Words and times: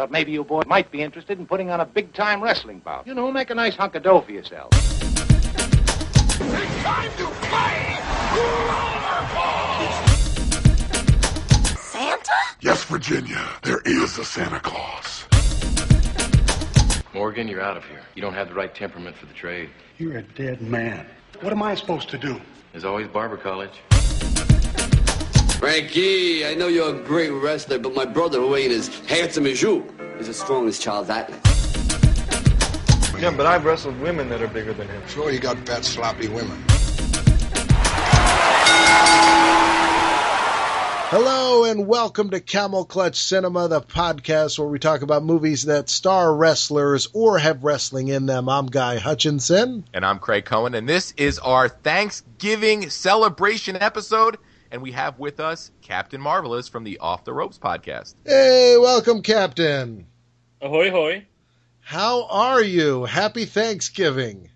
Thought 0.00 0.10
maybe 0.10 0.32
you 0.32 0.44
boys 0.44 0.64
might 0.66 0.90
be 0.90 1.02
interested 1.02 1.38
in 1.38 1.46
putting 1.46 1.68
on 1.68 1.80
a 1.80 1.84
big 1.84 2.14
time 2.14 2.42
wrestling 2.42 2.78
bout. 2.78 3.06
You 3.06 3.12
know, 3.12 3.30
make 3.30 3.50
a 3.50 3.54
nice 3.54 3.76
hunk 3.76 3.96
of 3.96 4.02
dough 4.02 4.22
for 4.22 4.32
yourself. 4.32 4.70
It's 4.72 4.80
time 6.82 7.10
to 7.18 7.26
play 7.26 7.98
rollerball! 8.32 9.76
Santa? 11.76 12.32
Yes, 12.62 12.82
Virginia, 12.84 13.46
there 13.62 13.82
is 13.84 14.16
a 14.16 14.24
Santa 14.24 14.58
Claus. 14.60 15.26
Morgan, 17.12 17.46
you're 17.46 17.60
out 17.60 17.76
of 17.76 17.84
here. 17.84 18.00
You 18.14 18.22
don't 18.22 18.32
have 18.32 18.48
the 18.48 18.54
right 18.54 18.74
temperament 18.74 19.16
for 19.16 19.26
the 19.26 19.34
trade. 19.34 19.68
You're 19.98 20.16
a 20.16 20.22
dead 20.22 20.62
man. 20.62 21.04
What 21.42 21.52
am 21.52 21.62
I 21.62 21.74
supposed 21.74 22.08
to 22.08 22.16
do? 22.16 22.40
There's 22.72 22.86
always 22.86 23.06
barber 23.06 23.36
college. 23.36 23.78
Frankie, 25.60 26.46
I 26.46 26.54
know 26.54 26.68
you're 26.68 26.96
a 26.96 26.98
great 26.98 27.28
wrestler, 27.28 27.78
but 27.78 27.94
my 27.94 28.06
brother, 28.06 28.38
who 28.38 28.56
ain't 28.56 28.72
as 28.72 28.88
handsome 29.00 29.44
as 29.44 29.60
you, 29.60 29.84
is 30.18 30.26
as 30.26 30.38
strong 30.38 30.66
as 30.68 30.78
Charles 30.78 31.10
Atlas. 31.10 31.38
Yeah, 33.20 33.30
but 33.36 33.44
I've 33.44 33.66
wrestled 33.66 34.00
women 34.00 34.30
that 34.30 34.40
are 34.40 34.48
bigger 34.48 34.72
than 34.72 34.88
him. 34.88 35.02
Sure, 35.08 35.30
you 35.30 35.38
got 35.38 35.58
fat, 35.66 35.84
sloppy 35.84 36.28
women. 36.28 36.64
Hello 41.10 41.64
and 41.64 41.86
welcome 41.86 42.30
to 42.30 42.40
Camel 42.40 42.86
Clutch 42.86 43.16
Cinema, 43.16 43.68
the 43.68 43.82
podcast 43.82 44.58
where 44.58 44.66
we 44.66 44.78
talk 44.78 45.02
about 45.02 45.24
movies 45.24 45.64
that 45.64 45.90
star 45.90 46.34
wrestlers 46.34 47.06
or 47.12 47.38
have 47.38 47.64
wrestling 47.64 48.08
in 48.08 48.24
them. 48.24 48.48
I'm 48.48 48.64
Guy 48.64 48.96
Hutchinson. 48.96 49.84
And 49.92 50.06
I'm 50.06 50.20
Craig 50.20 50.46
Cohen, 50.46 50.74
and 50.74 50.88
this 50.88 51.12
is 51.18 51.38
our 51.38 51.68
Thanksgiving 51.68 52.88
celebration 52.88 53.76
episode. 53.76 54.38
And 54.70 54.82
we 54.82 54.92
have 54.92 55.18
with 55.18 55.40
us 55.40 55.72
Captain 55.82 56.20
Marvelous 56.20 56.68
from 56.68 56.84
the 56.84 56.98
Off 56.98 57.24
the 57.24 57.32
Ropes 57.32 57.58
podcast. 57.58 58.14
Hey, 58.24 58.76
welcome, 58.78 59.22
Captain. 59.22 60.06
Ahoy, 60.60 60.90
hoy. 60.90 61.26
How 61.80 62.26
are 62.26 62.62
you? 62.62 63.04
Happy 63.04 63.46
Thanksgiving. 63.46 64.50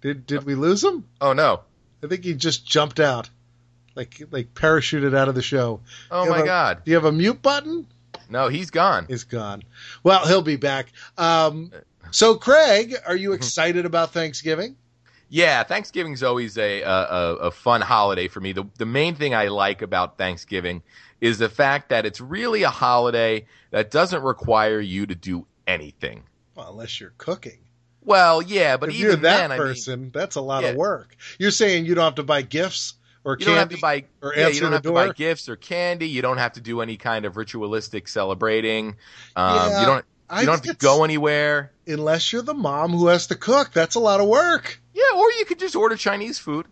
Did 0.00 0.26
did 0.26 0.44
we 0.44 0.56
lose 0.56 0.82
him? 0.82 1.04
Oh 1.20 1.32
no. 1.32 1.60
I 2.02 2.08
think 2.08 2.24
he 2.24 2.34
just 2.34 2.66
jumped 2.66 2.98
out. 2.98 3.30
Like 3.94 4.20
like 4.32 4.52
parachuted 4.52 5.16
out 5.16 5.28
of 5.28 5.36
the 5.36 5.42
show. 5.42 5.80
Oh 6.10 6.28
my 6.28 6.40
a, 6.40 6.44
god. 6.44 6.84
Do 6.84 6.90
you 6.90 6.96
have 6.96 7.04
a 7.04 7.12
mute 7.12 7.40
button? 7.40 7.86
No, 8.28 8.48
he's 8.48 8.70
gone. 8.70 9.06
He's 9.08 9.24
gone. 9.24 9.62
Well, 10.02 10.26
he'll 10.26 10.42
be 10.42 10.56
back. 10.56 10.88
Um, 11.16 11.70
so 12.10 12.34
Craig, 12.34 12.96
are 13.06 13.14
you 13.14 13.32
excited 13.34 13.86
about 13.86 14.12
Thanksgiving? 14.12 14.76
Yeah, 15.34 15.62
Thanksgiving's 15.62 16.22
always 16.22 16.58
a, 16.58 16.82
a 16.82 17.36
a 17.36 17.50
fun 17.50 17.80
holiday 17.80 18.28
for 18.28 18.40
me. 18.40 18.52
The 18.52 18.64
the 18.76 18.84
main 18.84 19.14
thing 19.14 19.34
I 19.34 19.48
like 19.48 19.80
about 19.80 20.18
Thanksgiving 20.18 20.82
is 21.22 21.38
the 21.38 21.48
fact 21.48 21.88
that 21.88 22.04
it's 22.04 22.20
really 22.20 22.64
a 22.64 22.68
holiday 22.68 23.46
that 23.70 23.90
doesn't 23.90 24.22
require 24.22 24.78
you 24.78 25.06
to 25.06 25.14
do 25.14 25.46
anything. 25.66 26.24
Well, 26.54 26.68
unless 26.72 27.00
you're 27.00 27.14
cooking. 27.16 27.60
Well, 28.02 28.42
yeah, 28.42 28.76
but 28.76 28.90
if 28.90 28.96
even 28.96 29.06
you're 29.06 29.16
that 29.16 29.48
then, 29.48 29.56
person, 29.56 29.92
I 29.92 29.96
mean, 29.96 30.10
that's 30.12 30.36
a 30.36 30.42
lot 30.42 30.64
yeah. 30.64 30.70
of 30.70 30.76
work. 30.76 31.16
You're 31.38 31.50
saying 31.50 31.86
you 31.86 31.94
don't 31.94 32.04
have 32.04 32.16
to 32.16 32.24
buy 32.24 32.42
gifts 32.42 32.92
or 33.24 33.38
you 33.40 33.46
candy 33.46 33.52
don't 33.52 33.58
have 33.58 33.68
to 33.70 33.80
buy 33.80 34.04
or 34.20 34.34
yeah, 34.36 34.48
you 34.48 34.60
don't 34.60 34.72
have 34.72 34.82
door. 34.82 35.02
to 35.02 35.08
buy 35.08 35.14
gifts 35.14 35.48
or 35.48 35.56
candy. 35.56 36.08
You 36.08 36.20
don't 36.20 36.38
have 36.38 36.52
to 36.52 36.60
do 36.60 36.82
any 36.82 36.98
kind 36.98 37.24
of 37.24 37.38
ritualistic 37.38 38.06
celebrating. 38.06 38.96
Um, 39.34 39.56
Yeah, 39.56 39.80
you 39.80 39.86
don't 39.86 40.04
I 40.28 40.40
you 40.40 40.46
don't 40.46 40.62
have 40.62 40.76
to 40.76 40.86
go 40.86 41.04
anywhere. 41.04 41.72
Unless 41.86 42.34
you're 42.34 42.42
the 42.42 42.52
mom 42.52 42.92
who 42.92 43.06
has 43.06 43.28
to 43.28 43.34
cook, 43.34 43.72
that's 43.72 43.94
a 43.94 44.00
lot 44.00 44.20
of 44.20 44.28
work. 44.28 44.81
Or 45.22 45.30
you 45.38 45.44
could 45.44 45.60
just 45.60 45.76
order 45.76 45.94
Chinese 45.94 46.40
food. 46.40 46.66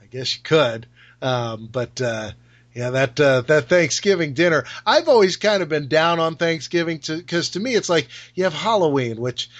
I 0.00 0.06
guess 0.06 0.36
you 0.36 0.42
could, 0.44 0.86
um, 1.20 1.68
but 1.72 2.00
uh, 2.00 2.30
yeah, 2.72 2.90
that 2.90 3.18
uh, 3.18 3.40
that 3.40 3.68
Thanksgiving 3.68 4.32
dinner. 4.32 4.64
I've 4.86 5.08
always 5.08 5.36
kind 5.36 5.60
of 5.60 5.68
been 5.68 5.88
down 5.88 6.20
on 6.20 6.36
Thanksgiving 6.36 7.00
to 7.00 7.16
because 7.16 7.50
to 7.50 7.60
me 7.60 7.74
it's 7.74 7.88
like 7.88 8.06
you 8.34 8.44
have 8.44 8.54
Halloween, 8.54 9.20
which 9.20 9.50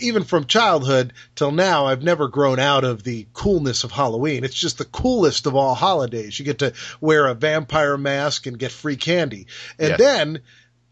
even 0.00 0.24
from 0.24 0.46
childhood 0.46 1.12
till 1.34 1.50
now, 1.50 1.86
I've 1.86 2.02
never 2.02 2.28
grown 2.28 2.58
out 2.58 2.84
of 2.84 3.02
the 3.02 3.26
coolness 3.34 3.84
of 3.84 3.90
Halloween. 3.90 4.42
It's 4.42 4.54
just 4.54 4.78
the 4.78 4.86
coolest 4.86 5.46
of 5.46 5.54
all 5.54 5.74
holidays. 5.74 6.38
You 6.38 6.46
get 6.46 6.60
to 6.60 6.72
wear 7.02 7.26
a 7.26 7.34
vampire 7.34 7.98
mask 7.98 8.46
and 8.46 8.58
get 8.58 8.72
free 8.72 8.96
candy, 8.96 9.46
and 9.78 9.98
then 9.98 10.40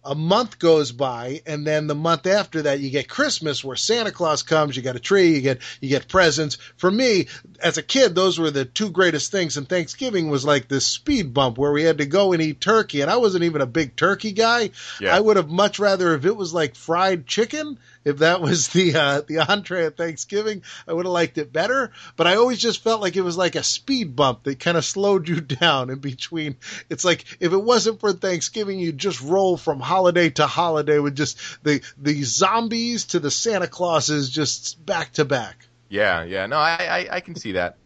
a 0.05 0.15
month 0.15 0.59
goes 0.59 0.93
by 0.93 1.43
and 1.47 1.67
then 1.67 1.87
the 1.87 1.95
month 1.95 2.27
after 2.27 2.63
that 2.63 2.81
you 2.81 2.91
get 2.91 3.09
Christmas 3.09 3.65
where 3.65 3.77
Santa 3.77 4.13
Claus 4.13 4.43
comes, 4.43 4.77
you 4.77 4.83
get 4.83 4.97
a 4.97 5.01
tree, 5.01 5.35
you 5.35 5.41
get 5.41 5.61
you 5.81 5.89
get 5.89 6.09
presents. 6.09 6.57
For 6.77 6.91
me, 6.91 7.29
as 7.63 7.79
a 7.79 7.83
kid, 7.83 8.15
those 8.15 8.39
were 8.39 8.51
the 8.51 8.65
two 8.65 8.91
greatest 8.91 9.33
things 9.33 9.57
and 9.57 9.69
Thanksgiving 9.69 10.31
was 10.31 10.45
like 10.45 10.69
this 10.69 10.87
speed 10.87 11.35
bump 11.35 11.59
where 11.59 11.73
we 11.73 11.83
had 11.83 11.99
to 11.99 12.07
go 12.07 12.33
and 12.33 12.43
eat 12.43 12.61
turkey 12.61 13.01
and 13.01 13.11
I 13.11 13.17
wasn't 13.17 13.45
even 13.45 13.61
a 13.61 13.67
big 13.67 13.97
turkey 13.97 14.33
guy. 14.33 14.71
Yeah. 15.01 15.15
I 15.15 15.21
would 15.21 15.37
have 15.37 15.51
much 15.51 15.79
rather 15.79 16.15
if 16.15 16.25
it 16.25 16.37
was 16.37 16.55
like 16.55 16.75
fried 16.75 17.27
chicken, 17.27 17.79
if 18.09 18.19
that 18.19 18.41
was 18.41 18.69
the 18.69 18.95
uh, 18.95 19.21
the 19.27 19.39
entree 19.39 19.87
at 19.87 19.97
Thanksgiving, 19.97 20.63
I 20.87 20.93
would 20.93 21.07
have 21.07 21.13
liked 21.13 21.39
it 21.39 21.53
better, 21.53 21.93
but 22.17 22.27
I 22.27 22.37
always 22.37 22.59
just 22.59 22.83
felt 22.83 23.01
like 23.01 23.17
it 23.17 23.23
was 23.23 23.37
like 23.37 23.55
a 23.55 23.63
speed 23.63 24.17
bump 24.17 24.45
that 24.45 24.59
kind 24.61 24.77
of 24.77 24.85
slowed 24.85 25.29
you 25.29 25.41
down 25.61 25.91
in 25.91 25.99
between. 25.99 26.57
It's 26.89 27.05
like 27.05 27.25
if 27.41 27.53
it 27.53 27.63
wasn't 27.63 28.01
for 28.01 28.13
Thanksgiving, 28.13 28.79
you'd 28.79 28.99
just 28.99 29.21
roll 29.21 29.57
from 29.57 29.81
holiday 29.81 30.31
to 30.31 30.47
holiday 30.47 30.99
with 30.99 31.17
just 31.17 31.39
the 31.63 31.83
the 31.97 32.23
zombies 32.23 33.05
to 33.07 33.21
the 33.21 33.31
Santa 33.31 33.69
Clauses 33.69 34.31
just 34.31 34.85
back 34.85 35.13
to 35.15 35.25
back. 35.25 35.67
Yeah, 35.89 36.25
yeah. 36.25 36.47
No, 36.47 36.57
I 36.57 36.77
I, 36.79 37.17
I 37.17 37.21
can 37.21 37.35
see 37.35 37.53
that. 37.53 37.77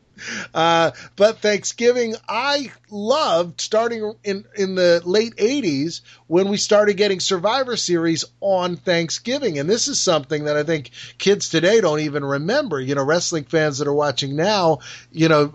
Uh, 0.55 0.93
but 1.17 1.39
Thanksgiving, 1.39 2.15
I 2.29 2.73
loved 2.91 3.61
starting 3.61 4.15
in 4.25 4.45
in 4.57 4.75
the 4.75 5.03
late 5.05 5.37
'80s 5.37 6.01
when 6.27 6.49
we 6.49 6.57
started 6.57 6.97
getting 6.97 7.21
Survivor 7.21 7.77
Series 7.77 8.25
on 8.41 8.77
Thanksgiving, 8.77 9.59
and 9.59 9.69
this 9.69 9.89
is 9.89 10.01
something 10.01 10.45
that 10.45 10.57
I 10.57 10.63
think 10.63 10.91
kids 11.19 11.49
today 11.49 11.81
don't 11.81 12.01
even 12.01 12.25
remember. 12.25 12.81
You 12.81 12.95
know, 12.95 13.05
wrestling 13.05 13.45
fans 13.45 13.79
that 13.79 13.89
are 13.89 13.95
watching 13.95 14.37
now, 14.37 14.79
you 15.11 15.29
know, 15.29 15.53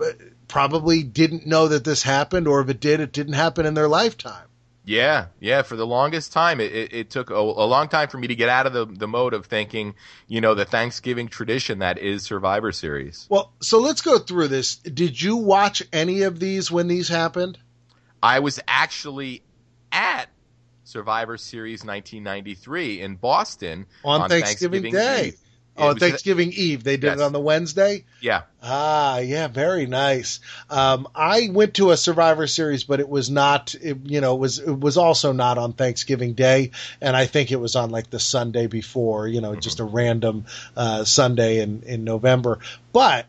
probably 0.47 1.03
didn't 1.03 1.45
know 1.45 1.67
that 1.67 1.83
this 1.83 2.03
happened, 2.03 2.47
or 2.47 2.61
if 2.61 2.69
it 2.69 2.79
did, 2.79 2.99
it 2.99 3.11
didn't 3.11 3.33
happen 3.33 3.65
in 3.65 3.73
their 3.73 3.87
lifetime. 3.87 4.46
Yeah, 4.87 5.25
yeah. 5.41 5.63
For 5.63 5.75
the 5.75 5.85
longest 5.85 6.31
time, 6.31 6.61
it, 6.61 6.71
it, 6.71 6.93
it 6.93 7.09
took 7.09 7.29
a, 7.29 7.35
a 7.35 7.67
long 7.67 7.89
time 7.89 8.07
for 8.07 8.17
me 8.17 8.27
to 8.27 8.35
get 8.35 8.47
out 8.47 8.65
of 8.65 8.71
the, 8.71 8.85
the 8.85 9.07
mode 9.07 9.33
of 9.33 9.45
thinking, 9.45 9.95
you 10.27 10.39
know, 10.39 10.55
the 10.55 10.63
Thanksgiving 10.63 11.27
tradition 11.27 11.79
that 11.79 11.97
is 11.97 12.23
Survivor 12.23 12.71
Series. 12.71 13.27
Well, 13.29 13.51
so 13.59 13.79
let's 13.79 13.99
go 14.01 14.17
through 14.17 14.47
this. 14.47 14.77
Did 14.77 15.21
you 15.21 15.35
watch 15.35 15.83
any 15.91 16.21
of 16.21 16.39
these 16.39 16.71
when 16.71 16.87
these 16.87 17.09
happened? 17.09 17.57
I 18.23 18.39
was 18.39 18.61
actually 18.65 19.43
at 19.91 20.27
Survivor 20.85 21.37
Series 21.37 21.83
1993 21.83 23.01
in 23.01 23.15
Boston 23.17 23.87
On 24.05 24.29
Thanksgiving 24.29 24.93
Day. 24.93 25.27
Eve. 25.27 25.37
Oh, 25.77 25.93
Thanksgiving 25.93 26.51
Eve. 26.53 26.83
They 26.83 26.97
did 26.97 27.13
it 27.13 27.21
on 27.21 27.33
the 27.33 27.39
Wednesday. 27.39 28.05
Yeah. 28.19 28.43
Ah, 28.63 29.19
yeah, 29.19 29.47
very 29.47 29.85
nice. 29.85 30.39
Um, 30.69 31.07
I 31.15 31.49
went 31.51 31.75
to 31.75 31.91
a 31.91 31.97
Survivor 31.97 32.47
Series, 32.47 32.83
but 32.83 32.99
it 32.99 33.07
was 33.07 33.29
not. 33.29 33.75
It, 33.75 33.97
you 34.05 34.21
know, 34.21 34.35
it 34.35 34.39
was 34.39 34.59
it 34.59 34.79
was 34.79 34.97
also 34.97 35.31
not 35.31 35.57
on 35.57 35.73
Thanksgiving 35.73 36.33
Day, 36.33 36.71
and 36.99 37.15
I 37.15 37.27
think 37.27 37.51
it 37.51 37.59
was 37.59 37.75
on 37.75 37.91
like 37.91 38.09
the 38.09 38.19
Sunday 38.19 38.67
before. 38.67 39.27
You 39.27 39.41
know, 39.41 39.55
just 39.55 39.79
a 39.79 39.85
random 39.85 40.45
uh, 40.75 41.03
Sunday 41.03 41.59
in 41.59 41.83
in 41.83 42.03
November. 42.03 42.59
But 42.91 43.27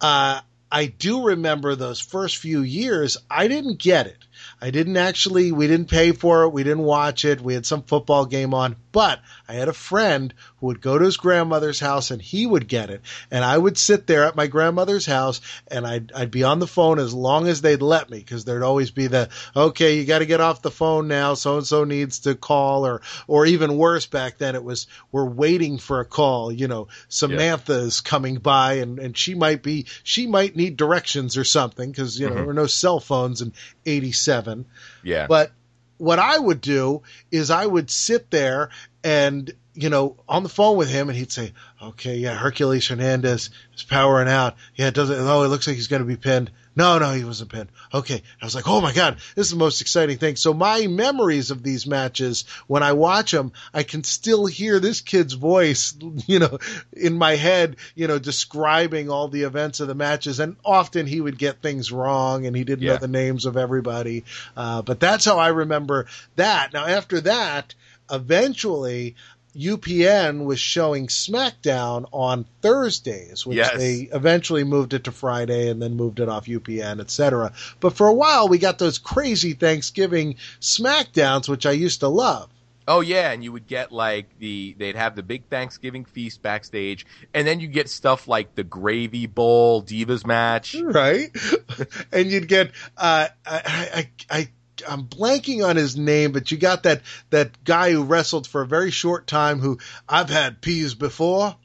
uh, 0.00 0.40
I 0.72 0.86
do 0.86 1.26
remember 1.26 1.74
those 1.74 2.00
first 2.00 2.36
few 2.36 2.62
years. 2.62 3.18
I 3.30 3.48
didn't 3.48 3.78
get 3.78 4.06
it. 4.06 4.18
I 4.62 4.70
didn't 4.70 4.96
actually. 4.96 5.52
We 5.52 5.66
didn't 5.66 5.90
pay 5.90 6.12
for 6.12 6.44
it. 6.44 6.50
We 6.50 6.62
didn't 6.62 6.84
watch 6.84 7.24
it. 7.24 7.40
We 7.40 7.54
had 7.54 7.66
some 7.66 7.82
football 7.82 8.24
game 8.26 8.54
on, 8.54 8.76
but 8.92 9.20
I 9.48 9.54
had 9.54 9.68
a 9.68 9.72
friend 9.72 10.34
who 10.58 10.66
would 10.66 10.80
go 10.80 10.98
to 10.98 11.04
his 11.04 11.16
grandmother's 11.16 11.78
house 11.80 12.10
and 12.10 12.20
he 12.20 12.46
would 12.46 12.66
get 12.68 12.90
it. 12.90 13.02
And 13.30 13.44
I 13.44 13.56
would 13.56 13.78
sit 13.78 14.06
there 14.06 14.24
at 14.24 14.36
my 14.36 14.46
grandmother's 14.46 15.06
house 15.06 15.40
and 15.68 15.86
I'd, 15.86 16.12
I'd 16.12 16.30
be 16.30 16.44
on 16.44 16.58
the 16.58 16.66
phone 16.66 16.98
as 16.98 17.14
long 17.14 17.46
as 17.46 17.60
they'd 17.60 17.82
let 17.82 18.10
me 18.10 18.18
because 18.18 18.44
there'd 18.44 18.62
always 18.62 18.90
be 18.90 19.06
the, 19.06 19.28
okay, 19.54 19.96
you 19.96 20.04
got 20.04 20.18
to 20.20 20.26
get 20.26 20.40
off 20.40 20.62
the 20.62 20.70
phone 20.70 21.08
now. 21.08 21.34
So 21.34 21.58
and 21.58 21.66
so 21.66 21.84
needs 21.84 22.20
to 22.20 22.34
call 22.34 22.86
or, 22.86 23.02
or 23.26 23.46
even 23.46 23.76
worse 23.76 24.06
back 24.06 24.38
then 24.38 24.54
it 24.54 24.64
was, 24.64 24.86
we're 25.12 25.24
waiting 25.24 25.78
for 25.78 26.00
a 26.00 26.04
call. 26.04 26.50
You 26.50 26.68
know, 26.68 26.88
Samantha's 27.08 28.00
coming 28.00 28.36
by 28.36 28.74
and, 28.74 28.98
and 28.98 29.16
she 29.16 29.34
might 29.34 29.62
be, 29.62 29.86
she 30.02 30.26
might 30.26 30.56
need 30.56 30.76
directions 30.76 31.36
or 31.36 31.44
something 31.44 31.90
because, 31.90 32.18
you 32.18 32.26
know, 32.26 32.32
Mhm. 32.32 32.36
there 32.36 32.46
were 32.46 32.54
no 32.54 32.66
cell 32.66 33.00
phones 33.00 33.40
in 33.42 33.52
87. 33.86 34.66
Yeah. 35.02 35.26
But 35.26 35.52
what 36.00 36.18
I 36.18 36.38
would 36.38 36.60
do 36.60 37.02
is 37.30 37.50
I 37.50 37.66
would 37.66 37.90
sit 37.90 38.30
there 38.30 38.70
and, 39.04 39.52
you 39.74 39.90
know, 39.90 40.16
on 40.28 40.42
the 40.42 40.48
phone 40.48 40.76
with 40.76 40.88
him 40.88 41.08
and 41.08 41.18
he'd 41.18 41.32
say, 41.32 41.52
okay, 41.80 42.16
yeah, 42.16 42.34
Hercules 42.34 42.88
Hernandez 42.88 43.50
is 43.74 43.82
powering 43.82 44.28
out. 44.28 44.56
Yeah, 44.74 44.88
it 44.88 44.94
doesn't, 44.94 45.16
oh, 45.18 45.42
it 45.42 45.48
looks 45.48 45.66
like 45.66 45.76
he's 45.76 45.88
going 45.88 46.02
to 46.02 46.06
be 46.06 46.16
pinned. 46.16 46.50
No, 46.76 46.98
no, 46.98 47.12
he 47.12 47.24
wasn't 47.24 47.50
pinned. 47.50 47.68
Okay. 47.92 48.22
I 48.40 48.44
was 48.44 48.54
like, 48.54 48.68
oh 48.68 48.80
my 48.80 48.92
God, 48.92 49.18
this 49.34 49.46
is 49.46 49.50
the 49.50 49.58
most 49.58 49.80
exciting 49.80 50.18
thing. 50.18 50.36
So 50.36 50.54
my 50.54 50.86
memories 50.86 51.50
of 51.50 51.62
these 51.62 51.86
matches, 51.86 52.44
when 52.68 52.82
I 52.82 52.92
watch 52.92 53.32
them, 53.32 53.52
I 53.74 53.82
can 53.82 54.04
still 54.04 54.46
hear 54.46 54.78
this 54.78 55.00
kid's 55.00 55.34
voice, 55.34 55.94
you 56.26 56.38
know, 56.38 56.58
in 56.92 57.18
my 57.18 57.34
head, 57.34 57.76
you 57.94 58.06
know, 58.06 58.18
describing 58.18 59.10
all 59.10 59.28
the 59.28 59.42
events 59.42 59.80
of 59.80 59.88
the 59.88 59.94
matches. 59.94 60.38
And 60.38 60.56
often 60.64 61.06
he 61.06 61.20
would 61.20 61.38
get 61.38 61.60
things 61.60 61.90
wrong 61.90 62.46
and 62.46 62.54
he 62.54 62.64
didn't 62.64 62.86
know 62.86 62.96
the 62.98 63.08
names 63.08 63.46
of 63.46 63.56
everybody. 63.56 64.24
Uh, 64.56 64.82
but 64.82 65.00
that's 65.00 65.24
how 65.24 65.38
I 65.38 65.48
remember 65.48 66.06
that. 66.36 66.72
Now, 66.72 66.86
after 66.86 67.20
that, 67.22 67.74
eventually, 68.10 69.16
UPN 69.56 70.44
was 70.44 70.60
showing 70.60 71.06
SmackDown 71.08 72.06
on 72.12 72.46
Thursdays, 72.62 73.44
which 73.46 73.56
Yes. 73.56 73.76
they 73.76 74.08
eventually 74.12 74.64
moved 74.64 74.94
it 74.94 75.04
to 75.04 75.12
Friday 75.12 75.68
and 75.68 75.80
then 75.82 75.96
moved 75.96 76.20
it 76.20 76.28
off 76.28 76.46
UPN, 76.46 77.00
etc. 77.00 77.52
But 77.80 77.94
for 77.96 78.06
a 78.06 78.14
while, 78.14 78.48
we 78.48 78.58
got 78.58 78.78
those 78.78 78.98
crazy 78.98 79.52
Thanksgiving 79.54 80.36
SmackDowns, 80.60 81.48
which 81.48 81.66
I 81.66 81.72
used 81.72 82.00
to 82.00 82.08
love. 82.08 82.48
Oh 82.88 83.00
yeah, 83.00 83.30
and 83.30 83.44
you 83.44 83.52
would 83.52 83.68
get 83.68 83.92
like 83.92 84.26
the 84.40 84.74
they'd 84.78 84.96
have 84.96 85.14
the 85.14 85.22
big 85.22 85.44
Thanksgiving 85.48 86.04
feast 86.04 86.42
backstage, 86.42 87.06
and 87.32 87.46
then 87.46 87.60
you 87.60 87.68
get 87.68 87.88
stuff 87.88 88.26
like 88.26 88.54
the 88.56 88.64
Gravy 88.64 89.26
Bowl 89.26 89.82
Divas 89.82 90.26
match. 90.26 90.74
right? 90.80 91.30
and 92.12 92.30
you'd 92.30 92.48
get 92.48 92.72
uh, 92.96 93.28
I, 93.46 94.08
I 94.30 94.38
I 94.38 94.48
I'm 94.88 95.04
blanking 95.04 95.66
on 95.66 95.76
his 95.76 95.96
name, 95.96 96.32
but 96.32 96.50
you 96.50 96.58
got 96.58 96.82
that 96.84 97.02
that 97.30 97.64
guy 97.64 97.92
who 97.92 98.04
wrestled 98.04 98.46
for 98.46 98.62
a 98.62 98.66
very 98.66 98.90
short 98.90 99.26
time 99.26 99.58
who 99.60 99.78
I've 100.08 100.30
had 100.30 100.60
peas 100.60 100.94
before. 100.94 101.56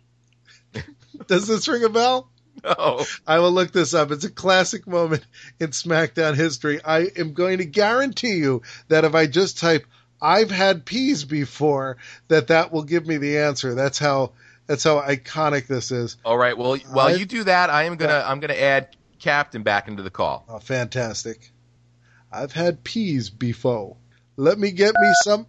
Does 1.28 1.48
this 1.48 1.68
ring 1.68 1.84
a 1.84 1.90
bell? 1.90 2.30
No. 2.64 3.06
I 3.28 3.40
will 3.40 3.52
look 3.52 3.72
this 3.72 3.94
up. 3.94 4.12
It's 4.12 4.24
a 4.26 4.30
classic 4.30 4.88
moment 4.88 5.26
in 5.60 5.70
SmackDown 5.70 6.36
history. 6.36 6.80
I 6.84 7.08
am 7.18 7.34
going 7.34 7.60
to 7.60 7.66
guarantee 7.66 8.36
you 8.38 8.64
that 8.88 9.06
if 9.06 9.14
I 9.14 9.28
just 9.28 9.60
type 9.60 9.86
"I've 10.22 10.52
had 10.52 10.86
peas 10.86 11.26
before," 11.26 11.98
that 12.30 12.48
that 12.48 12.72
will 12.72 12.84
give 12.84 13.06
me 13.06 13.18
the 13.18 13.40
answer. 13.40 13.76
That's 13.76 14.00
how 14.00 14.32
that's 14.68 14.84
how 14.84 15.00
iconic 15.02 15.68
this 15.68 15.92
is. 15.92 16.18
all 16.26 16.38
right. 16.38 16.58
Well, 16.58 16.78
while 16.92 17.08
I- 17.08 17.14
you 17.16 17.26
do 17.26 17.44
that, 17.44 17.70
I 17.70 17.84
am 17.84 17.98
gonna 17.98 18.24
I'm 18.26 18.40
gonna 18.40 18.54
add 18.54 18.96
Captain 19.20 19.62
back 19.64 19.88
into 19.88 20.02
the 20.04 20.10
call. 20.10 20.46
Oh, 20.50 20.60
fantastic. 20.60 21.52
I've 22.36 22.52
had 22.52 22.84
peas 22.84 23.30
before. 23.30 23.96
Let 24.36 24.60
me 24.60 24.72
get 24.72 24.94
me 25.00 25.14
some. 25.24 25.48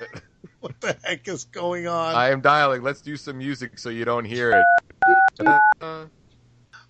what 0.60 0.78
the 0.82 0.94
heck 1.02 1.26
is 1.26 1.44
going 1.44 1.86
on? 1.86 2.14
I 2.14 2.28
am 2.30 2.42
dialing. 2.42 2.82
Let's 2.82 3.00
do 3.00 3.16
some 3.16 3.38
music 3.38 3.78
so 3.78 3.88
you 3.88 4.04
don't 4.04 4.26
hear 4.26 4.50
it. 4.52 4.64
All 5.80 6.10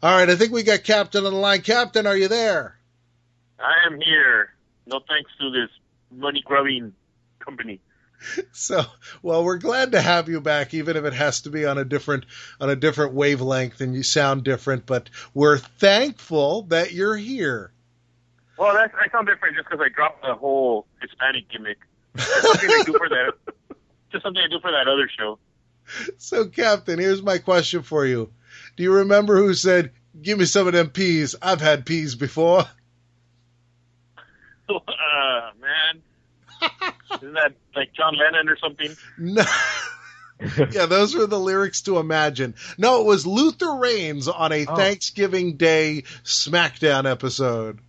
right, 0.03 0.29
I 0.29 0.35
think 0.35 0.53
we 0.53 0.65
got 0.65 0.83
Captain 0.83 1.25
on 1.25 1.33
the 1.33 1.39
line. 1.39 1.61
Captain, 1.61 2.05
are 2.09 2.17
you 2.17 2.27
there? 2.27 2.81
I 3.61 3.87
am 3.87 4.01
here. 4.01 4.51
No 4.87 4.99
thanks 5.09 5.31
to 5.41 5.51
this 5.51 5.71
money 6.11 6.43
grubbing 6.45 6.93
company. 7.39 7.81
So, 8.53 8.85
well, 9.23 9.45
we're 9.45 9.59
glad 9.59 9.93
to 9.93 10.01
have 10.01 10.29
you 10.29 10.41
back, 10.41 10.75
even 10.75 10.97
if 10.97 11.05
it 11.05 11.13
has 11.13 11.43
to 11.43 11.51
be 11.51 11.65
on 11.65 11.79
a 11.79 11.85
different 11.85 12.27
on 12.61 12.71
a 12.71 12.77
different 12.77 13.15
wavelength 13.15 13.81
and 13.81 13.95
you 13.95 14.03
sound 14.03 14.45
different. 14.45 14.87
But 14.87 15.11
we're 15.35 15.59
thankful 15.59 16.63
that 16.63 16.93
you're 16.93 17.17
here. 17.17 17.73
Well, 18.59 18.75
that, 18.75 18.93
I 19.01 19.09
sound 19.11 19.29
different 19.29 19.57
just 19.57 19.69
because 19.69 19.85
I 19.85 19.89
dropped 19.89 20.23
the 20.23 20.35
whole 20.35 20.87
Hispanic 21.01 21.49
gimmick. 21.49 21.79
Just 22.17 22.43
something 22.43 22.71
I 22.71 22.83
do 22.85 22.93
for 22.95 23.09
that. 23.09 23.33
Just 24.11 24.25
something 24.25 24.43
I 24.43 24.49
do 24.49 24.59
for 24.61 24.73
that 24.73 24.89
other 24.89 25.09
show. 25.19 25.39
So, 26.17 26.47
Captain, 26.47 26.99
here's 26.99 27.23
my 27.23 27.39
question 27.39 27.83
for 27.83 28.07
you: 28.07 28.33
Do 28.77 28.83
you 28.83 28.93
remember 28.93 29.37
who 29.37 29.55
said, 29.55 29.93
"Give 30.21 30.39
me 30.39 30.47
some 30.47 30.67
of 30.67 30.73
them 30.73 30.91
peas"? 30.91 31.37
I've 31.41 31.61
had 31.61 31.87
peas 31.87 32.15
before. 32.15 32.61
uh, 34.69 35.51
man. 35.61 36.03
Isn't 37.17 37.33
that 37.35 37.55
like 37.75 37.93
John 37.95 38.15
Lennon 38.17 38.49
or 38.49 38.57
something? 38.59 38.95
No. 39.19 39.45
yeah, 40.71 40.87
those 40.87 41.15
were 41.17 41.27
the 41.27 41.39
lyrics 41.39 41.83
to 41.83 41.99
Imagine. 41.99 42.55
No, 42.77 43.01
it 43.01 43.07
was 43.07 43.27
Luther 43.27 43.77
Reigns 43.77 44.29
on 44.29 44.53
a 44.53 44.67
Oh. 44.67 44.77
Thanksgiving 44.77 45.57
Day 45.57 46.05
SmackDown 46.25 47.11
episode 47.11 47.81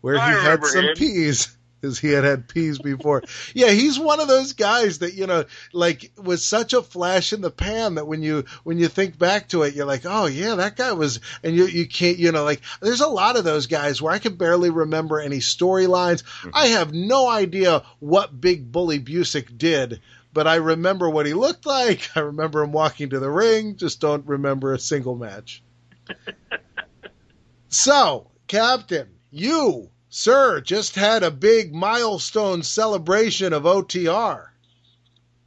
where 0.00 0.18
I 0.18 0.30
he 0.30 0.44
had 0.44 0.64
some 0.64 0.84
him. 0.84 0.94
peas. 0.96 1.56
Because 1.82 1.98
he 1.98 2.10
had 2.10 2.22
had 2.22 2.48
peas 2.48 2.78
before. 2.78 3.24
yeah, 3.54 3.70
he's 3.70 3.98
one 3.98 4.20
of 4.20 4.28
those 4.28 4.52
guys 4.52 5.00
that 5.00 5.14
you 5.14 5.26
know, 5.26 5.44
like, 5.72 6.12
was 6.16 6.44
such 6.44 6.72
a 6.74 6.82
flash 6.82 7.32
in 7.32 7.40
the 7.40 7.50
pan 7.50 7.96
that 7.96 8.06
when 8.06 8.22
you 8.22 8.44
when 8.62 8.78
you 8.78 8.86
think 8.86 9.18
back 9.18 9.48
to 9.48 9.64
it, 9.64 9.74
you're 9.74 9.84
like, 9.84 10.06
oh 10.06 10.26
yeah, 10.26 10.54
that 10.54 10.76
guy 10.76 10.92
was. 10.92 11.18
And 11.42 11.56
you 11.56 11.66
you 11.66 11.88
can't, 11.88 12.18
you 12.18 12.30
know, 12.30 12.44
like, 12.44 12.62
there's 12.80 13.00
a 13.00 13.08
lot 13.08 13.36
of 13.36 13.42
those 13.42 13.66
guys 13.66 14.00
where 14.00 14.14
I 14.14 14.20
can 14.20 14.36
barely 14.36 14.70
remember 14.70 15.20
any 15.20 15.38
storylines. 15.38 16.22
Mm-hmm. 16.22 16.50
I 16.54 16.66
have 16.68 16.94
no 16.94 17.28
idea 17.28 17.82
what 17.98 18.40
Big 18.40 18.70
Bully 18.70 19.00
Busick 19.00 19.58
did 19.58 20.00
but 20.32 20.46
I 20.46 20.54
remember 20.54 21.10
what 21.10 21.26
he 21.26 21.34
looked 21.34 21.66
like. 21.66 22.08
I 22.16 22.20
remember 22.20 22.62
him 22.62 22.72
walking 22.72 23.10
to 23.10 23.20
the 23.20 23.30
ring. 23.30 23.76
Just 23.76 24.00
don't 24.00 24.26
remember 24.26 24.72
a 24.72 24.78
single 24.78 25.14
match. 25.14 25.62
so, 27.68 28.30
Captain, 28.46 29.08
you, 29.30 29.90
sir, 30.12 30.60
just 30.60 30.94
had 30.94 31.22
a 31.22 31.30
big 31.30 31.74
milestone 31.74 32.62
celebration 32.62 33.52
of 33.52 33.64
OTR. 33.64 34.46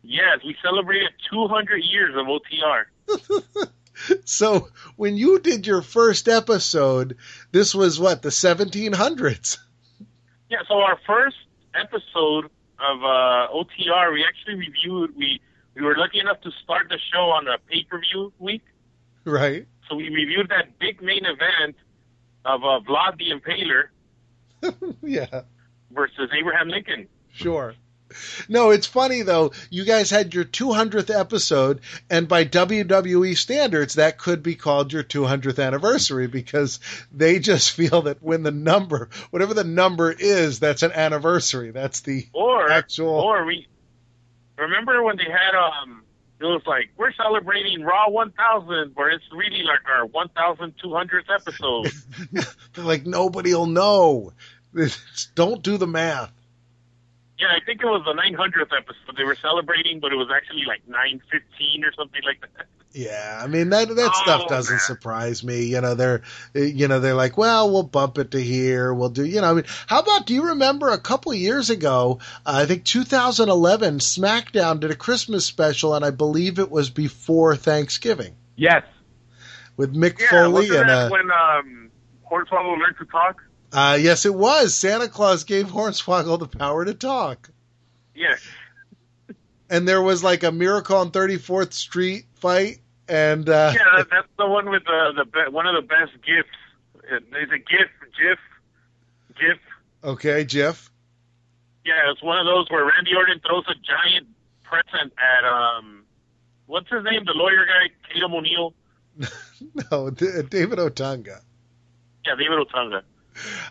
Yes, 0.03 0.39
we 0.43 0.55
celebrated 0.61 1.11
200 1.31 1.77
years 1.83 2.15
of 2.15 2.27
OTR. 2.27 3.69
So, 4.25 4.67
when 4.97 5.15
you 5.15 5.39
did 5.39 5.65
your 5.65 5.81
first 5.81 6.27
episode, 6.27 7.15
this 7.53 7.73
was 7.73 7.97
what, 7.97 8.21
the 8.21 8.29
1700s? 8.29 9.57
Yeah, 10.49 10.57
so 10.67 10.75
our 10.75 10.99
first 11.07 11.37
episode 11.73 12.45
of 12.77 13.03
uh, 13.03 13.47
OTR, 13.55 14.11
we 14.11 14.25
actually 14.27 14.55
reviewed. 14.55 15.15
We 15.15 15.39
we 15.75 15.81
were 15.81 15.95
lucky 15.97 16.19
enough 16.19 16.41
to 16.41 16.51
start 16.63 16.89
the 16.89 16.99
show 17.11 17.29
on 17.31 17.47
a 17.47 17.57
pay 17.69 17.85
per 17.89 17.99
view 17.99 18.33
week. 18.37 18.63
Right? 19.23 19.65
So 19.89 19.95
we 19.95 20.09
reviewed 20.09 20.49
that 20.49 20.77
big 20.77 21.01
main 21.01 21.25
event 21.25 21.77
of 22.43 22.63
uh, 22.63 22.81
Vlad 22.81 23.17
the 23.17 23.31
Impaler 23.31 23.85
yeah. 25.03 25.41
versus 25.91 26.29
Abraham 26.37 26.69
Lincoln. 26.69 27.07
Sure. 27.33 27.73
No, 28.47 28.69
it's 28.69 28.85
funny 28.85 29.23
though. 29.23 29.51
You 29.71 29.83
guys 29.83 30.09
had 30.11 30.33
your 30.33 30.45
200th 30.45 31.13
episode, 31.13 31.81
and 32.09 32.27
by 32.27 32.45
WWE 32.45 33.35
standards, 33.35 33.95
that 33.95 34.17
could 34.19 34.43
be 34.43 34.55
called 34.55 34.93
your 34.93 35.03
200th 35.03 35.61
anniversary 35.61 36.27
because 36.27 36.79
they 37.11 37.39
just 37.39 37.71
feel 37.71 38.03
that 38.03 38.21
when 38.21 38.43
the 38.43 38.51
number, 38.51 39.09
whatever 39.31 39.53
the 39.55 39.63
number 39.63 40.11
is, 40.11 40.59
that's 40.59 40.83
an 40.83 40.91
anniversary. 40.91 41.71
That's 41.71 42.01
the 42.01 42.27
Or 42.31 42.69
actual. 42.69 43.09
or 43.21 43.43
we 43.45 43.67
remember 44.57 45.01
when 45.03 45.17
they 45.17 45.23
had 45.25 45.55
um. 45.55 46.01
It 46.37 46.43
was 46.43 46.63
like 46.67 46.89
we're 46.97 47.13
celebrating 47.13 47.81
Raw 47.81 48.09
1000, 48.09 48.91
where 48.93 49.09
it's 49.09 49.23
really 49.31 49.63
like 49.63 49.79
our 49.87 50.05
1200th 50.05 51.33
episode. 51.33 51.91
Like 52.77 53.05
nobody'll 53.05 53.67
know. 53.67 54.33
It's- 54.75 55.27
Don't 55.35 55.61
do 55.61 55.77
the 55.77 55.87
math. 55.87 56.31
Yeah, 57.37 57.47
I 57.47 57.59
think 57.65 57.81
it 57.81 57.85
was 57.85 58.01
the 58.05 58.13
900th 58.13 58.71
episode 58.77 59.17
they 59.17 59.25
were 59.25 59.35
celebrating, 59.35 59.99
but 59.99 60.13
it 60.13 60.15
was 60.15 60.29
actually 60.33 60.63
like 60.65 60.87
915 60.87 61.83
or 61.83 61.91
something 61.93 62.21
like 62.23 62.39
that. 62.41 62.65
Yeah, 62.93 63.41
I 63.43 63.47
mean 63.47 63.71
that 63.71 63.89
that 63.89 64.11
Oh, 64.15 64.21
stuff 64.23 64.47
doesn't 64.47 64.75
man. 64.75 64.79
surprise 64.79 65.43
me. 65.43 65.63
You 65.65 65.81
know, 65.81 65.95
they're 65.95 66.21
you 66.53 66.87
know 66.87 67.01
they're 67.01 67.13
like, 67.13 67.37
well, 67.37 67.69
we'll 67.69 67.83
bump 67.83 68.17
it 68.19 68.31
to 68.31 68.41
here. 68.41 68.93
We'll 68.93 69.09
do. 69.09 69.25
You 69.25 69.41
know, 69.41 69.51
I 69.51 69.53
mean, 69.53 69.65
how 69.87 69.99
about? 69.99 70.25
Do 70.25 70.33
you 70.33 70.47
remember 70.47 70.87
a 70.87 70.97
couple 70.97 71.33
of 71.33 71.37
years 71.37 71.69
ago? 71.69 72.19
Uh, 72.45 72.59
I 72.63 72.65
think 72.67 72.85
2011, 72.85 73.99
SmackDown 73.99 74.79
did 74.79 74.91
a 74.91 74.95
Christmas 74.95 75.45
special, 75.45 75.93
and 75.93 76.05
I 76.05 76.11
believe 76.11 76.57
it 76.57 76.71
was 76.71 76.89
before 76.89 77.57
Thanksgiving 77.57 78.33
yes. 78.55 78.85
with 79.75 79.93
Mick 79.93 80.17
Yeah, 80.17 80.27
Foley 80.29 80.53
wasn't 80.69 80.79
and 80.79 80.89
that 80.89 81.07
uh, 81.07 81.09
when 81.09 81.29
um, 81.31 81.91
Hornswoggle 82.31 82.79
learned 82.79 82.95
to 82.99 83.05
talk? 83.07 83.41
Uh, 83.75 83.97
yes, 83.99 84.25
it 84.25 84.33
was 84.33 84.73
Santa 84.73 85.07
Claus 85.07 85.43
gave 85.43 85.67
Hornswoggle 85.67 86.39
the 86.39 86.47
power 86.47 86.85
to 86.85 86.93
talk, 86.93 87.49
Yeah, 88.15 88.35
and 89.69 89.87
there 89.87 90.01
was 90.01 90.23
like 90.23 90.43
a 90.43 90.51
Miracle 90.51 90.97
on 90.97 91.11
34th 91.11 91.73
Street 91.73 92.25
fight, 92.35 92.79
and 93.07 93.47
uh, 93.49 93.71
yeah, 93.73 93.83
that, 93.97 94.07
that's 94.09 94.27
the 94.37 94.47
one 94.47 94.69
with 94.69 94.83
the 94.85 95.11
the 95.17 95.25
be- 95.25 95.51
one 95.51 95.65
of 95.67 95.75
the 95.75 95.87
best 95.87 96.13
gifs. 96.25 96.49
There's 97.31 97.51
a 97.51 97.57
gif, 97.57 97.89
gif, 98.17 98.39
gif. 99.39 99.57
okay, 100.03 100.43
Jeff. 100.45 100.89
Yeah, 101.85 102.11
it's 102.11 102.23
one 102.23 102.39
of 102.39 102.45
those 102.47 102.67
where 102.71 102.83
Randy 102.83 103.11
Orton 103.15 103.39
throws 103.47 103.65
a 103.67 103.75
giant 103.75 104.27
present 104.63 105.13
at 105.19 105.45
um, 105.47 106.03
what's 106.65 106.89
his 106.89 107.03
name, 107.03 107.23
the 107.25 107.33
lawyer 107.33 107.65
guy, 107.67 107.93
Tatum 108.11 108.33
O'Neill. 108.33 108.73
No, 109.91 110.09
D- 110.09 110.25
David 110.49 110.79
Otunga. 110.79 111.39
Yeah, 112.25 112.35
David 112.35 112.57
Otunga. 112.67 113.03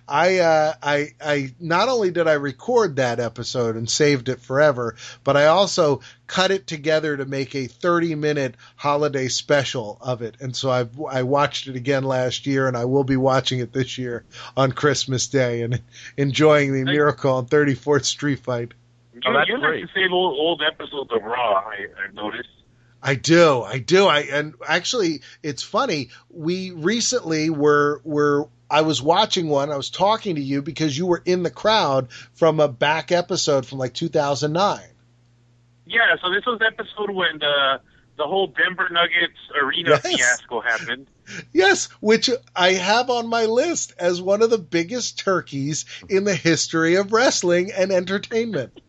I, 0.09 0.39
uh, 0.39 0.75
I, 0.83 1.15
I, 1.21 1.55
not 1.61 1.89
only 1.89 2.11
did 2.11 2.29
I 2.29 2.35
record 2.35 2.97
that 2.97 3.21
episode 3.21 3.77
and 3.77 3.89
saved 3.89 4.29
it 4.29 4.41
forever, 4.41 4.97
but 5.23 5.37
I 5.37 5.47
also 5.47 6.01
cut 6.27 6.51
it 6.51 6.67
together 6.67 7.17
to 7.17 7.25
make 7.25 7.55
a 7.55 7.67
30 7.67 8.15
minute 8.15 8.55
holiday 8.77 9.29
special 9.29 9.99
of 10.01 10.23
it. 10.23 10.37
And 10.41 10.55
so 10.55 10.71
I, 10.71 10.87
I 11.11 11.23
watched 11.23 11.67
it 11.67 11.77
again 11.77 12.05
last 12.05 12.47
year 12.47 12.69
and 12.69 12.77
I 12.77 12.85
will 12.85 13.05
be 13.05 13.17
watching 13.17 13.61
it 13.61 13.73
this 13.73 13.99
year 13.99 14.25
on 14.57 14.73
Christmas 14.73 15.29
Day 15.29 15.63
and 15.63 15.81
enjoying 16.17 16.73
the 16.73 16.85
Miracle 16.85 17.35
on 17.35 17.47
34th 17.47 18.05
Street 18.05 18.41
fight. 18.41 18.73
You, 19.15 19.21
oh, 19.27 19.43
you 19.47 19.59
like 19.59 19.81
to 19.81 19.89
save 19.95 20.13
old, 20.13 20.39
old 20.39 20.63
episodes 20.63 21.11
of 21.13 21.23
Raw, 21.23 21.55
I, 21.55 21.87
I've 22.05 22.15
noticed. 22.15 22.49
I 23.05 23.17
do, 23.17 23.63
I 23.63 23.79
do. 23.79 24.07
I 24.07 24.21
and 24.21 24.55
actually, 24.67 25.21
it's 25.43 25.63
funny. 25.63 26.09
We 26.31 26.71
recently 26.71 27.51
were 27.51 28.01
were 28.03 28.49
I 28.75 28.81
was 28.81 29.01
watching 29.01 29.49
one. 29.49 29.71
I 29.71 29.77
was 29.77 29.89
talking 29.89 30.35
to 30.35 30.41
you 30.41 30.61
because 30.61 30.99
you 30.99 31.07
were 31.07 31.23
in 31.25 31.45
the 31.45 31.51
crowd 31.51 32.11
from 32.33 32.59
a 32.59 32.67
back 32.67 33.13
episode 33.13 33.65
from 33.67 33.79
like 33.79 33.95
2009. 33.95 34.81
Yeah, 35.87 36.01
so 36.21 36.29
this 36.35 36.45
was 36.45 36.59
the 36.59 36.67
episode 36.67 37.15
when 37.15 37.39
the 37.39 37.81
the 38.17 38.25
whole 38.25 38.49
Denver 38.49 38.89
Nuggets 38.91 39.39
arena 39.57 39.91
yes. 39.91 40.01
fiasco 40.03 40.61
happened. 40.61 41.07
Yes, 41.53 41.87
which 42.01 42.29
I 42.57 42.73
have 42.73 43.11
on 43.11 43.29
my 43.29 43.45
list 43.45 43.95
as 43.97 44.21
one 44.21 44.43
of 44.43 44.51
the 44.51 44.59
biggest 44.59 45.21
turkeys 45.21 45.85
in 46.09 46.25
the 46.25 46.35
history 46.35 46.97
of 46.97 47.13
wrestling 47.13 47.71
and 47.71 47.93
entertainment. 47.93 48.81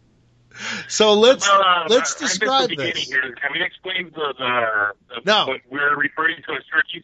So 0.88 1.14
let's 1.14 1.48
well, 1.48 1.62
uh, 1.62 1.86
let's 1.90 2.16
describe 2.16 2.72
I 2.72 2.76
this. 2.76 3.08
Here. 3.08 3.22
Can 3.22 3.52
we 3.54 3.62
explain 3.62 4.12
the, 4.16 4.34
the, 4.38 4.94
the 5.10 5.22
no. 5.26 5.46
what 5.46 5.62
we're 5.70 5.96
referring 5.96 6.38
to 6.48 6.54
as 6.54 6.64
turkeys? 6.74 7.04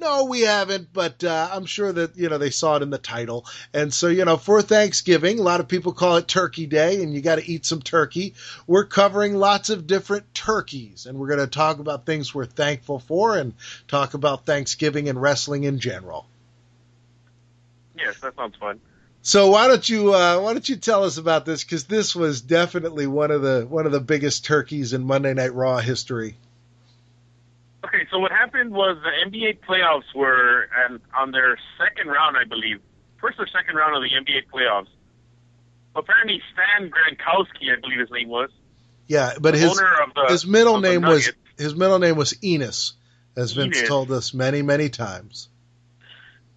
No, 0.00 0.24
we 0.24 0.40
haven't, 0.40 0.90
but 0.94 1.22
uh, 1.22 1.50
I'm 1.52 1.66
sure 1.66 1.92
that 1.92 2.16
you 2.16 2.30
know 2.30 2.38
they 2.38 2.48
saw 2.48 2.76
it 2.76 2.82
in 2.82 2.88
the 2.88 2.96
title, 2.96 3.44
and 3.74 3.92
so 3.92 4.08
you 4.08 4.24
know 4.24 4.38
for 4.38 4.62
Thanksgiving, 4.62 5.38
a 5.38 5.42
lot 5.42 5.60
of 5.60 5.68
people 5.68 5.92
call 5.92 6.16
it 6.16 6.26
Turkey 6.26 6.64
Day, 6.64 7.02
and 7.02 7.12
you 7.12 7.20
got 7.20 7.36
to 7.36 7.46
eat 7.46 7.66
some 7.66 7.82
turkey. 7.82 8.34
We're 8.66 8.86
covering 8.86 9.36
lots 9.36 9.68
of 9.68 9.86
different 9.86 10.32
turkeys, 10.32 11.04
and 11.04 11.18
we're 11.18 11.28
going 11.28 11.40
to 11.40 11.46
talk 11.46 11.80
about 11.80 12.06
things 12.06 12.34
we're 12.34 12.46
thankful 12.46 12.98
for, 12.98 13.36
and 13.36 13.52
talk 13.88 14.14
about 14.14 14.46
Thanksgiving 14.46 15.10
and 15.10 15.20
wrestling 15.20 15.64
in 15.64 15.78
general. 15.78 16.26
Yes, 17.94 18.18
that 18.20 18.34
sounds 18.36 18.56
fun. 18.56 18.80
So 19.20 19.50
why 19.50 19.68
don't 19.68 19.86
you 19.86 20.14
uh, 20.14 20.40
why 20.40 20.54
don't 20.54 20.66
you 20.66 20.76
tell 20.76 21.04
us 21.04 21.18
about 21.18 21.44
this? 21.44 21.62
Because 21.62 21.84
this 21.84 22.16
was 22.16 22.40
definitely 22.40 23.06
one 23.06 23.30
of 23.30 23.42
the 23.42 23.66
one 23.68 23.84
of 23.84 23.92
the 23.92 24.00
biggest 24.00 24.46
turkeys 24.46 24.94
in 24.94 25.04
Monday 25.04 25.34
Night 25.34 25.52
Raw 25.52 25.76
history. 25.76 26.36
Okay, 27.84 28.06
so 28.10 28.18
what 28.18 28.30
happened 28.30 28.72
was 28.72 28.98
the 29.02 29.30
NBA 29.30 29.60
playoffs 29.60 30.14
were 30.14 30.68
and 30.76 31.00
on 31.16 31.30
their 31.30 31.58
second 31.78 32.08
round, 32.08 32.36
I 32.36 32.44
believe, 32.44 32.80
first 33.20 33.38
or 33.38 33.46
second 33.46 33.74
round 33.74 33.96
of 33.96 34.02
the 34.02 34.10
NBA 34.10 34.50
playoffs. 34.52 34.88
Apparently, 35.94 36.42
Stan 36.52 36.90
Gronkowski, 36.90 37.72
I 37.72 37.80
believe 37.80 37.98
his 37.98 38.10
name 38.10 38.28
was. 38.28 38.50
Yeah, 39.06 39.32
but 39.40 39.54
his 39.54 39.74
the, 39.74 40.26
his 40.28 40.46
middle 40.46 40.80
name 40.80 41.02
was 41.02 41.32
his 41.58 41.74
middle 41.74 41.98
name 41.98 42.16
was 42.16 42.44
Enos, 42.44 42.94
as 43.34 43.52
Vince 43.52 43.78
Enos. 43.78 43.88
told 43.88 44.12
us 44.12 44.34
many 44.34 44.62
many 44.62 44.88
times. 44.88 45.48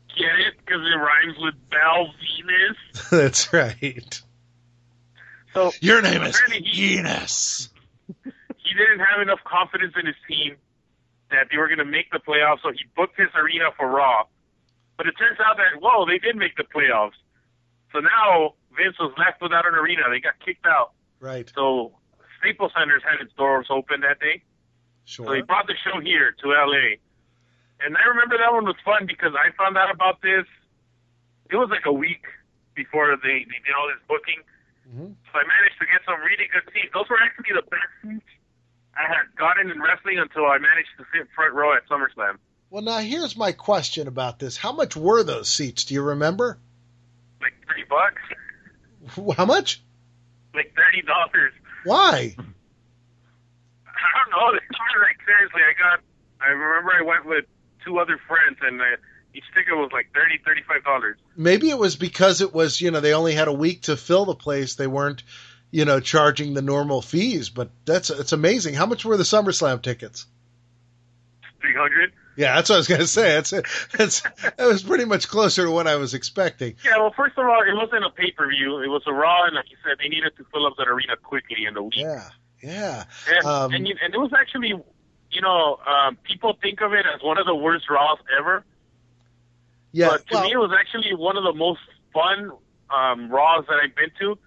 Get 0.09 0.39
it? 0.39 0.53
Because 0.59 0.81
it 0.81 0.95
rhymes 0.95 1.37
with 1.39 1.55
Bell 1.71 2.13
Venus. 2.19 3.09
That's 3.09 3.53
right. 3.53 4.21
So 5.53 5.71
your 5.79 6.01
name 6.01 6.21
is 6.21 6.39
Enos. 6.77 7.69
he 8.23 8.73
didn't 8.75 8.99
have 8.99 9.21
enough 9.21 9.39
confidence 9.45 9.93
in 9.99 10.05
his 10.05 10.15
team 10.27 10.57
that 11.33 11.49
they 11.51 11.57
were 11.57 11.67
going 11.67 11.81
to 11.81 11.89
make 11.89 12.11
the 12.11 12.21
playoffs, 12.21 12.61
so 12.61 12.71
he 12.71 12.85
booked 12.95 13.19
his 13.19 13.29
arena 13.35 13.73
for 13.75 13.89
Raw. 13.89 14.23
But 14.97 15.07
it 15.07 15.17
turns 15.17 15.39
out 15.41 15.57
that 15.57 15.81
whoa, 15.81 16.05
they 16.05 16.19
did 16.19 16.37
make 16.37 16.55
the 16.55 16.63
playoffs. 16.63 17.17
So 17.91 17.99
now 17.99 18.55
Vince 18.77 18.97
was 18.99 19.13
left 19.17 19.41
without 19.41 19.65
an 19.65 19.73
arena. 19.73 20.03
They 20.09 20.21
got 20.21 20.37
kicked 20.45 20.65
out. 20.65 20.93
Right. 21.19 21.49
So 21.53 21.93
Staples 22.39 22.71
Centers 22.77 23.01
had 23.01 23.21
its 23.21 23.33
doors 23.33 23.67
open 23.69 24.01
that 24.01 24.19
day. 24.19 24.41
Sure. 25.05 25.25
So 25.25 25.33
he 25.33 25.41
brought 25.41 25.67
the 25.67 25.77
show 25.83 25.99
here 25.99 26.33
to 26.41 26.45
LA. 26.47 27.01
And 27.81 27.97
I 27.97 28.05
remember 28.07 28.37
that 28.37 28.53
one 28.53 28.65
was 28.65 28.79
fun 28.85 29.05
because 29.05 29.33
I 29.35 29.51
found 29.57 29.77
out 29.77 29.91
about 29.91 30.21
this. 30.21 30.45
It 31.51 31.57
was 31.57 31.69
like 31.69 31.85
a 31.85 31.93
week 31.93 32.23
before 32.75 33.13
they, 33.21 33.45
they 33.45 33.59
did 33.61 33.73
all 33.77 33.89
this 33.91 34.01
booking. 34.07 34.41
Mm-hmm. 34.87 35.11
So 35.29 35.31
I 35.35 35.43
managed 35.43 35.77
to 35.79 35.87
get 35.89 36.01
some 36.05 36.21
really 36.21 36.47
good 36.49 36.65
seats. 36.71 36.93
Those 36.93 37.09
were 37.09 37.19
actually 37.19 37.53
the 37.53 37.67
best 37.67 37.91
seats 38.01 38.31
I 38.97 39.07
had 39.07 39.35
gotten 39.37 39.71
in 39.71 39.81
wrestling 39.81 40.19
until 40.19 40.45
I 40.45 40.57
managed 40.57 40.89
to 40.97 41.05
sit 41.13 41.27
front 41.35 41.53
row 41.53 41.75
at 41.75 41.87
SummerSlam. 41.89 42.37
Well, 42.69 42.83
now 42.83 42.99
here's 42.99 43.35
my 43.37 43.51
question 43.51 44.07
about 44.07 44.39
this: 44.39 44.57
How 44.57 44.71
much 44.71 44.95
were 44.95 45.23
those 45.23 45.49
seats? 45.49 45.85
Do 45.85 45.93
you 45.93 46.01
remember? 46.01 46.59
Like 47.41 47.53
thirty 47.67 47.83
bucks. 47.89 49.35
How 49.37 49.45
much? 49.45 49.81
Like 50.53 50.73
thirty 50.75 51.01
dollars. 51.05 51.53
Why? 51.83 52.35
I 52.37 54.19
don't 54.19 54.31
know. 54.31 54.57
like 55.01 55.17
seriously, 55.25 55.61
I 55.61 55.73
got. 55.77 55.99
I 56.41 56.49
remember 56.49 56.91
I 56.93 57.01
went 57.03 57.25
with 57.25 57.45
two 57.85 57.99
other 57.99 58.19
friends, 58.27 58.57
and 58.61 58.81
uh, 58.81 58.85
each 59.33 59.43
ticket 59.55 59.75
was 59.75 59.91
like 59.91 60.09
thirty, 60.13 60.39
thirty-five 60.45 60.83
dollars. 60.83 61.17
Maybe 61.35 61.69
it 61.69 61.77
was 61.77 61.95
because 61.95 62.41
it 62.41 62.53
was, 62.53 62.79
you 62.81 62.91
know, 62.91 62.99
they 62.99 63.13
only 63.13 63.33
had 63.33 63.47
a 63.47 63.53
week 63.53 63.83
to 63.83 63.97
fill 63.97 64.25
the 64.25 64.35
place. 64.35 64.75
They 64.75 64.87
weren't 64.87 65.23
you 65.73 65.85
know, 65.85 65.99
charging 65.99 66.53
the 66.53 66.61
normal 66.61 67.01
fees. 67.01 67.49
But 67.49 67.71
that's 67.83 68.11
it's 68.11 68.31
amazing. 68.31 68.75
How 68.75 68.85
much 68.85 69.03
were 69.03 69.17
the 69.17 69.23
SummerSlam 69.23 69.81
tickets? 69.81 70.27
Three 71.59 71.73
hundred. 71.73 72.13
Yeah, 72.35 72.55
that's 72.55 72.69
what 72.69 72.75
I 72.75 72.77
was 72.77 72.87
going 72.87 73.01
to 73.01 73.07
say. 73.07 73.35
That's, 73.35 73.53
it's 73.99 74.21
that 74.21 74.59
was 74.59 74.83
pretty 74.83 75.05
much 75.05 75.27
closer 75.27 75.65
to 75.65 75.71
what 75.71 75.87
I 75.87 75.95
was 75.95 76.13
expecting. 76.13 76.75
Yeah, 76.85 76.97
well, 76.97 77.13
first 77.15 77.37
of 77.37 77.45
all, 77.45 77.61
it 77.61 77.73
wasn't 77.75 78.05
a 78.05 78.11
pay 78.11 78.31
per 78.31 78.47
view. 78.49 78.81
It 78.81 78.87
was 78.87 79.01
a 79.07 79.13
Raw, 79.13 79.45
and 79.45 79.55
like 79.55 79.71
you 79.71 79.77
said, 79.83 79.97
they 79.99 80.09
needed 80.09 80.33
to 80.37 80.45
fill 80.51 80.67
up 80.67 80.75
that 80.77 80.87
arena 80.87 81.15
quickly 81.17 81.65
in 81.67 81.73
the 81.73 81.81
week. 81.81 81.95
Yeah, 81.95 82.29
yeah. 82.61 83.03
And 83.27 83.45
um, 83.45 83.73
and, 83.73 83.87
you, 83.87 83.95
and 84.03 84.13
it 84.13 84.19
was 84.19 84.31
actually, 84.39 84.73
you 85.31 85.41
know, 85.41 85.79
um, 85.87 86.17
people 86.17 86.55
think 86.61 86.81
of 86.81 86.93
it 86.93 87.05
as 87.13 87.23
one 87.23 87.39
of 87.39 87.47
the 87.47 87.55
worst 87.55 87.89
Raws 87.89 88.19
ever. 88.39 88.63
Yeah, 89.91 90.09
but 90.09 90.27
to 90.27 90.33
well, 90.35 90.43
me, 90.43 90.51
it 90.51 90.57
was 90.57 90.71
actually 90.79 91.15
one 91.15 91.35
of 91.37 91.43
the 91.43 91.53
most 91.53 91.81
fun 92.13 92.51
um, 92.91 93.31
Raws 93.31 93.65
that 93.67 93.79
I've 93.83 93.95
been 93.95 94.11
to 94.19 94.37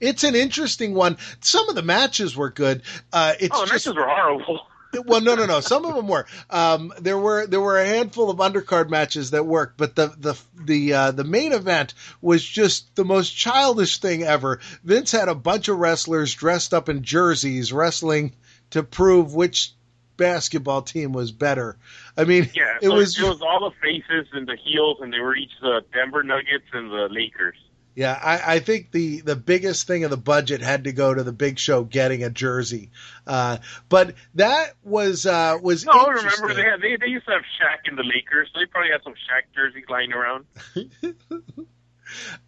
it's 0.00 0.24
an 0.24 0.34
interesting 0.34 0.94
one. 0.94 1.18
Some 1.40 1.68
of 1.68 1.74
the 1.74 1.82
matches 1.82 2.36
were 2.36 2.50
good. 2.50 2.82
Uh, 3.12 3.34
it's 3.38 3.56
oh, 3.56 3.64
the 3.64 3.72
just, 3.72 3.86
matches 3.86 3.96
were 3.96 4.08
horrible. 4.08 4.60
well, 5.06 5.20
no, 5.20 5.34
no, 5.34 5.46
no. 5.46 5.60
Some 5.60 5.84
of 5.84 5.94
them 5.94 6.08
were. 6.08 6.26
Um, 6.48 6.92
there 7.00 7.18
were 7.18 7.46
there 7.46 7.60
were 7.60 7.78
a 7.78 7.86
handful 7.86 8.30
of 8.30 8.38
undercard 8.38 8.88
matches 8.88 9.30
that 9.30 9.46
worked, 9.46 9.76
but 9.76 9.94
the 9.94 10.08
the 10.18 10.40
the 10.54 10.92
uh, 10.92 11.10
the 11.12 11.24
main 11.24 11.52
event 11.52 11.94
was 12.20 12.44
just 12.44 12.94
the 12.96 13.04
most 13.04 13.30
childish 13.30 13.98
thing 13.98 14.22
ever. 14.22 14.60
Vince 14.82 15.12
had 15.12 15.28
a 15.28 15.34
bunch 15.34 15.68
of 15.68 15.78
wrestlers 15.78 16.34
dressed 16.34 16.74
up 16.74 16.88
in 16.88 17.02
jerseys 17.02 17.72
wrestling 17.72 18.32
to 18.70 18.82
prove 18.82 19.34
which 19.34 19.72
basketball 20.16 20.82
team 20.82 21.12
was 21.12 21.32
better. 21.32 21.76
I 22.16 22.24
mean, 22.24 22.50
yeah, 22.54 22.76
it 22.82 22.88
so 22.88 22.94
was 22.94 23.18
it 23.18 23.24
was 23.24 23.42
all 23.42 23.70
the 23.70 23.76
faces 23.80 24.28
and 24.32 24.46
the 24.46 24.56
heels, 24.56 24.98
and 25.00 25.12
they 25.12 25.20
were 25.20 25.36
each 25.36 25.52
the 25.60 25.84
Denver 25.92 26.22
Nuggets 26.22 26.66
and 26.72 26.90
the 26.90 27.08
Lakers. 27.10 27.56
Yeah, 27.94 28.18
I, 28.22 28.54
I, 28.54 28.58
think 28.60 28.92
the, 28.92 29.20
the 29.20 29.34
biggest 29.34 29.86
thing 29.86 30.04
of 30.04 30.10
the 30.10 30.16
budget 30.16 30.60
had 30.62 30.84
to 30.84 30.92
go 30.92 31.12
to 31.12 31.22
the 31.24 31.32
Big 31.32 31.58
Show 31.58 31.82
getting 31.82 32.22
a 32.22 32.30
jersey, 32.30 32.90
uh, 33.26 33.58
but 33.88 34.14
that 34.36 34.74
was 34.84 35.26
uh, 35.26 35.58
was. 35.60 35.84
No, 35.84 36.06
remember 36.06 36.54
they, 36.54 36.62
had, 36.62 36.80
they 36.80 36.96
they 36.96 37.08
used 37.08 37.26
to 37.26 37.32
have 37.32 37.42
Shaq 37.60 37.88
in 37.90 37.96
the 37.96 38.04
Lakers, 38.04 38.48
so 38.52 38.60
they 38.60 38.66
probably 38.66 38.92
had 38.92 39.02
some 39.02 39.14
Shaq 39.14 39.52
jerseys 39.54 39.84
lying 39.88 40.12
around. 40.12 40.46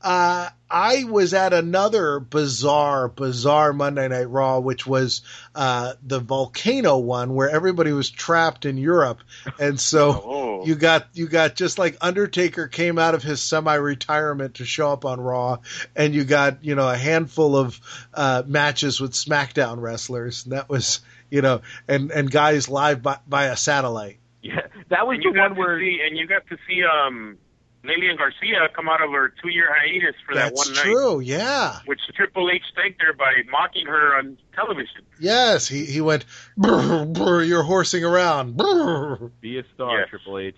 Uh, 0.01 0.49
I 0.71 1.05
was 1.05 1.35
at 1.35 1.53
another 1.53 2.19
bizarre, 2.19 3.09
bizarre 3.09 3.73
Monday 3.73 4.09
Night 4.09 4.31
Raw, 4.31 4.59
which 4.59 4.87
was 4.87 5.21
uh, 5.55 5.93
the 6.03 6.19
volcano 6.19 6.99
one, 6.99 7.35
where 7.35 7.51
everybody 7.51 7.93
was 7.93 8.09
trapped 8.09 8.65
in 8.65 8.79
Europe, 8.79 9.21
and 9.59 9.79
so 9.79 10.23
oh. 10.25 10.65
you 10.65 10.75
got 10.75 11.09
you 11.13 11.29
got 11.29 11.57
just 11.57 11.79
like 11.79 11.99
Undertaker 12.01 12.69
came 12.69 12.99
out 12.99 13.15
of 13.15 13.23
his 13.23 13.43
semi-retirement 13.43 14.55
to 14.55 14.65
show 14.65 14.91
up 14.93 15.05
on 15.05 15.21
Raw, 15.21 15.59
and 15.95 16.15
you 16.15 16.25
got 16.25 16.65
you 16.65 16.75
know 16.75 16.89
a 16.89 16.97
handful 16.97 17.57
of 17.57 17.79
uh, 18.15 18.43
matches 18.47 19.01
with 19.01 19.13
SmackDown 19.13 19.81
wrestlers, 19.81 20.45
and 20.45 20.55
that 20.55 20.71
was 20.71 21.01
you 21.31 21.43
know 21.43 21.61
and 21.87 22.11
and 22.11 22.31
guys 22.31 22.69
live 22.69 23.03
by, 23.03 23.19
by 23.29 23.47
a 23.47 23.57
satellite. 23.57 24.19
Yeah, 24.43 24.67
that 24.89 25.07
was 25.07 25.19
and 25.23 25.35
the 25.35 25.39
one 25.39 25.55
where 25.55 25.79
see, 25.79 26.01
and 26.07 26.17
you 26.17 26.27
got 26.27 26.47
to 26.49 26.57
see 26.67 26.83
um 26.83 27.39
Lillian 27.85 28.17
Garcia 28.17 28.69
come 28.75 28.89
out 28.89 29.03
of 29.03 29.11
her 29.11 29.33
two 29.43 29.49
year 29.49 29.69
hiatus 29.77 30.15
for 30.27 30.35
That's 30.35 30.51
that 30.51 30.57
one 30.57 30.75
night. 30.75 30.83
true, 30.83 31.21
yeah. 31.21 31.81
Which 31.87 32.01
Triple 32.15 32.49
H 32.51 32.63
thanked 32.77 33.03
her 33.03 33.13
by 33.13 33.33
mocking 33.51 33.87
her 33.87 34.17
on 34.17 34.39
television. 34.55 35.03
Yes, 35.19 35.67
he 35.67 35.85
he 35.85 36.01
went, 36.01 36.25
brr, 36.57 37.07
brr, 37.07 37.43
you're 37.43 37.65
horsing 37.65 38.05
around. 38.05 38.57
Brr. 38.57 39.31
Be 39.41 39.59
a 39.59 39.65
star, 39.75 39.99
Yes. 40.01 40.11
Triple 40.11 40.39
H. 40.39 40.57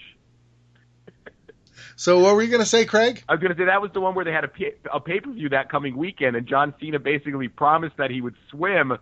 So 1.96 2.18
what 2.18 2.34
were 2.34 2.42
you 2.42 2.48
going 2.50 2.62
to 2.62 2.66
say, 2.68 2.84
Craig? 2.86 3.22
I 3.28 3.34
was 3.34 3.40
going 3.40 3.52
to 3.54 3.58
say 3.58 3.66
that 3.66 3.80
was 3.80 3.92
the 3.92 4.00
one 4.00 4.14
where 4.16 4.24
they 4.24 4.32
had 4.32 4.42
a, 4.44 4.48
pay- 4.48 4.74
a 4.92 4.98
pay 5.00 5.20
per 5.20 5.30
view 5.30 5.50
that 5.50 5.70
coming 5.70 5.96
weekend, 5.96 6.34
and 6.36 6.46
John 6.46 6.74
Cena 6.80 6.98
basically 6.98 7.46
promised 7.48 7.96
that 7.98 8.10
he 8.10 8.20
would 8.20 8.34
swim 8.50 8.90
uh, 8.92 8.96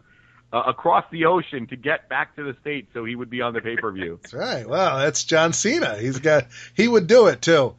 across 0.66 1.04
the 1.10 1.24
ocean 1.24 1.66
to 1.68 1.76
get 1.76 2.10
back 2.10 2.36
to 2.36 2.44
the 2.44 2.54
states, 2.60 2.90
so 2.92 3.04
he 3.06 3.16
would 3.16 3.30
be 3.30 3.40
on 3.40 3.54
the 3.54 3.62
pay 3.62 3.76
per 3.76 3.90
view. 3.92 4.18
That's 4.22 4.34
right. 4.34 4.68
Well, 4.68 4.98
that's 4.98 5.24
John 5.24 5.54
Cena. 5.54 5.96
He's 5.96 6.18
got 6.18 6.48
he 6.74 6.86
would 6.86 7.06
do 7.06 7.28
it 7.28 7.40
too. 7.40 7.74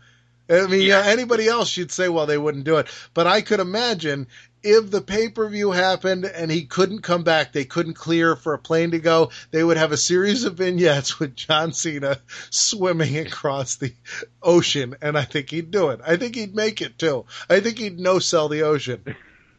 I 0.53 0.67
mean, 0.67 0.87
yeah. 0.87 1.03
anybody 1.05 1.47
else, 1.47 1.75
you'd 1.75 1.91
say, 1.91 2.09
well, 2.09 2.25
they 2.25 2.37
wouldn't 2.37 2.65
do 2.65 2.77
it. 2.77 2.87
But 3.13 3.27
I 3.27 3.41
could 3.41 3.59
imagine 3.59 4.27
if 4.61 4.89
the 4.89 5.01
pay 5.01 5.29
per 5.29 5.47
view 5.49 5.71
happened 5.71 6.25
and 6.25 6.49
he 6.49 6.65
couldn't 6.65 7.01
come 7.01 7.23
back, 7.23 7.51
they 7.51 7.65
couldn't 7.65 7.95
clear 7.95 8.35
for 8.35 8.53
a 8.53 8.59
plane 8.59 8.91
to 8.91 8.99
go, 8.99 9.31
they 9.51 9.63
would 9.63 9.77
have 9.77 9.91
a 9.91 9.97
series 9.97 10.45
of 10.45 10.55
vignettes 10.55 11.19
with 11.19 11.35
John 11.35 11.73
Cena 11.73 12.19
swimming 12.49 13.17
across 13.17 13.75
the 13.75 13.93
ocean. 14.41 14.95
And 15.01 15.17
I 15.17 15.23
think 15.23 15.49
he'd 15.49 15.71
do 15.71 15.89
it. 15.89 15.99
I 16.05 16.15
think 16.17 16.35
he'd 16.35 16.55
make 16.55 16.81
it 16.81 16.97
too. 16.97 17.25
I 17.49 17.59
think 17.59 17.77
he'd 17.77 17.99
no 17.99 18.19
sell 18.19 18.47
the 18.47 18.63
ocean. 18.63 19.03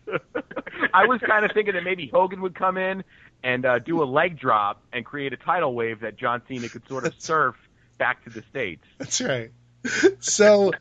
I 0.95 1.07
was 1.07 1.21
kind 1.27 1.45
of 1.45 1.53
thinking 1.53 1.75
that 1.75 1.85
maybe 1.85 2.07
Hogan 2.07 2.41
would 2.43 2.55
come 2.55 2.77
in 2.77 3.05
and 3.43 3.67
uh, 3.67 3.79
do 3.79 4.03
a 4.03 4.05
leg 4.05 4.39
drop 4.39 4.83
and 4.93 5.05
create 5.05 5.33
a 5.33 5.37
tidal 5.37 5.75
wave 5.75 6.01
that 6.01 6.17
John 6.17 6.43
Cena 6.49 6.69
could 6.69 6.87
sort 6.89 7.07
of 7.07 7.15
surf 7.19 7.57
back 7.99 8.25
to 8.25 8.31
the 8.31 8.43
States. 8.51 8.85
That's 8.99 9.21
right. 9.21 9.51
So 10.21 10.73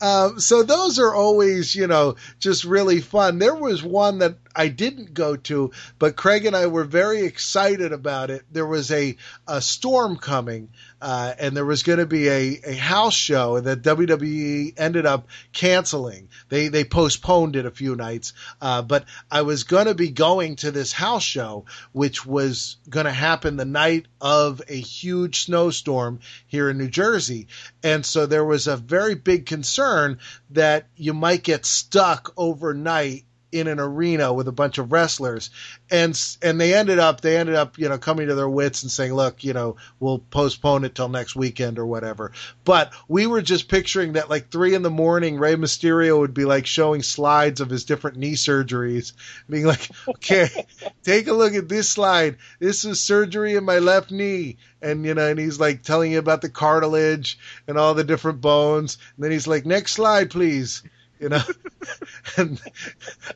uh, 0.00 0.38
so 0.38 0.62
those 0.62 0.98
are 0.98 1.14
always, 1.14 1.74
you 1.74 1.86
know, 1.86 2.16
just 2.38 2.64
really 2.64 3.00
fun. 3.00 3.38
There 3.38 3.54
was 3.54 3.82
one 3.82 4.18
that 4.18 4.36
I 4.58 4.66
didn't 4.66 5.14
go 5.14 5.36
to, 5.36 5.70
but 6.00 6.16
Craig 6.16 6.44
and 6.44 6.56
I 6.56 6.66
were 6.66 6.82
very 6.82 7.22
excited 7.22 7.92
about 7.92 8.30
it. 8.30 8.42
There 8.50 8.66
was 8.66 8.90
a, 8.90 9.16
a 9.46 9.62
storm 9.62 10.16
coming, 10.16 10.70
uh, 11.00 11.32
and 11.38 11.56
there 11.56 11.64
was 11.64 11.84
going 11.84 12.00
to 12.00 12.06
be 12.06 12.28
a, 12.28 12.60
a 12.66 12.74
house 12.74 13.14
show 13.14 13.60
that 13.60 13.82
WWE 13.82 14.74
ended 14.76 15.06
up 15.06 15.28
canceling. 15.52 16.28
They 16.48 16.66
they 16.66 16.82
postponed 16.82 17.54
it 17.54 17.66
a 17.66 17.70
few 17.70 17.94
nights, 17.94 18.32
uh, 18.60 18.82
but 18.82 19.04
I 19.30 19.42
was 19.42 19.62
going 19.62 19.86
to 19.86 19.94
be 19.94 20.10
going 20.10 20.56
to 20.56 20.72
this 20.72 20.92
house 20.92 21.22
show, 21.22 21.66
which 21.92 22.26
was 22.26 22.78
going 22.90 23.06
to 23.06 23.12
happen 23.12 23.56
the 23.56 23.64
night 23.64 24.06
of 24.20 24.60
a 24.66 24.80
huge 24.80 25.44
snowstorm 25.44 26.18
here 26.48 26.68
in 26.68 26.78
New 26.78 26.88
Jersey, 26.88 27.46
and 27.84 28.04
so 28.04 28.26
there 28.26 28.44
was 28.44 28.66
a 28.66 28.76
very 28.76 29.14
big 29.14 29.46
concern 29.46 30.18
that 30.50 30.88
you 30.96 31.14
might 31.14 31.44
get 31.44 31.64
stuck 31.64 32.32
overnight 32.36 33.24
in 33.50 33.66
an 33.66 33.80
arena 33.80 34.32
with 34.32 34.46
a 34.48 34.52
bunch 34.52 34.78
of 34.78 34.92
wrestlers. 34.92 35.50
And 35.90 36.18
and 36.42 36.60
they 36.60 36.74
ended 36.74 36.98
up 36.98 37.20
they 37.20 37.36
ended 37.36 37.54
up 37.54 37.78
you 37.78 37.88
know 37.88 37.98
coming 37.98 38.28
to 38.28 38.34
their 38.34 38.48
wits 38.48 38.82
and 38.82 38.92
saying 38.92 39.14
look 39.14 39.42
you 39.42 39.52
know 39.52 39.76
we'll 40.00 40.18
postpone 40.18 40.84
it 40.84 40.94
till 40.94 41.08
next 41.08 41.34
weekend 41.34 41.78
or 41.78 41.86
whatever. 41.86 42.32
But 42.64 42.92
we 43.08 43.26
were 43.26 43.42
just 43.42 43.68
picturing 43.68 44.14
that 44.14 44.28
like 44.28 44.50
three 44.50 44.74
in 44.74 44.82
the 44.82 44.90
morning 44.90 45.38
Rey 45.38 45.56
Mysterio 45.56 46.18
would 46.18 46.34
be 46.34 46.44
like 46.44 46.66
showing 46.66 47.02
slides 47.02 47.60
of 47.60 47.70
his 47.70 47.84
different 47.84 48.18
knee 48.18 48.34
surgeries 48.34 49.12
being 49.48 49.64
like 49.64 49.88
okay 50.08 50.66
take 51.02 51.26
a 51.28 51.32
look 51.32 51.54
at 51.54 51.68
this 51.68 51.88
slide. 51.88 52.36
This 52.58 52.84
is 52.84 53.00
surgery 53.00 53.54
in 53.54 53.64
my 53.64 53.78
left 53.78 54.10
knee. 54.10 54.58
And 54.82 55.04
you 55.04 55.14
know 55.14 55.28
and 55.28 55.38
he's 55.38 55.58
like 55.58 55.82
telling 55.82 56.12
you 56.12 56.18
about 56.18 56.42
the 56.42 56.50
cartilage 56.50 57.38
and 57.66 57.78
all 57.78 57.94
the 57.94 58.04
different 58.04 58.40
bones. 58.40 58.98
And 59.16 59.24
then 59.24 59.32
he's 59.32 59.46
like 59.46 59.64
next 59.64 59.92
slide 59.92 60.30
please 60.30 60.82
you 61.20 61.28
know. 61.28 61.42
and 62.36 62.60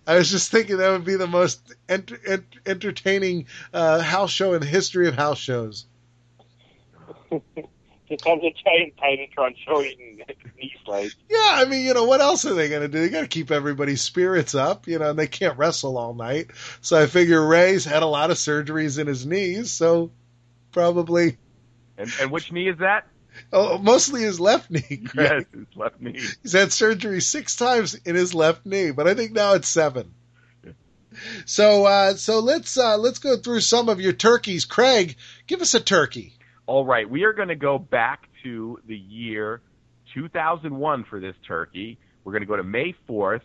I 0.06 0.16
was 0.16 0.30
just 0.30 0.50
thinking 0.50 0.78
that 0.78 0.90
would 0.90 1.04
be 1.04 1.16
the 1.16 1.26
most 1.26 1.74
ent- 1.88 2.12
ent- 2.26 2.58
entertaining 2.66 3.46
uh, 3.72 4.00
house 4.00 4.30
show 4.30 4.54
in 4.54 4.60
the 4.60 4.66
history 4.66 5.08
of 5.08 5.14
house 5.14 5.38
shows. 5.38 5.86
Here 8.12 8.18
comes 8.18 8.42
a 8.42 8.52
giant 8.62 8.94
Titantron 8.96 9.56
showing 9.66 10.20
knee 10.58 10.74
slides. 10.84 11.16
Yeah, 11.30 11.52
I 11.54 11.64
mean, 11.64 11.86
you 11.86 11.94
know, 11.94 12.04
what 12.04 12.20
else 12.20 12.44
are 12.44 12.52
they 12.52 12.68
going 12.68 12.82
to 12.82 12.88
do? 12.88 13.00
They 13.00 13.08
got 13.08 13.22
to 13.22 13.26
keep 13.26 13.50
everybody's 13.50 14.02
spirits 14.02 14.54
up, 14.54 14.86
you 14.86 14.98
know, 14.98 15.10
and 15.10 15.18
they 15.18 15.26
can't 15.26 15.56
wrestle 15.56 15.96
all 15.96 16.12
night. 16.12 16.50
So 16.82 17.00
I 17.00 17.06
figure 17.06 17.46
Rey's 17.46 17.86
had 17.86 18.02
a 18.02 18.06
lot 18.06 18.30
of 18.30 18.36
surgeries 18.36 18.98
in 18.98 19.06
his 19.06 19.24
knees, 19.24 19.70
so 19.70 20.10
probably. 20.72 21.38
And, 21.96 22.10
and 22.20 22.30
which 22.30 22.52
knee 22.52 22.68
is 22.68 22.78
that? 22.80 23.06
Oh, 23.52 23.78
mostly 23.78 24.22
his 24.22 24.40
left 24.40 24.70
knee. 24.70 25.02
Craig. 25.06 25.06
Yes, 25.14 25.44
his 25.52 25.76
left 25.76 26.00
knee. 26.00 26.20
He's 26.42 26.52
had 26.52 26.72
surgery 26.72 27.20
six 27.20 27.56
times 27.56 27.94
in 27.94 28.14
his 28.14 28.34
left 28.34 28.66
knee, 28.66 28.90
but 28.90 29.08
I 29.08 29.14
think 29.14 29.32
now 29.32 29.54
it's 29.54 29.68
seven. 29.68 30.14
So, 31.44 31.84
uh, 31.84 32.14
so 32.14 32.40
let's 32.40 32.78
uh, 32.78 32.96
let's 32.96 33.18
go 33.18 33.36
through 33.36 33.60
some 33.60 33.88
of 33.88 34.00
your 34.00 34.14
turkeys. 34.14 34.64
Craig, 34.64 35.16
give 35.46 35.60
us 35.60 35.74
a 35.74 35.80
turkey. 35.80 36.32
All 36.66 36.86
right, 36.86 37.08
we 37.08 37.24
are 37.24 37.32
going 37.34 37.48
to 37.48 37.54
go 37.54 37.78
back 37.78 38.28
to 38.44 38.78
the 38.86 38.96
year 38.96 39.60
2001 40.14 41.04
for 41.04 41.20
this 41.20 41.34
turkey. 41.46 41.98
We're 42.24 42.32
going 42.32 42.42
to 42.42 42.46
go 42.46 42.56
to 42.56 42.62
May 42.62 42.94
4th, 43.08 43.42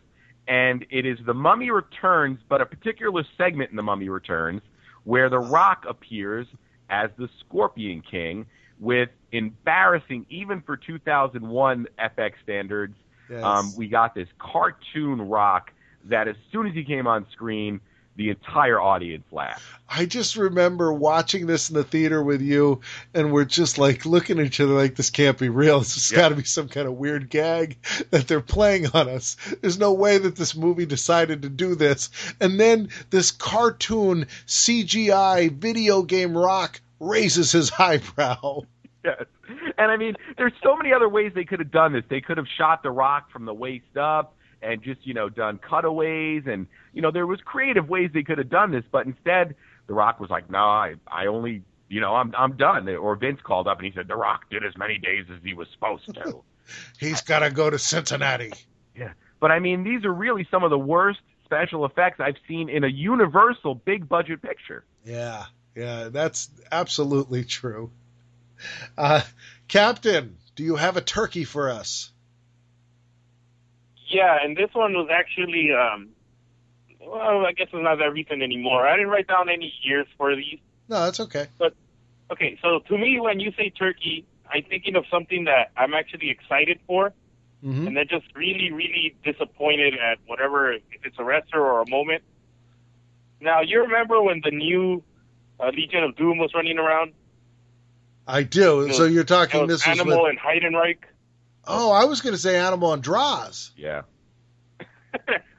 and 0.48 0.86
it 0.89 1.06
is 1.06 1.18
The 1.25 1.34
Mummy 1.34 1.72
Returns, 1.72 2.39
but 2.48 2.62
a 2.62 2.66
particular 2.66 3.24
segment 3.38 3.72
in 3.72 3.75
The 3.75 3.84
Mummy 3.84 4.08
Returns 4.08 4.62
where 5.04 5.30
The 5.30 5.39
Rock 5.39 5.86
appears 5.88 6.48
as 6.89 7.10
the 7.17 7.29
Scorpion 7.39 8.01
King 8.01 8.46
with 8.79 9.10
embarrassing, 9.32 10.25
even 10.29 10.62
for 10.62 10.77
2001 10.77 11.88
FX 12.00 12.34
standards. 12.44 12.96
Yes. 13.29 13.44
Um, 13.44 13.75
we 13.75 13.88
got 13.88 14.15
this 14.15 14.29
cartoon 14.39 15.22
rock 15.27 15.72
that 16.06 16.27
as 16.27 16.36
soon 16.51 16.67
as 16.67 16.74
he 16.74 16.84
came 16.84 17.08
on 17.08 17.25
screen, 17.32 17.82
the 18.17 18.29
entire 18.32 18.82
audience 18.82 19.25
laughed. 19.32 19.63
I 19.88 20.05
just 20.05 20.35
remember 20.35 20.92
watching 20.92 21.46
this 21.46 21.70
in 21.70 21.75
the 21.75 21.83
theater 21.83 22.22
with 22.22 22.42
you, 22.42 22.81
and 23.14 23.31
we're 23.31 23.46
just 23.46 23.77
like 23.77 24.05
looking 24.05 24.40
at 24.40 24.46
each 24.48 24.59
other 24.59 24.74
like 24.74 24.96
this 24.96 25.11
can't 25.11 25.38
be 25.38 25.50
real. 25.50 25.79
This 25.79 26.09
has 26.09 26.18
got 26.18 26.29
to 26.29 26.35
be 26.35 26.44
some 26.44 26.68
kind 26.68 26.88
of 26.88 26.94
weird 26.94 27.29
gag 27.29 27.77
that 28.09 28.27
they're 28.27 28.42
playing 28.42 28.88
on 28.94 29.07
us. 29.07 29.38
There's 29.61 29.77
no 29.77 29.94
way 29.94 30.18
that 30.18 30.35
this 30.35 30.55
movie 30.55 30.88
decided 30.88 31.44
to 31.44 31.50
do 31.50 31.75
this. 31.75 32.09
And 32.42 32.59
then 32.59 32.90
this 33.11 33.29
cartoon 33.29 34.27
CGI 34.48 35.51
video 35.51 36.01
game 36.01 36.35
rock 36.35 36.81
raises 37.00 37.51
his 37.51 37.72
eyebrow. 37.79 38.62
Yes. 39.03 39.25
And 39.77 39.92
I 39.92 39.98
mean, 39.98 40.16
there's 40.38 40.53
so 40.64 40.75
many 40.75 40.92
other 40.94 41.07
ways 41.07 41.31
they 41.36 41.46
could 41.46 41.60
have 41.60 41.72
done 41.72 41.94
this. 41.94 42.03
They 42.10 42.22
could 42.22 42.38
have 42.38 42.48
shot 42.57 42.83
the 42.83 42.92
rock 42.92 43.31
from 43.31 43.46
the 43.46 43.53
waist 43.53 43.96
up 43.96 44.36
and 44.62 44.81
just, 44.81 45.05
you 45.05 45.14
know, 45.14 45.29
done 45.29 45.60
cutaways 45.60 46.44
and, 46.48 46.68
you 46.94 47.01
know, 47.01 47.12
there 47.12 47.27
was 47.27 47.40
creative 47.46 47.88
ways 47.88 48.10
they 48.14 48.24
could 48.24 48.38
have 48.40 48.50
done 48.50 48.72
this, 48.72 48.83
but 48.92 49.05
instead 49.05 49.55
the 49.88 49.94
rock 49.94 50.20
was 50.20 50.29
like, 50.29 50.50
"No, 50.50 50.60
I 50.60 50.96
I 51.07 51.27
only, 51.27 51.64
you 51.90 52.01
know, 52.01 52.16
I'm 52.16 52.33
I'm 52.38 52.57
done." 52.57 52.88
Or 52.90 53.16
Vince 53.16 53.40
called 53.42 53.68
up 53.68 53.77
and 53.77 53.86
he 53.86 53.94
said, 53.94 54.07
"The 54.07 54.16
rock 54.16 54.50
did 54.50 54.66
as 54.66 54.77
many 54.77 54.98
days 54.98 55.25
as 55.33 55.40
he 55.44 55.53
was 55.53 55.68
supposed 55.74 56.14
to." 56.14 56.44
He's 57.00 57.22
got 57.22 57.40
to 57.40 57.50
go 57.50 57.70
to 57.70 57.79
Cincinnati. 57.79 58.51
Yeah. 58.96 59.14
But 59.40 59.51
I 59.51 59.60
mean, 59.60 59.83
these 59.83 60.03
are 60.03 60.14
really 60.14 60.46
some 60.51 60.64
of 60.64 60.70
the 60.70 60.77
worst 60.77 61.20
special 61.46 61.86
effects 61.86 62.20
I've 62.20 62.36
seen 62.48 62.68
in 62.68 62.83
a 62.83 62.90
universal 62.90 63.74
big 63.75 64.10
budget 64.10 64.42
picture. 64.42 64.83
Yeah. 65.05 65.46
Yeah, 65.77 66.09
that's 66.09 66.50
absolutely 66.72 67.46
true. 67.46 67.92
Uh, 68.98 69.22
Captain, 69.68 70.37
do 70.55 70.63
you 70.63 70.75
have 70.75 70.98
a 70.98 71.01
turkey 71.01 71.44
for 71.44 71.70
us? 71.70 72.11
Yeah, 74.09 74.40
and 74.42 74.57
this 74.57 74.72
one 74.74 74.94
was 74.94 75.09
actually, 75.11 75.70
um, 75.72 76.09
well, 77.00 77.46
I 77.46 77.51
guess 77.51 77.68
it's 77.72 77.83
not 77.83 78.00
that 78.00 78.11
recent 78.11 78.42
anymore. 78.42 78.87
I 78.87 78.96
didn't 78.96 79.11
write 79.11 79.27
down 79.27 79.50
any 79.50 79.72
years 79.83 80.07
for 80.18 80.35
these. 80.35 80.57
No, 80.90 81.05
that's 81.05 81.20
okay. 81.20 81.46
But 81.59 81.75
okay, 82.31 82.57
so 82.63 82.79
to 82.79 82.98
me, 82.98 83.20
when 83.20 83.40
you 83.40 83.51
say 83.55 83.70
turkey, 83.70 84.25
I'm 84.51 84.63
thinking 84.63 84.96
of 84.96 85.05
something 85.11 85.44
that 85.44 85.70
I'm 85.77 85.94
actually 85.94 86.31
excited 86.31 86.79
for, 86.87 87.13
mm-hmm. 87.63 87.85
and 87.85 87.96
then 87.96 88.07
just 88.09 88.25
really, 88.35 88.72
really 88.72 89.16
disappointed 89.24 89.94
at 89.94 90.18
whatever, 90.25 90.74
if 90.74 90.81
it's 91.03 91.20
a 91.20 91.24
wrestler 91.24 91.61
or 91.61 91.81
a 91.81 91.90
moment. 91.90 92.24
Now, 93.40 93.61
you 93.61 93.81
remember 93.81 94.20
when 94.24 94.42
the 94.44 94.50
new 94.50 95.03
uh, 95.59 95.70
Legion 95.70 96.03
of 96.03 96.15
Doom 96.15 96.37
was 96.37 96.51
running 96.53 96.77
around? 96.77 97.13
I 98.27 98.43
do. 98.43 98.91
so 98.91 99.05
you're 99.05 99.24
talking 99.24 99.67
this 99.67 99.87
Animal 99.87 100.24
with... 100.24 100.31
and 100.31 100.39
Heidenreich. 100.39 100.98
Oh, 101.65 101.91
I 101.91 102.05
was 102.05 102.22
going 102.22 102.33
to 102.33 102.39
say 102.39 102.57
Animal 102.57 102.93
and 102.93 103.03
Droz. 103.03 103.72
Yeah. 103.75 104.03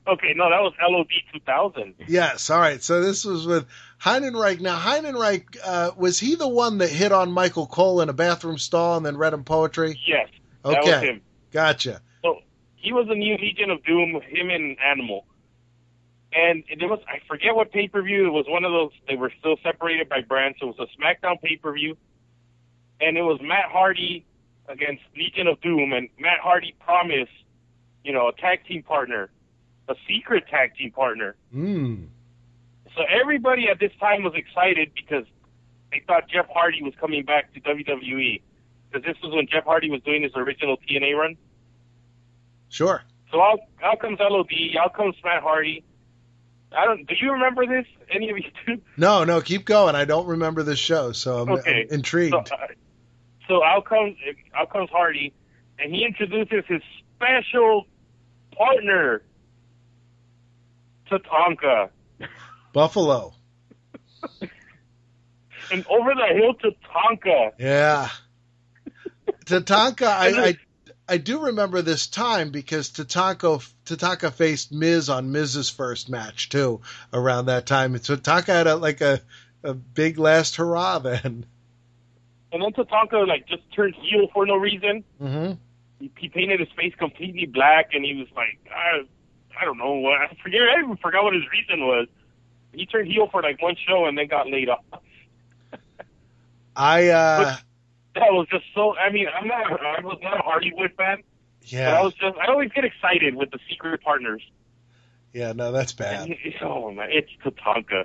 okay, 0.07 0.33
no, 0.35 0.51
that 0.51 0.61
was 0.61 0.73
LOD 0.81 1.09
2000. 1.33 1.95
Yes, 2.07 2.51
all 2.51 2.59
right. 2.59 2.83
So 2.83 3.03
this 3.03 3.25
was 3.25 3.47
with 3.47 3.67
Heidenreich. 4.01 4.61
Now, 4.61 4.79
Heidenreich, 4.79 5.57
uh, 5.63 5.91
was 5.97 6.19
he 6.19 6.35
the 6.35 6.49
one 6.49 6.79
that 6.79 6.91
hit 6.91 7.13
on 7.13 7.33
Michael 7.33 7.67
Cole 7.67 8.01
in 8.01 8.09
a 8.09 8.15
bathroom 8.15 8.59
stall 8.59 8.97
and 8.97 9.05
then 9.05 9.17
read 9.17 9.35
him 9.35 9.45
poetry? 9.45 9.99
Yes. 10.07 10.29
Okay. 10.65 11.21
Gotcha. 11.51 12.01
So 12.23 12.41
he 12.77 12.93
was 12.93 13.07
the 13.09 13.15
new 13.15 13.37
Legion 13.37 13.71
of 13.71 13.85
Doom, 13.85 14.21
him 14.29 14.51
and 14.51 14.77
Animal. 14.81 15.27
And 16.33 16.63
it 16.69 16.89
was, 16.89 17.01
I 17.09 17.21
forget 17.27 17.55
what 17.55 17.73
pay 17.73 17.89
per 17.89 18.03
view. 18.03 18.27
It 18.27 18.31
was 18.31 18.47
one 18.49 18.65
of 18.65 18.73
those, 18.73 18.91
they 19.09 19.17
were 19.17 19.33
still 19.39 19.57
separated 19.63 20.09
by 20.09 20.21
brands. 20.21 20.59
So 20.61 20.69
it 20.69 20.79
was 20.79 20.89
a 20.89 21.01
SmackDown 21.01 21.41
pay 21.41 21.57
per 21.57 21.73
view 21.73 21.97
and 23.01 23.17
it 23.17 23.23
was 23.23 23.39
Matt 23.43 23.67
Hardy 23.71 24.25
against 24.69 25.03
Legion 25.17 25.47
of 25.47 25.61
Doom, 25.61 25.93
and 25.93 26.09
Matt 26.19 26.41
Hardy 26.41 26.75
promised, 26.81 27.33
you 28.05 28.13
know, 28.13 28.29
a 28.29 28.33
tag 28.33 28.65
team 28.67 28.83
partner, 28.83 29.31
a 29.89 29.95
secret 30.07 30.45
tag 30.49 30.75
team 30.77 30.91
partner. 30.91 31.37
Mm. 31.55 32.09
So 32.97 33.05
everybody 33.09 33.69
at 33.69 33.79
this 33.79 33.93
time 34.01 34.23
was 34.23 34.35
excited 34.35 34.91
because 34.95 35.25
they 35.91 36.03
thought 36.07 36.29
Jeff 36.29 36.47
Hardy 36.53 36.83
was 36.83 36.93
coming 37.01 37.25
back 37.25 37.53
to 37.55 37.61
WWE 37.61 38.43
because 38.91 39.07
this 39.07 39.17
was 39.23 39.35
when 39.35 39.47
Jeff 39.47 39.65
Hardy 39.65 39.91
was 39.91 40.03
doing 40.03 40.23
his 40.23 40.33
original 40.35 40.77
TNA 40.79 41.17
run. 41.17 41.37
Sure. 42.69 43.03
So 43.31 43.41
out, 43.41 43.61
out 43.83 44.01
comes 44.01 44.19
LOD, 44.21 44.51
out 44.79 44.95
comes 44.95 45.15
Matt 45.25 45.43
Hardy. 45.43 45.85
I 46.77 46.85
don't. 46.85 47.07
Do 47.07 47.15
you 47.21 47.33
remember 47.33 47.67
this? 47.67 47.87
Any 48.11 48.31
of 48.31 48.37
you 48.37 48.45
two? 48.67 48.83
No, 48.97 49.25
no. 49.25 49.41
Keep 49.41 49.65
going. 49.65 49.95
I 49.95 50.05
don't 50.05 50.27
remember 50.27 50.63
this 50.63 50.79
show, 50.79 51.13
so 51.13 51.43
I'm, 51.43 51.51
okay. 51.51 51.87
I'm 51.89 51.95
intrigued. 51.95 52.33
So, 52.33 52.55
uh, 52.55 52.67
so 53.49 53.65
out 53.65 53.85
comes 53.87 54.17
out 54.55 54.71
comes 54.71 54.91
Hardy, 54.91 55.33
and 55.79 55.95
he 55.95 56.05
introduces 56.05 56.65
his 56.69 56.83
special 57.17 57.87
partner, 58.57 59.23
Tatanka. 61.11 61.91
Buffalo. 62.73 63.35
And 65.71 65.87
over 65.87 66.15
the 66.15 66.35
hill 66.35 66.55
to 66.55 66.71
Tonka. 66.89 67.53
Yeah. 67.59 68.09
Tatanka, 69.45 70.07
I, 70.07 70.29
I 70.29 70.57
I 71.09 71.17
do 71.17 71.47
remember 71.47 71.81
this 71.81 72.07
time 72.07 72.51
because 72.51 72.91
Tatanka 72.91 73.67
Tatanka 73.87 74.33
faced 74.33 74.73
Miz 74.73 75.09
on 75.09 75.33
Miz's 75.33 75.71
first 75.71 76.11
match 76.11 76.51
too 76.51 76.83
around 77.13 77.47
that 77.47 77.65
time. 77.67 77.95
And 77.95 78.03
Tatanka 78.03 78.47
had 78.47 78.67
a, 78.67 78.77
like 78.77 79.01
a 79.01 79.21
a 79.65 79.75
big 79.75 80.19
last 80.19 80.57
hurrah 80.57 80.99
then. 80.99 81.47
And 82.53 82.63
then 82.63 82.73
Tatanka 82.73 83.27
like 83.27 83.47
just 83.47 83.63
turned 83.75 83.95
heel 83.95 84.29
for 84.33 84.47
no 84.47 84.57
reason. 84.57 85.05
Mm-hmm. 85.21 85.53
He, 86.01 86.11
he 86.19 86.29
painted 86.29 86.61
his 86.61 86.69
face 86.77 86.95
completely 86.97 87.47
black, 87.47 87.91
and 87.93 88.05
he 88.05 88.15
was 88.15 88.29
like, 88.37 88.59
I, 88.71 89.03
I 89.61 89.65
don't 89.65 89.79
know 89.79 89.95
what 89.95 90.21
I 90.21 90.29
forget. 90.43 90.61
I 90.61 90.83
even 90.83 90.97
forgot 90.99 91.25
what 91.25 91.35
his 91.35 91.43
reason 91.51 91.87
was. 91.87 92.07
He 92.73 92.87
turned 92.87 93.09
heel 93.09 93.29
for 93.31 93.43
like 93.43 93.61
one 93.61 93.77
show 93.87 94.05
and 94.05 94.17
then 94.17 94.29
got 94.29 94.49
laid 94.49 94.69
off. 94.69 94.85
I 96.77 97.09
uh 97.09 97.57
that 98.19 98.33
was 98.33 98.47
just 98.51 98.65
so. 98.75 98.97
I 98.97 99.11
mean, 99.11 99.27
I'm 99.29 99.47
not. 99.47 99.81
I 99.81 100.01
was 100.01 100.19
not 100.23 100.39
a 100.39 100.43
Hardywood 100.43 100.95
fan. 100.97 101.23
Yeah. 101.63 101.91
But 101.91 101.99
I 101.99 102.03
was 102.03 102.15
just. 102.15 102.37
I 102.39 102.51
always 102.51 102.71
get 102.73 102.85
excited 102.85 103.35
with 103.35 103.51
the 103.51 103.59
secret 103.69 104.03
partners. 104.03 104.43
Yeah, 105.33 105.53
no, 105.53 105.73
that's 105.73 105.93
bad. 105.93 106.35
Oh 106.63 106.91
man, 106.91 107.09
it's 107.13 107.31
Tatanka. 107.45 108.05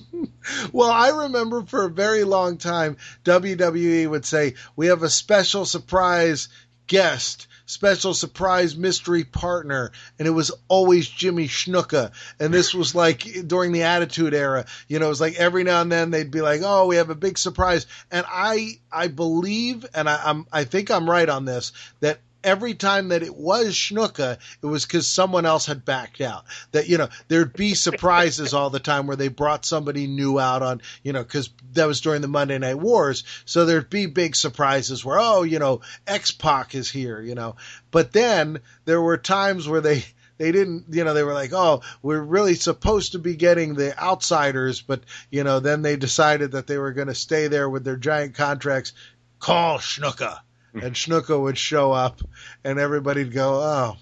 well, 0.72 0.90
I 0.90 1.24
remember 1.24 1.62
for 1.62 1.84
a 1.84 1.90
very 1.90 2.24
long 2.24 2.56
time, 2.56 2.96
WWE 3.24 4.08
would 4.08 4.24
say, 4.24 4.54
We 4.76 4.86
have 4.86 5.02
a 5.02 5.10
special 5.10 5.64
surprise 5.64 6.48
guest, 6.86 7.46
special 7.66 8.14
surprise 8.14 8.76
mystery 8.76 9.24
partner. 9.24 9.92
And 10.18 10.28
it 10.28 10.32
was 10.32 10.52
always 10.68 11.08
Jimmy 11.08 11.48
Snuka. 11.48 12.12
And 12.38 12.52
this 12.52 12.74
was 12.74 12.94
like 12.94 13.26
during 13.46 13.72
the 13.72 13.84
Attitude 13.84 14.34
Era. 14.34 14.66
You 14.88 14.98
know, 14.98 15.06
it 15.06 15.10
was 15.10 15.20
like 15.20 15.36
every 15.36 15.64
now 15.64 15.80
and 15.80 15.90
then 15.90 16.10
they'd 16.10 16.30
be 16.30 16.40
like, 16.40 16.62
Oh, 16.64 16.86
we 16.86 16.96
have 16.96 17.10
a 17.10 17.14
big 17.14 17.38
surprise. 17.38 17.86
And 18.10 18.26
I, 18.28 18.78
I 18.90 19.08
believe, 19.08 19.86
and 19.94 20.08
I, 20.08 20.20
I'm, 20.24 20.46
I 20.52 20.64
think 20.64 20.90
I'm 20.90 21.08
right 21.08 21.28
on 21.28 21.44
this, 21.44 21.72
that 22.00 22.18
every 22.44 22.74
time 22.74 23.08
that 23.08 23.22
it 23.22 23.34
was 23.34 23.74
Schnooka, 23.74 24.38
it 24.62 24.66
was 24.66 24.84
because 24.84 25.06
someone 25.06 25.46
else 25.46 25.66
had 25.66 25.84
backed 25.84 26.20
out. 26.20 26.44
That, 26.72 26.88
you 26.88 26.98
know, 26.98 27.08
there'd 27.28 27.52
be 27.52 27.74
surprises 27.74 28.54
all 28.54 28.70
the 28.70 28.80
time 28.80 29.06
where 29.06 29.16
they 29.16 29.28
brought 29.28 29.64
somebody 29.64 30.06
new 30.06 30.38
out 30.38 30.62
on, 30.62 30.82
you 31.02 31.12
know, 31.12 31.22
because 31.22 31.50
that 31.72 31.86
was 31.86 32.00
during 32.00 32.22
the 32.22 32.28
Monday 32.28 32.58
Night 32.58 32.78
Wars. 32.78 33.24
So 33.44 33.64
there'd 33.64 33.90
be 33.90 34.06
big 34.06 34.36
surprises 34.36 35.04
where, 35.04 35.18
oh, 35.18 35.42
you 35.42 35.58
know, 35.58 35.80
X 36.06 36.30
Pac 36.30 36.74
is 36.74 36.90
here, 36.90 37.20
you 37.20 37.34
know. 37.34 37.56
But 37.90 38.12
then 38.12 38.60
there 38.84 39.00
were 39.00 39.18
times 39.18 39.68
where 39.68 39.80
they, 39.80 40.04
they 40.38 40.52
didn't, 40.52 40.86
you 40.90 41.04
know, 41.04 41.14
they 41.14 41.24
were 41.24 41.34
like, 41.34 41.52
oh, 41.52 41.82
we're 42.02 42.20
really 42.20 42.54
supposed 42.54 43.12
to 43.12 43.18
be 43.18 43.36
getting 43.36 43.74
the 43.74 43.98
outsiders, 43.98 44.80
but, 44.80 45.02
you 45.30 45.44
know, 45.44 45.60
then 45.60 45.82
they 45.82 45.96
decided 45.96 46.52
that 46.52 46.66
they 46.66 46.78
were 46.78 46.92
going 46.92 47.08
to 47.08 47.14
stay 47.14 47.48
there 47.48 47.68
with 47.68 47.84
their 47.84 47.96
giant 47.96 48.34
contracts. 48.34 48.92
Call 49.38 49.78
Schnuka 49.78 50.38
and 50.82 50.94
Schnuka 50.94 51.40
would 51.40 51.58
show 51.58 51.92
up, 51.92 52.20
and 52.64 52.78
everybody'd 52.78 53.32
go, 53.32 53.60
"Oh, 53.62 53.96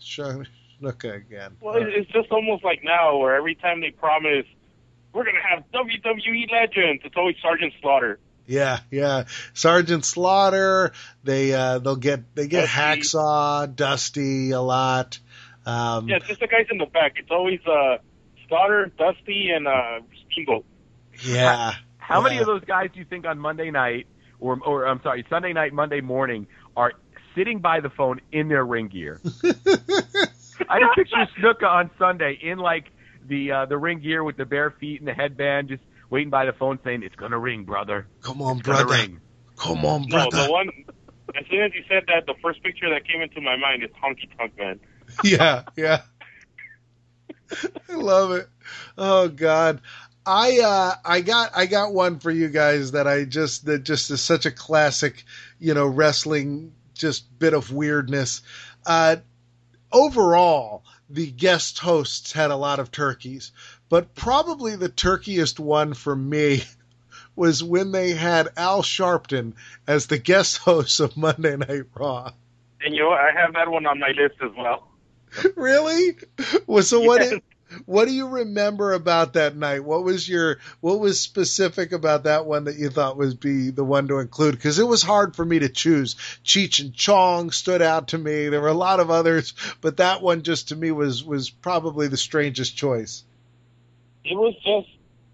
Schnuka 0.00 1.14
again." 1.14 1.56
Well, 1.60 1.76
it's 1.76 2.10
just 2.10 2.30
almost 2.30 2.64
like 2.64 2.82
now, 2.82 3.18
where 3.18 3.34
every 3.34 3.54
time 3.54 3.80
they 3.80 3.90
promise 3.90 4.46
we're 5.12 5.24
gonna 5.24 5.38
have 5.48 5.64
WWE 5.72 6.50
legends, 6.50 7.02
it's 7.04 7.16
always 7.16 7.36
Sergeant 7.42 7.72
Slaughter. 7.80 8.18
Yeah, 8.46 8.80
yeah, 8.90 9.24
Sergeant 9.54 10.04
Slaughter. 10.04 10.92
They 11.22 11.52
uh, 11.52 11.78
they'll 11.78 11.96
get 11.96 12.34
they 12.34 12.46
get 12.46 12.62
Dusty. 12.62 12.78
Hacksaw, 12.78 13.74
Dusty 13.74 14.50
a 14.50 14.60
lot. 14.60 15.18
Um, 15.66 16.08
Yeah, 16.08 16.16
it's 16.16 16.26
just 16.26 16.40
the 16.40 16.46
guys 16.46 16.66
in 16.70 16.78
the 16.78 16.86
back. 16.86 17.14
It's 17.16 17.30
always 17.30 17.60
uh, 17.66 17.98
Slaughter, 18.48 18.92
Dusty, 18.98 19.50
and 19.50 19.66
uh, 19.66 20.00
Steamboat. 20.30 20.64
yeah. 21.22 21.74
How 21.98 22.20
many 22.20 22.34
yeah. 22.34 22.42
of 22.42 22.46
those 22.46 22.64
guys 22.64 22.90
do 22.92 22.98
you 22.98 23.06
think 23.06 23.24
on 23.24 23.38
Monday 23.38 23.70
night, 23.70 24.06
or 24.40 24.58
or 24.64 24.86
I'm 24.86 25.00
sorry, 25.02 25.24
Sunday 25.30 25.52
night, 25.52 25.72
Monday 25.72 26.00
morning, 26.00 26.46
are 26.76 26.92
sitting 27.34 27.60
by 27.60 27.80
the 27.80 27.90
phone 27.90 28.20
in 28.32 28.48
their 28.48 28.64
ring 28.64 28.88
gear? 28.88 29.20
I 30.68 30.80
just 30.80 30.94
picture 30.96 31.26
Snuka 31.38 31.66
on 31.66 31.90
Sunday 31.98 32.38
in 32.42 32.58
like 32.58 32.86
the 33.26 33.50
uh, 33.52 33.66
the 33.66 33.78
ring 33.78 34.00
gear 34.00 34.22
with 34.24 34.36
the 34.36 34.44
bare 34.44 34.70
feet 34.70 35.00
and 35.00 35.08
the 35.08 35.14
headband, 35.14 35.68
just 35.68 35.82
waiting 36.10 36.30
by 36.30 36.44
the 36.46 36.52
phone 36.52 36.78
saying, 36.84 37.02
"It's 37.02 37.16
gonna 37.16 37.38
ring, 37.38 37.64
brother. 37.64 38.06
Come 38.22 38.40
on, 38.42 38.58
It's 38.58 38.66
brother. 38.66 38.86
ring." 38.86 39.20
Come 39.56 39.84
on, 39.84 40.02
No, 40.08 40.30
brother. 40.30 40.44
the 40.46 40.50
one. 40.50 40.68
As 41.36 41.44
soon 41.50 41.62
as 41.62 41.72
you 41.74 41.82
said 41.88 42.04
that, 42.08 42.26
the 42.26 42.34
first 42.42 42.62
picture 42.62 42.88
that 42.90 43.06
came 43.06 43.20
into 43.20 43.40
my 43.40 43.56
mind 43.56 43.82
is 43.82 43.90
Honky 44.02 44.28
Tonk 44.36 44.56
Man. 44.58 44.78
yeah, 45.24 45.62
yeah. 45.76 46.02
I 47.88 47.94
love 47.94 48.32
it. 48.32 48.48
Oh 48.96 49.28
God. 49.28 49.80
I 50.26 50.60
uh 50.60 50.94
I 51.04 51.20
got 51.20 51.50
I 51.54 51.66
got 51.66 51.92
one 51.92 52.18
for 52.18 52.30
you 52.30 52.48
guys 52.48 52.92
that 52.92 53.06
I 53.06 53.24
just 53.24 53.66
that 53.66 53.84
just 53.84 54.10
is 54.10 54.20
such 54.20 54.46
a 54.46 54.50
classic, 54.50 55.24
you 55.58 55.74
know, 55.74 55.86
wrestling 55.86 56.72
just 56.94 57.38
bit 57.38 57.52
of 57.52 57.72
weirdness. 57.72 58.42
Uh 58.86 59.16
overall, 59.92 60.84
the 61.10 61.30
guest 61.30 61.78
hosts 61.78 62.32
had 62.32 62.50
a 62.50 62.56
lot 62.56 62.78
of 62.78 62.90
turkeys, 62.90 63.52
but 63.88 64.14
probably 64.14 64.76
the 64.76 64.88
turkiest 64.88 65.58
one 65.60 65.94
for 65.94 66.16
me 66.16 66.62
was 67.36 67.62
when 67.62 67.92
they 67.92 68.12
had 68.12 68.48
Al 68.56 68.82
Sharpton 68.82 69.54
as 69.86 70.06
the 70.06 70.18
guest 70.18 70.58
host 70.58 71.00
of 71.00 71.16
Monday 71.16 71.56
Night 71.56 71.84
Raw. 71.94 72.32
And 72.80 72.94
you 72.94 73.02
know. 73.02 73.10
I 73.10 73.30
have 73.32 73.54
that 73.54 73.68
one 73.68 73.86
on 73.86 73.98
my 73.98 74.12
list 74.16 74.36
as 74.42 74.50
well. 74.56 74.88
really? 75.56 76.16
Well, 76.66 76.82
so 76.82 77.00
what? 77.00 77.20
Yes. 77.22 77.40
What 77.86 78.06
do 78.06 78.12
you 78.12 78.28
remember 78.28 78.92
about 78.92 79.34
that 79.34 79.56
night? 79.56 79.84
What 79.84 80.04
was 80.04 80.28
your 80.28 80.58
what 80.80 81.00
was 81.00 81.20
specific 81.20 81.92
about 81.92 82.24
that 82.24 82.46
one 82.46 82.64
that 82.64 82.76
you 82.76 82.90
thought 82.90 83.16
was 83.16 83.34
be 83.34 83.70
the 83.70 83.84
one 83.84 84.08
to 84.08 84.18
include? 84.18 84.54
Because 84.54 84.78
it 84.78 84.86
was 84.86 85.02
hard 85.02 85.36
for 85.36 85.44
me 85.44 85.58
to 85.60 85.68
choose. 85.68 86.14
Cheech 86.44 86.80
and 86.80 86.94
Chong 86.94 87.50
stood 87.50 87.82
out 87.82 88.08
to 88.08 88.18
me. 88.18 88.48
There 88.48 88.60
were 88.60 88.68
a 88.68 88.74
lot 88.74 89.00
of 89.00 89.10
others, 89.10 89.54
but 89.80 89.98
that 89.98 90.22
one 90.22 90.42
just 90.42 90.68
to 90.68 90.76
me 90.76 90.90
was 90.90 91.24
was 91.24 91.50
probably 91.50 92.08
the 92.08 92.16
strangest 92.16 92.76
choice. 92.76 93.24
It 94.24 94.36
was 94.36 94.54
just 94.64 94.88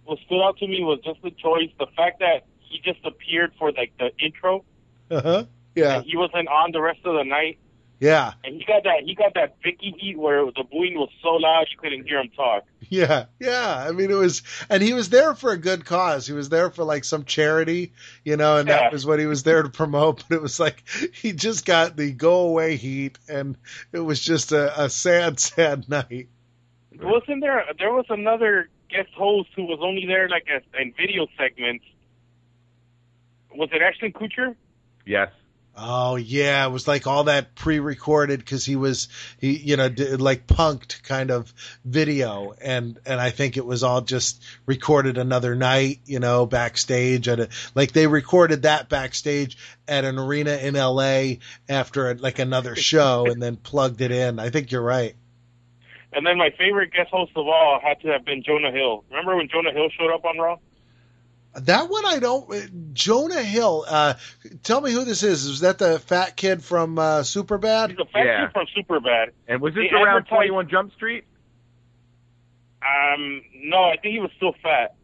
what 0.04 0.18
stood 0.26 0.42
out 0.42 0.58
to 0.58 0.66
me 0.66 0.82
was 0.82 1.00
just 1.04 1.22
the 1.22 1.30
choice, 1.30 1.70
the 1.78 1.86
fact 1.96 2.20
that 2.20 2.44
he 2.58 2.80
just 2.80 3.04
appeared 3.04 3.52
for 3.58 3.72
like 3.72 3.92
the 3.98 4.10
intro. 4.18 4.64
Uh 5.10 5.22
huh. 5.22 5.44
Yeah. 5.74 6.02
He 6.02 6.16
wasn't 6.16 6.48
on 6.48 6.72
the 6.72 6.80
rest 6.80 7.00
of 7.04 7.14
the 7.14 7.24
night. 7.24 7.58
Yeah. 8.00 8.32
And 8.44 8.56
he 8.56 8.64
got 8.64 8.82
that 8.84 9.02
he 9.04 9.14
got 9.14 9.34
that 9.34 9.60
Vickie 9.62 9.94
heat 9.98 10.18
where 10.18 10.46
the 10.46 10.64
booing 10.64 10.94
was 10.94 11.10
so 11.22 11.32
loud 11.34 11.66
you 11.70 11.76
couldn't 11.78 12.06
hear 12.08 12.18
him 12.18 12.30
talk. 12.34 12.64
Yeah, 12.88 13.26
yeah. 13.38 13.84
I 13.86 13.92
mean, 13.92 14.10
it 14.10 14.14
was, 14.14 14.42
and 14.70 14.82
he 14.82 14.94
was 14.94 15.10
there 15.10 15.34
for 15.34 15.50
a 15.52 15.58
good 15.58 15.84
cause. 15.84 16.26
He 16.26 16.32
was 16.32 16.48
there 16.48 16.70
for 16.70 16.82
like 16.82 17.04
some 17.04 17.24
charity, 17.24 17.92
you 18.24 18.38
know, 18.38 18.56
and 18.56 18.66
Yeah. 18.68 18.76
that 18.78 18.92
was 18.92 19.04
what 19.04 19.20
he 19.20 19.26
was 19.26 19.42
there 19.42 19.62
to 19.62 19.68
promote. 19.68 20.24
But 20.30 20.36
it 20.36 20.42
was 20.42 20.58
like 20.58 20.82
he 21.12 21.32
just 21.32 21.66
got 21.66 21.94
the 21.96 22.10
go 22.10 22.40
away 22.48 22.76
heat, 22.76 23.18
and 23.28 23.56
it 23.92 24.00
was 24.00 24.18
just 24.18 24.50
a, 24.52 24.84
a 24.84 24.88
sad, 24.88 25.38
sad 25.40 25.88
night. 25.88 26.28
Wasn't 26.98 27.42
there 27.42 27.64
there 27.78 27.92
was 27.92 28.06
another 28.08 28.70
guest 28.88 29.10
host 29.14 29.50
who 29.54 29.64
was 29.64 29.78
only 29.82 30.06
there 30.06 30.26
like 30.28 30.46
as 30.48 30.62
in 30.80 30.92
video 30.96 31.26
segments. 31.38 31.84
Was 33.54 33.68
it 33.72 33.82
Ashton 33.82 34.12
Kutcher? 34.12 34.54
Yes. 35.04 35.30
Oh 35.76 36.16
yeah, 36.16 36.66
it 36.66 36.70
was 36.70 36.86
like 36.86 37.06
all 37.06 37.24
that 37.24 37.54
pre-recorded 37.54 38.40
because 38.40 38.64
he 38.64 38.76
was 38.76 39.08
he 39.38 39.56
you 39.56 39.76
know 39.76 39.88
like 40.18 40.46
punked 40.46 41.02
kind 41.04 41.30
of 41.30 41.52
video 41.84 42.54
and 42.60 42.98
and 43.06 43.20
I 43.20 43.30
think 43.30 43.56
it 43.56 43.64
was 43.64 43.82
all 43.82 44.00
just 44.02 44.42
recorded 44.66 45.16
another 45.16 45.54
night 45.54 46.00
you 46.04 46.18
know 46.18 46.44
backstage 46.44 47.28
at 47.28 47.40
a 47.40 47.48
like 47.74 47.92
they 47.92 48.06
recorded 48.06 48.62
that 48.62 48.88
backstage 48.88 49.56
at 49.88 50.04
an 50.04 50.18
arena 50.18 50.56
in 50.56 50.76
L.A. 50.76 51.38
after 51.68 52.14
like 52.14 52.38
another 52.38 52.76
show 52.76 53.26
and 53.26 53.42
then 53.42 53.56
plugged 53.56 54.00
it 54.00 54.10
in. 54.10 54.38
I 54.38 54.50
think 54.50 54.72
you're 54.72 54.82
right. 54.82 55.14
And 56.12 56.26
then 56.26 56.36
my 56.36 56.50
favorite 56.58 56.92
guest 56.92 57.10
host 57.10 57.32
of 57.36 57.46
all 57.46 57.80
had 57.82 58.00
to 58.00 58.08
have 58.08 58.24
been 58.24 58.42
Jonah 58.42 58.72
Hill. 58.72 59.04
Remember 59.10 59.36
when 59.36 59.48
Jonah 59.48 59.72
Hill 59.72 59.88
showed 59.96 60.12
up 60.12 60.24
on 60.24 60.38
Raw? 60.38 60.58
That 61.54 61.90
one 61.90 62.06
I 62.06 62.18
don't. 62.20 62.94
Jonah 62.94 63.42
Hill. 63.42 63.84
Uh, 63.88 64.14
tell 64.62 64.80
me 64.80 64.92
who 64.92 65.04
this 65.04 65.22
is. 65.22 65.44
Is 65.46 65.60
that 65.60 65.78
the 65.78 65.98
fat 65.98 66.36
kid 66.36 66.62
from 66.62 66.98
uh, 66.98 67.20
Superbad? 67.20 67.90
He's 67.90 67.98
a 67.98 68.04
fat 68.06 68.24
Yeah. 68.24 68.46
kid 68.46 68.52
from 68.52 68.66
Superbad. 68.76 69.30
And 69.48 69.60
was 69.60 69.74
this 69.74 69.84
They 69.90 69.96
around 69.96 70.26
21 70.26 70.68
Jump 70.68 70.92
Street? 70.94 71.24
Um, 72.82 73.42
no, 73.64 73.84
I 73.84 73.96
think 74.00 74.14
he 74.14 74.20
was 74.20 74.30
still 74.36 74.54
fat. 74.62 74.94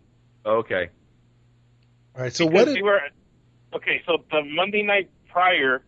Okay. 0.45 0.89
All 2.15 2.23
right. 2.23 2.33
So 2.35 2.47
Because 2.47 2.67
what? 2.67 2.75
Did, 2.75 2.83
were 2.83 3.01
okay. 3.75 4.03
So 4.07 4.19
the 4.31 4.43
Monday 4.43 4.83
night 4.83 5.11
prior, 5.29 5.83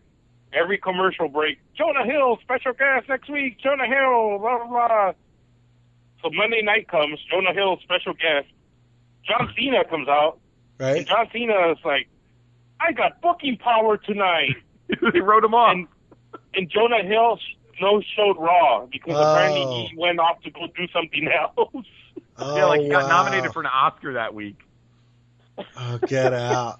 every 0.53 0.77
commercial 0.77 1.29
break, 1.29 1.57
Jonah 1.77 2.05
Hill 2.05 2.37
special 2.43 2.73
guest 2.73 3.07
next 3.09 3.29
week. 3.29 3.57
Jonah 3.59 3.87
Hill, 3.87 4.37
blah 4.39 4.57
blah 4.57 4.67
blah. 4.67 5.11
So 6.21 6.29
Monday 6.33 6.61
night 6.61 6.89
comes, 6.89 7.17
Jonah 7.31 7.53
Hill 7.53 7.77
special 7.81 8.13
guest. 8.13 8.47
John 9.25 9.51
Cena 9.57 9.83
comes 9.89 10.07
out, 10.09 10.39
and 10.79 10.87
right. 10.95 11.07
John 11.07 11.27
Cena 11.31 11.71
is 11.71 11.77
like, 11.83 12.07
"I 12.79 12.91
got 12.91 13.21
booking 13.21 13.57
power 13.57 13.97
tonight." 13.97 14.55
they 15.13 15.19
wrote 15.21 15.43
him 15.43 15.53
off. 15.53 15.71
And 15.75 15.87
and 16.55 16.69
Jonah 16.69 17.03
Hill 17.03 17.39
no 17.81 18.01
showed 18.15 18.37
Raw 18.37 18.85
because 18.87 19.15
Oh. 19.15 19.33
apparently 19.33 19.87
he 19.87 19.97
went 19.97 20.19
off 20.19 20.41
to 20.43 20.51
go 20.51 20.67
do 20.75 20.87
something 20.93 21.27
else. 21.27 21.85
Oh, 22.37 22.55
yeah, 22.57 22.65
like 22.65 22.81
he 22.81 22.89
got 22.89 23.03
oh, 23.03 23.07
wow. 23.07 23.23
nominated 23.23 23.53
for 23.53 23.61
an 23.61 23.67
Oscar 23.67 24.13
that 24.13 24.33
week. 24.33 24.57
Oh, 25.77 25.99
get 26.07 26.33
out. 26.33 26.79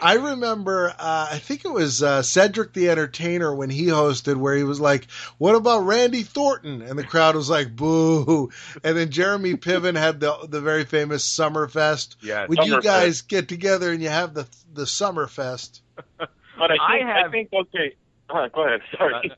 I 0.00 0.14
remember, 0.14 0.90
uh, 0.98 1.28
I 1.32 1.38
think 1.38 1.64
it 1.64 1.70
was 1.72 2.02
uh, 2.02 2.22
Cedric 2.22 2.72
the 2.72 2.90
Entertainer 2.90 3.54
when 3.54 3.70
he 3.70 3.86
hosted, 3.86 4.36
where 4.36 4.56
he 4.56 4.64
was 4.64 4.80
like, 4.80 5.06
"What 5.38 5.54
about 5.54 5.86
Randy 5.86 6.22
Thornton?" 6.22 6.82
And 6.82 6.98
the 6.98 7.04
crowd 7.04 7.36
was 7.36 7.48
like, 7.48 7.74
"Boo!" 7.74 8.50
And 8.82 8.96
then 8.96 9.10
Jeremy 9.10 9.54
Piven 9.56 9.96
had 9.96 10.20
the 10.20 10.36
the 10.48 10.60
very 10.60 10.84
famous 10.84 11.24
Summerfest. 11.26 12.16
Yeah, 12.22 12.46
Would 12.46 12.58
you 12.66 12.74
Summerfest. 12.76 12.82
guys 12.82 13.22
get 13.22 13.48
together 13.48 13.92
and 13.92 14.02
you 14.02 14.08
have 14.08 14.34
the 14.34 14.46
the 14.72 14.84
Summerfest? 14.84 15.80
But 16.56 16.70
I 16.70 16.76
think 16.98 17.08
I 17.08 17.24
I, 17.26 17.30
think 17.30 17.48
okay. 17.52 17.96
Uh, 18.30 18.46
go 18.48 18.64
ahead. 18.64 18.80
Sorry. 18.96 19.14
Uh, 19.30 19.34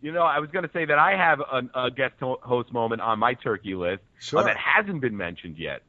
You 0.00 0.12
know, 0.12 0.22
I 0.22 0.38
was 0.38 0.48
going 0.50 0.64
to 0.64 0.70
say 0.72 0.84
that 0.84 0.98
I 0.98 1.16
have 1.16 1.40
a, 1.40 1.86
a 1.86 1.90
guest 1.90 2.14
host 2.20 2.72
moment 2.72 3.00
on 3.02 3.18
my 3.18 3.34
turkey 3.34 3.74
list 3.74 4.00
uh, 4.02 4.20
Sure. 4.20 4.44
that 4.44 4.56
hasn't 4.56 5.00
been 5.00 5.16
mentioned 5.16 5.58
yet. 5.58 5.82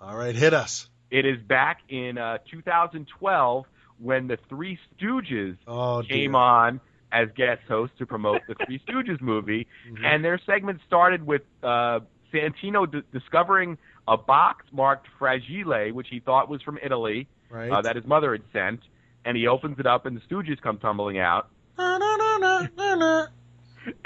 All 0.00 0.16
right, 0.16 0.34
hit 0.34 0.54
us. 0.54 0.88
It 1.10 1.26
is 1.26 1.38
back 1.46 1.78
in 1.88 2.18
uh, 2.18 2.38
2012 2.50 3.64
when 3.98 4.26
the 4.26 4.38
Three 4.48 4.78
Stooges 4.98 5.56
Oh, 5.66 6.02
came 6.08 6.34
on 6.34 6.80
as 7.12 7.28
guest 7.36 7.62
hosts 7.68 7.96
to 7.98 8.06
promote 8.06 8.40
the 8.48 8.54
Three 8.66 8.80
Stooges 8.88 9.20
movie, 9.20 9.66
Mm-hmm. 9.88 10.04
and 10.04 10.24
their 10.24 10.40
segment 10.44 10.80
started 10.86 11.24
with 11.24 11.42
uh, 11.62 12.00
Santino 12.32 12.90
d- 12.90 13.02
discovering 13.12 13.78
a 14.08 14.16
box 14.16 14.66
marked 14.72 15.06
Fragile, 15.18 15.92
which 15.92 16.08
he 16.10 16.18
thought 16.20 16.48
was 16.48 16.60
from 16.62 16.78
Italy, 16.82 17.28
Right. 17.50 17.70
uh, 17.70 17.82
that 17.82 17.94
his 17.96 18.04
mother 18.04 18.32
had 18.32 18.42
sent, 18.52 18.80
and 19.24 19.36
he 19.36 19.46
opens 19.46 19.78
it 19.78 19.86
up, 19.86 20.06
and 20.06 20.16
the 20.16 20.20
Stooges 20.22 20.60
come 20.60 20.78
tumbling 20.78 21.18
out. 21.18 21.48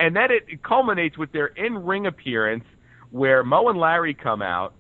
And 0.01 0.15
then 0.17 0.31
it, 0.33 0.45
it 0.49 0.63
culminates 0.65 1.17
with 1.17 1.31
their 1.33 1.47
in-ring 1.47 2.07
appearance 2.07 2.65
where 3.11 3.45
Moe 3.45 3.69
and 3.69 3.79
Larry 3.79 4.13
come 4.13 4.43
out, 4.43 4.75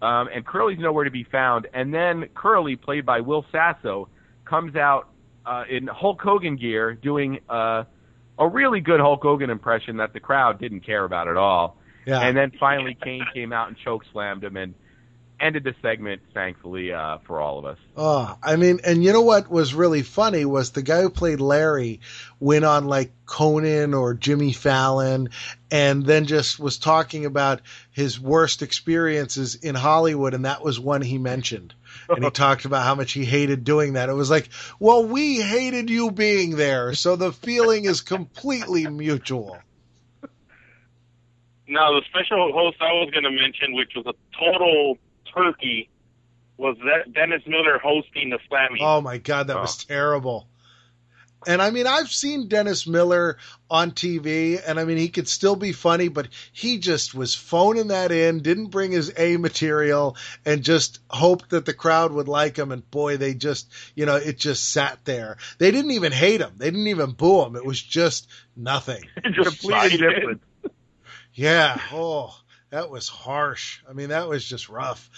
um, 0.00 0.28
and 0.32 0.46
Curly's 0.46 0.78
nowhere 0.78 1.04
to 1.04 1.10
be 1.10 1.24
found. 1.24 1.66
And 1.72 1.92
then 1.92 2.28
Curly, 2.34 2.76
played 2.76 3.04
by 3.04 3.20
Will 3.20 3.44
Sasso, 3.50 4.08
comes 4.44 4.76
out 4.76 5.08
uh, 5.44 5.64
in 5.68 5.86
Hulk 5.86 6.20
Hogan 6.20 6.56
gear 6.56 6.94
doing 6.94 7.40
uh, 7.48 7.84
a 8.38 8.48
really 8.48 8.80
good 8.80 9.00
Hulk 9.00 9.22
Hogan 9.22 9.50
impression 9.50 9.96
that 9.98 10.12
the 10.12 10.20
crowd 10.20 10.60
didn't 10.60 10.80
care 10.80 11.04
about 11.04 11.28
at 11.28 11.36
all. 11.36 11.76
Yeah. 12.06 12.20
And 12.20 12.36
then 12.36 12.52
finally 12.58 12.96
Kane 13.02 13.24
came 13.34 13.52
out 13.52 13.68
and 13.68 13.76
choke 13.76 14.04
slammed 14.12 14.44
him 14.44 14.56
and 14.56 14.74
ended 15.40 15.64
the 15.64 15.74
segment, 15.82 16.22
thankfully, 16.34 16.92
uh, 16.92 17.18
for 17.26 17.40
all 17.40 17.58
of 17.58 17.64
us. 17.64 17.78
Oh, 17.96 18.36
I 18.42 18.56
mean, 18.56 18.80
and 18.84 19.04
you 19.04 19.12
know 19.12 19.22
what 19.22 19.50
was 19.50 19.74
really 19.74 20.02
funny 20.02 20.44
was 20.44 20.70
the 20.70 20.82
guy 20.82 21.02
who 21.02 21.10
played 21.10 21.40
Larry 21.40 22.00
went 22.40 22.64
on 22.64 22.86
like 22.86 23.12
Conan 23.26 23.94
or 23.94 24.14
Jimmy 24.14 24.52
Fallon 24.52 25.30
and 25.70 26.04
then 26.04 26.26
just 26.26 26.58
was 26.58 26.78
talking 26.78 27.26
about 27.26 27.60
his 27.90 28.18
worst 28.18 28.62
experiences 28.62 29.54
in 29.56 29.74
Hollywood 29.74 30.34
and 30.34 30.44
that 30.44 30.62
was 30.62 30.80
one 30.80 31.02
he 31.02 31.18
mentioned. 31.18 31.74
And 32.08 32.24
he 32.24 32.30
talked 32.32 32.64
about 32.64 32.84
how 32.84 32.94
much 32.94 33.12
he 33.12 33.24
hated 33.24 33.64
doing 33.64 33.94
that. 33.94 34.08
It 34.08 34.14
was 34.14 34.30
like, 34.30 34.48
well, 34.78 35.04
we 35.04 35.40
hated 35.40 35.90
you 35.90 36.10
being 36.10 36.56
there. 36.56 36.94
So 36.94 37.16
the 37.16 37.32
feeling 37.32 37.84
is 37.84 38.00
completely 38.00 38.86
mutual. 38.86 39.58
Now, 41.66 41.92
the 41.92 42.02
special 42.08 42.50
host 42.52 42.78
I 42.80 42.92
was 42.92 43.10
going 43.10 43.24
to 43.24 43.30
mention, 43.30 43.74
which 43.74 43.92
was 43.94 44.06
a 44.06 44.14
total 44.38 44.96
turkey, 45.34 45.90
was 46.56 46.76
that 46.78 47.12
Dennis 47.12 47.42
Miller 47.46 47.78
hosting 47.78 48.30
the 48.30 48.38
Slammy. 48.50 48.78
Oh 48.80 49.02
my 49.02 49.18
God, 49.18 49.48
that 49.48 49.60
was 49.60 49.84
oh. 49.84 49.84
terrible. 49.86 50.48
And 51.46 51.62
I 51.62 51.70
mean, 51.70 51.86
I've 51.86 52.10
seen 52.10 52.48
Dennis 52.48 52.86
Miller 52.86 53.38
on 53.70 53.92
TV, 53.92 54.60
and 54.66 54.80
I 54.80 54.84
mean, 54.84 54.96
he 54.96 55.08
could 55.08 55.28
still 55.28 55.56
be 55.56 55.72
funny, 55.72 56.08
but 56.08 56.28
he 56.52 56.78
just 56.78 57.14
was 57.14 57.34
phoning 57.34 57.88
that 57.88 58.10
in, 58.10 58.40
didn't 58.40 58.66
bring 58.66 58.92
his 58.92 59.12
A 59.16 59.36
material, 59.36 60.16
and 60.44 60.64
just 60.64 60.98
hoped 61.08 61.50
that 61.50 61.64
the 61.64 61.74
crowd 61.74 62.12
would 62.12 62.28
like 62.28 62.56
him. 62.56 62.72
And 62.72 62.88
boy, 62.90 63.18
they 63.18 63.34
just, 63.34 63.70
you 63.94 64.04
know, 64.04 64.16
it 64.16 64.38
just 64.38 64.72
sat 64.72 65.04
there. 65.04 65.36
They 65.58 65.70
didn't 65.70 65.92
even 65.92 66.12
hate 66.12 66.40
him, 66.40 66.54
they 66.56 66.70
didn't 66.70 66.88
even 66.88 67.12
boo 67.12 67.44
him. 67.44 67.56
It 67.56 67.64
was 67.64 67.80
just 67.80 68.28
nothing. 68.56 69.04
Just 69.32 69.60
Completely 69.60 69.98
different. 69.98 70.42
Yeah. 71.34 71.80
Oh, 71.92 72.34
that 72.70 72.90
was 72.90 73.08
harsh. 73.08 73.80
I 73.88 73.92
mean, 73.92 74.08
that 74.08 74.28
was 74.28 74.44
just 74.44 74.68
rough. 74.68 75.08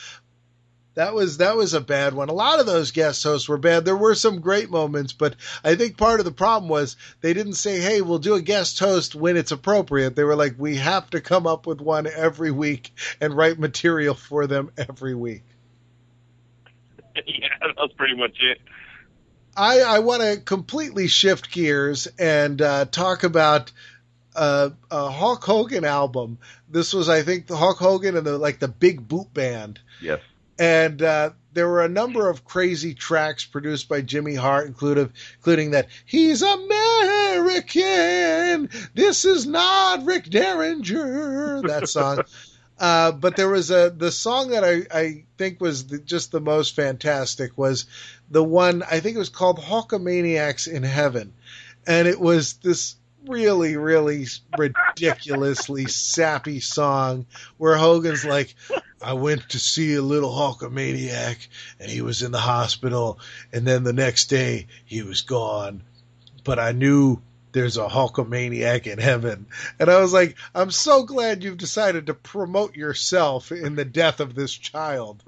That 1.00 1.14
was 1.14 1.38
that 1.38 1.56
was 1.56 1.72
a 1.72 1.80
bad 1.80 2.12
one. 2.12 2.28
A 2.28 2.34
lot 2.34 2.60
of 2.60 2.66
those 2.66 2.90
guest 2.90 3.24
hosts 3.24 3.48
were 3.48 3.56
bad. 3.56 3.86
There 3.86 3.96
were 3.96 4.14
some 4.14 4.42
great 4.42 4.68
moments, 4.68 5.14
but 5.14 5.34
I 5.64 5.74
think 5.74 5.96
part 5.96 6.20
of 6.20 6.26
the 6.26 6.30
problem 6.30 6.68
was 6.68 6.94
they 7.22 7.32
didn't 7.32 7.54
say, 7.54 7.80
"Hey, 7.80 8.02
we'll 8.02 8.18
do 8.18 8.34
a 8.34 8.42
guest 8.42 8.78
host 8.78 9.14
when 9.14 9.38
it's 9.38 9.50
appropriate." 9.50 10.14
They 10.14 10.24
were 10.24 10.36
like, 10.36 10.56
"We 10.58 10.76
have 10.76 11.08
to 11.10 11.22
come 11.22 11.46
up 11.46 11.66
with 11.66 11.80
one 11.80 12.06
every 12.06 12.50
week 12.50 12.92
and 13.18 13.34
write 13.34 13.58
material 13.58 14.14
for 14.14 14.46
them 14.46 14.72
every 14.76 15.14
week." 15.14 15.42
yeah, 17.14 17.48
that's 17.78 17.94
pretty 17.94 18.16
much 18.16 18.36
it. 18.42 18.60
I, 19.56 19.80
I 19.80 19.98
want 20.00 20.20
to 20.20 20.38
completely 20.38 21.08
shift 21.08 21.50
gears 21.50 22.08
and 22.18 22.60
uh, 22.60 22.84
talk 22.84 23.24
about 23.24 23.72
uh, 24.36 24.68
a 24.90 25.10
Hulk 25.10 25.42
Hogan 25.44 25.86
album. 25.86 26.36
This 26.68 26.92
was, 26.92 27.08
I 27.08 27.22
think, 27.22 27.46
the 27.46 27.56
Hulk 27.56 27.78
Hogan 27.78 28.18
and 28.18 28.26
the 28.26 28.36
like 28.36 28.58
the 28.58 28.68
Big 28.68 29.08
Boot 29.08 29.32
Band, 29.32 29.80
Yes. 30.02 30.20
And 30.60 31.02
uh, 31.02 31.30
there 31.54 31.66
were 31.66 31.82
a 31.82 31.88
number 31.88 32.28
of 32.28 32.44
crazy 32.44 32.92
tracks 32.92 33.46
produced 33.46 33.88
by 33.88 34.02
Jimmy 34.02 34.34
Hart, 34.34 34.66
including 34.66 35.10
including 35.38 35.70
that 35.70 35.88
he's 36.04 36.42
American. 36.42 37.78
This 38.94 39.24
is 39.24 39.46
not 39.46 40.04
Rick 40.04 40.28
Derringer. 40.28 41.62
That 41.62 41.88
song. 41.88 42.22
Uh, 42.80 43.12
but 43.12 43.36
there 43.36 43.50
was 43.50 43.70
a 43.70 43.92
the 43.94 44.10
song 44.10 44.48
that 44.52 44.64
I, 44.64 44.86
I 44.90 45.24
think 45.36 45.60
was 45.60 45.88
the, 45.88 45.98
just 45.98 46.32
the 46.32 46.40
most 46.40 46.74
fantastic 46.74 47.58
was 47.58 47.84
the 48.30 48.42
one 48.42 48.82
I 48.82 49.00
think 49.00 49.16
it 49.16 49.18
was 49.18 49.28
called 49.28 49.58
Hulkamaniacs 49.58 50.66
in 50.66 50.82
Heaven, 50.82 51.34
and 51.86 52.08
it 52.08 52.18
was 52.18 52.54
this 52.54 52.96
really 53.26 53.76
really 53.76 54.26
ridiculously 54.56 55.86
sappy 55.86 56.60
song 56.60 57.26
where 57.58 57.76
Hogan's 57.76 58.24
like, 58.24 58.54
I 59.02 59.14
went 59.14 59.50
to 59.50 59.58
see 59.58 59.94
a 59.94 60.02
little 60.02 60.30
Hulkamaniac 60.30 61.46
and 61.78 61.90
he 61.90 62.02
was 62.02 62.22
in 62.22 62.32
the 62.32 62.38
hospital, 62.38 63.18
and 63.52 63.66
then 63.66 63.84
the 63.84 63.92
next 63.92 64.26
day 64.26 64.66
he 64.84 65.02
was 65.02 65.22
gone, 65.22 65.82
but 66.44 66.58
I 66.58 66.72
knew 66.72 67.20
there's 67.52 67.76
a 67.76 67.88
Hulkamaniac 67.88 68.86
in 68.86 68.98
heaven. 68.98 69.46
And 69.78 69.90
I 69.90 70.00
was 70.00 70.12
like, 70.12 70.36
I'm 70.54 70.70
so 70.70 71.04
glad 71.04 71.42
you've 71.42 71.58
decided 71.58 72.06
to 72.06 72.14
promote 72.14 72.76
yourself 72.76 73.50
in 73.52 73.74
the 73.74 73.84
death 73.84 74.20
of 74.20 74.34
this 74.34 74.52
child. 74.52 75.22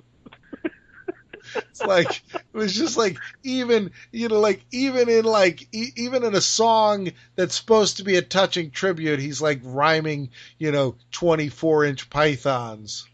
It's 1.54 1.82
like 1.82 2.22
it 2.52 2.58
was 2.58 2.74
just 2.74 2.96
like 2.96 3.18
even 3.42 3.92
you 4.10 4.28
know 4.28 4.40
like 4.40 4.64
even 4.70 5.08
in 5.08 5.24
like 5.24 5.68
e- 5.72 5.92
even 5.96 6.24
in 6.24 6.34
a 6.34 6.40
song 6.40 7.12
that's 7.34 7.54
supposed 7.54 7.96
to 7.96 8.04
be 8.04 8.16
a 8.16 8.22
touching 8.22 8.70
tribute, 8.70 9.20
he's 9.20 9.40
like 9.40 9.60
rhyming 9.62 10.30
you 10.58 10.72
know 10.72 10.96
24 11.12 11.84
inch 11.86 12.10
pythons. 12.10 13.08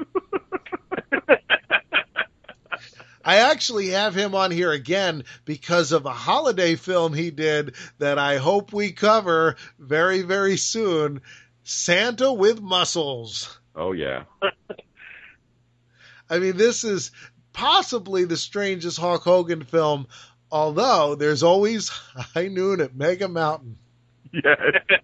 I 3.24 3.50
actually 3.50 3.88
have 3.88 4.14
him 4.14 4.34
on 4.34 4.50
here 4.50 4.72
again 4.72 5.24
because 5.44 5.92
of 5.92 6.06
a 6.06 6.12
holiday 6.12 6.76
film 6.76 7.12
he 7.12 7.30
did 7.30 7.74
that 7.98 8.18
I 8.18 8.38
hope 8.38 8.72
we 8.72 8.92
cover 8.92 9.56
very, 9.78 10.22
very 10.22 10.56
soon 10.56 11.20
Santa 11.62 12.32
with 12.32 12.62
Muscles. 12.62 13.60
Oh 13.76 13.92
yeah. 13.92 14.24
I 16.30 16.38
mean, 16.38 16.56
this 16.56 16.84
is 16.84 17.10
possibly 17.52 18.24
the 18.24 18.36
strangest 18.36 18.98
Hulk 18.98 19.22
Hogan 19.22 19.64
film, 19.64 20.06
although 20.50 21.14
there's 21.14 21.42
always 21.42 21.88
High 22.16 22.48
Noon 22.48 22.80
at 22.80 22.94
Mega 22.94 23.28
Mountain. 23.28 23.78
Yes. 24.32 24.58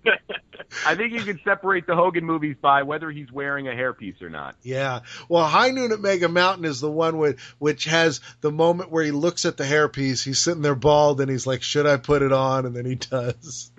I 0.87 0.97
think 0.97 1.13
you 1.13 1.23
can 1.23 1.41
separate 1.45 1.87
the 1.87 1.95
Hogan 1.95 2.25
movies 2.25 2.57
by 2.61 2.83
whether 2.83 3.11
he's 3.11 3.31
wearing 3.31 3.69
a 3.69 3.71
hairpiece 3.71 4.21
or 4.23 4.31
not. 4.31 4.57
Yeah. 4.63 5.01
Well, 5.29 5.45
High 5.45 5.71
Noon 5.71 5.93
at 5.93 6.01
Mega 6.01 6.29
Mountain 6.29 6.65
is 6.65 6.81
the 6.81 6.91
one 6.91 7.19
with, 7.19 7.39
which 7.59 7.85
has 7.85 8.21
the 8.41 8.51
moment 8.51 8.91
where 8.91 9.05
he 9.05 9.11
looks 9.11 9.45
at 9.45 9.57
the 9.57 9.65
hairpiece. 9.65 10.25
He's 10.25 10.41
sitting 10.41 10.63
there 10.63 10.75
bald 10.75 11.21
and 11.21 11.31
he's 11.31 11.47
like, 11.47 11.63
should 11.63 11.87
I 11.87 11.97
put 11.97 12.23
it 12.23 12.33
on? 12.33 12.67
And 12.67 12.75
then 12.75 12.87
he 12.87 12.97
does. 12.97 13.71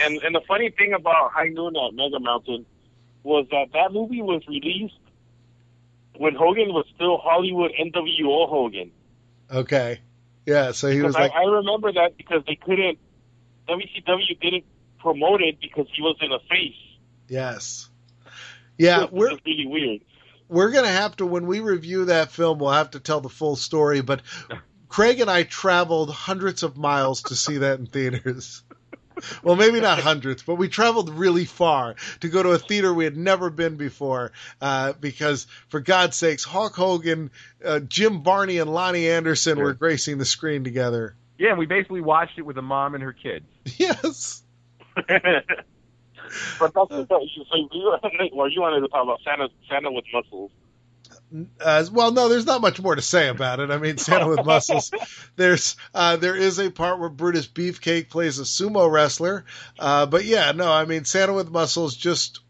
And 0.00 0.18
and 0.22 0.34
the 0.34 0.42
funny 0.46 0.70
thing 0.70 0.92
about 0.92 1.32
High 1.32 1.48
Noon 1.48 1.74
at 1.76 1.94
Mega 1.94 2.20
Mountain 2.20 2.66
was 3.22 3.46
that 3.50 3.72
that 3.72 3.92
movie 3.92 4.22
was 4.22 4.46
released 4.46 4.94
when 6.18 6.34
Hogan 6.34 6.68
was 6.72 6.84
still 6.94 7.16
Hollywood 7.18 7.70
NWO 7.80 8.48
Hogan. 8.48 8.90
Okay. 9.50 10.00
Yeah. 10.46 10.72
So 10.72 10.88
he 10.90 11.00
was 11.00 11.14
Because 11.14 11.30
like, 11.30 11.32
I, 11.32 11.44
I 11.44 11.50
remember 11.50 11.92
that 11.92 12.16
because 12.16 12.42
they 12.46 12.56
couldn't 12.56 12.98
WCW 13.68 14.40
didn't 14.40 14.64
promote 14.98 15.42
it 15.42 15.58
because 15.60 15.86
he 15.94 16.02
was 16.02 16.16
in 16.20 16.32
a 16.32 16.38
face. 16.40 16.74
yes. 17.28 17.88
Yeah. 18.76 19.06
We're, 19.10 19.36
really 19.44 19.66
weird. 19.66 20.00
we're 20.48 20.70
going 20.70 20.84
to 20.84 20.90
have 20.90 21.16
to, 21.16 21.26
when 21.26 21.46
we 21.46 21.58
review 21.60 22.04
that 22.06 22.30
film, 22.30 22.58
we'll 22.58 22.70
have 22.70 22.92
to 22.92 23.00
tell 23.00 23.20
the 23.20 23.28
full 23.28 23.56
story. 23.56 24.02
But 24.02 24.22
Craig 24.88 25.20
and 25.20 25.28
I 25.30 25.42
traveled 25.42 26.10
hundreds 26.10 26.62
of 26.62 26.76
miles 26.76 27.22
to 27.24 27.34
see 27.36 27.58
that 27.58 27.78
in 27.80 27.86
theaters. 27.86 28.62
Well, 29.42 29.56
maybe 29.56 29.80
not 29.80 29.98
hundreds, 29.98 30.42
but 30.42 30.56
we 30.56 30.68
traveled 30.68 31.10
really 31.10 31.44
far 31.44 31.94
to 32.20 32.28
go 32.28 32.42
to 32.42 32.50
a 32.50 32.58
theater 32.58 32.92
we 32.92 33.04
had 33.04 33.16
never 33.16 33.50
been 33.50 33.76
before. 33.76 34.32
Uh, 34.60 34.92
because, 34.92 35.46
for 35.68 35.80
God's 35.80 36.16
sakes, 36.16 36.44
Hulk 36.44 36.74
Hogan, 36.74 37.30
uh, 37.64 37.80
Jim 37.80 38.22
Varney, 38.22 38.58
and 38.58 38.70
Loni 38.70 39.10
Anderson 39.10 39.56
Sure. 39.56 39.64
were 39.64 39.72
gracing 39.74 40.18
the 40.18 40.24
screen 40.24 40.64
together. 40.64 41.14
Yeah, 41.38 41.50
and 41.50 41.58
we 41.58 41.66
basically 41.66 42.00
watched 42.00 42.38
it 42.38 42.42
with 42.42 42.58
a 42.58 42.62
mom 42.62 42.94
and 42.94 43.02
her 43.02 43.12
kids. 43.12 43.44
Yes. 43.78 44.42
but 44.96 46.74
that's 46.74 46.88
the 46.90 47.06
you, 47.34 47.44
so 47.50 47.68
you, 47.72 47.96
or 48.32 48.48
you 48.48 48.60
wanted 48.60 48.80
to 48.80 48.88
talk 48.88 49.04
about 49.04 49.20
Santa, 49.24 49.48
Santa 49.68 49.90
with 49.92 50.04
muscles. 50.12 50.50
Uh, 51.60 51.84
well, 51.92 52.10
no, 52.12 52.28
there's 52.28 52.46
not 52.46 52.60
much 52.60 52.80
more 52.80 52.94
to 52.94 53.02
say 53.02 53.28
about 53.28 53.60
it. 53.60 53.70
I 53.70 53.76
mean, 53.76 53.98
Santa 53.98 54.26
with 54.26 54.46
muscles. 54.46 54.90
There's 55.36 55.76
uh, 55.94 56.16
there 56.16 56.34
is 56.34 56.58
a 56.58 56.70
part 56.70 56.98
where 56.98 57.10
Brutus 57.10 57.46
Beefcake 57.46 58.08
plays 58.08 58.38
a 58.38 58.44
sumo 58.44 58.90
wrestler, 58.90 59.44
uh, 59.78 60.06
but 60.06 60.24
yeah, 60.24 60.52
no, 60.52 60.72
I 60.72 60.86
mean, 60.86 61.04
Santa 61.04 61.34
with 61.34 61.50
muscles. 61.50 61.96
Just 61.96 62.40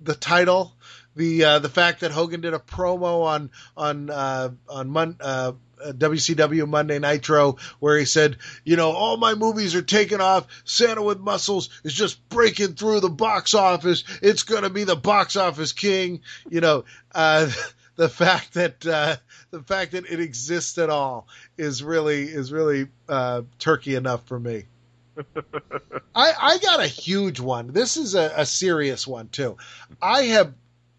the 0.00 0.14
title, 0.14 0.72
the 1.16 1.44
uh, 1.44 1.58
the 1.58 1.68
fact 1.68 2.00
that 2.00 2.12
Hogan 2.12 2.40
did 2.40 2.54
a 2.54 2.58
promo 2.60 3.24
on 3.24 3.50
on 3.76 4.08
uh, 4.08 4.50
on 4.68 4.88
Mon- 4.88 5.16
uh, 5.20 5.52
uh, 5.84 5.92
WCW 5.92 6.68
Monday 6.68 6.98
Nitro 6.98 7.56
where 7.80 7.98
he 7.98 8.04
said, 8.04 8.36
you 8.64 8.76
know, 8.76 8.92
all 8.92 9.16
my 9.16 9.34
movies 9.34 9.74
are 9.74 9.82
taking 9.82 10.20
off. 10.20 10.46
Santa 10.64 11.02
with 11.02 11.18
muscles 11.18 11.70
is 11.82 11.92
just 11.92 12.28
breaking 12.28 12.74
through 12.74 13.00
the 13.00 13.10
box 13.10 13.54
office. 13.54 14.04
It's 14.22 14.44
gonna 14.44 14.70
be 14.70 14.84
the 14.84 14.96
box 14.96 15.34
office 15.36 15.72
king. 15.72 16.20
You 16.48 16.60
know, 16.60 16.84
uh, 17.12 17.50
the 18.02 18.08
fact 18.08 18.54
that 18.54 18.84
uh, 18.84 19.14
the 19.52 19.62
fact 19.62 19.92
that 19.92 20.06
it 20.06 20.18
exists 20.18 20.76
at 20.76 20.90
all 20.90 21.28
is 21.56 21.84
really 21.84 22.24
is 22.24 22.50
really 22.50 22.88
uh, 23.08 23.42
turkey 23.60 23.94
enough 23.94 24.26
for 24.26 24.40
me. 24.40 24.64
I, 26.12 26.32
I 26.36 26.58
got 26.58 26.80
a 26.80 26.88
huge 26.88 27.38
one. 27.38 27.68
This 27.68 27.96
is 27.96 28.16
a, 28.16 28.32
a 28.38 28.44
serious 28.44 29.06
one 29.06 29.28
too. 29.28 29.56
I 30.00 30.22
have 30.22 30.52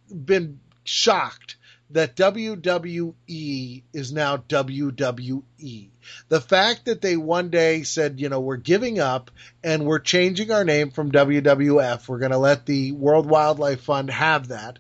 been 0.10 0.62
shocked 0.86 1.58
that 1.94 2.16
WWE 2.16 3.84
is 3.94 4.14
now 4.14 4.38
WWE. 4.38 5.90
The 6.30 6.42
fact 6.42 6.86
that 6.86 7.02
they 7.02 7.18
one 7.18 7.50
day 7.50 7.84
said, 7.84 8.20
you 8.20 8.30
know, 8.30 8.40
we're 8.40 8.58
giving 8.58 9.00
up 9.00 9.30
and 9.64 9.86
we're 9.86 10.00
changing 10.00 10.52
our 10.52 10.64
name 10.64 10.90
from 10.90 11.12
WWF. 11.12 12.08
We're 12.08 12.20
going 12.20 12.32
to 12.32 12.38
let 12.38 12.66
the 12.66 12.94
World 12.94 13.30
Wildlife 13.30 13.82
Fund 13.82 14.10
have 14.10 14.48
that. 14.48 14.80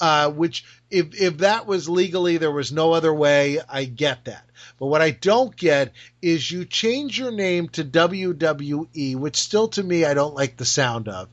Uh, 0.00 0.30
which, 0.30 0.64
if 0.90 1.20
if 1.20 1.38
that 1.38 1.66
was 1.66 1.88
legally, 1.88 2.36
there 2.36 2.50
was 2.50 2.72
no 2.72 2.92
other 2.92 3.12
way. 3.12 3.60
I 3.68 3.84
get 3.84 4.24
that. 4.24 4.44
But 4.78 4.86
what 4.86 5.02
I 5.02 5.10
don't 5.10 5.54
get 5.56 5.92
is 6.20 6.50
you 6.50 6.64
change 6.64 7.18
your 7.18 7.30
name 7.30 7.68
to 7.70 7.84
WWE, 7.84 9.16
which 9.16 9.36
still 9.36 9.68
to 9.68 9.82
me 9.82 10.04
I 10.04 10.14
don't 10.14 10.34
like 10.34 10.56
the 10.56 10.64
sound 10.64 11.08
of. 11.08 11.28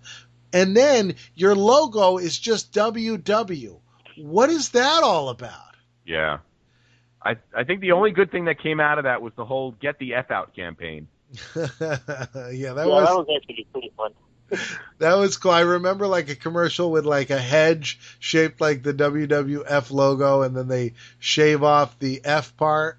And 0.54 0.76
then 0.76 1.16
your 1.36 1.56
logo 1.56 2.18
is 2.18 2.38
just 2.38 2.74
WW. 2.74 3.80
What 4.18 4.50
is 4.50 4.70
that 4.70 5.04
all 5.04 5.30
about? 5.30 5.76
Yeah. 6.06 6.40
I 7.22 7.38
I 7.56 7.64
think 7.64 7.82
the 7.82 7.92
only 7.92 8.12
good 8.12 8.32
thing 8.32 8.46
that 8.46 8.60
came 8.62 8.80
out 8.80 8.98
of 8.98 9.04
that 9.04 9.22
was 9.22 9.34
the 9.36 9.46
whole 9.46 9.72
"Get 9.72 10.00
the 10.00 10.16
F 10.16 10.32
Out" 10.32 10.56
campaign. 10.56 11.08
yeah, 11.56 11.66
that 11.80 12.52
yeah, 12.54 12.74
was 12.74 13.08
that 13.08 13.16
was 13.16 13.28
actually 13.36 13.68
pretty 13.72 13.92
fun. 13.96 14.14
That 15.00 15.14
was 15.16 15.38
cool. 15.38 15.52
I 15.52 15.62
remember 15.62 16.08
like 16.08 16.30
a 16.30 16.36
commercial 16.36 16.92
with 16.92 17.06
like 17.06 17.30
a 17.30 17.40
hedge 17.40 18.00
shaped 18.20 18.60
like 18.62 18.84
the 18.84 18.94
WWF 18.94 19.92
logo, 19.92 20.42
and 20.42 20.56
then 20.56 20.68
they 20.68 20.94
shave 21.20 21.64
off 21.64 21.98
the 22.00 22.22
F 22.24 22.56
part 22.58 22.98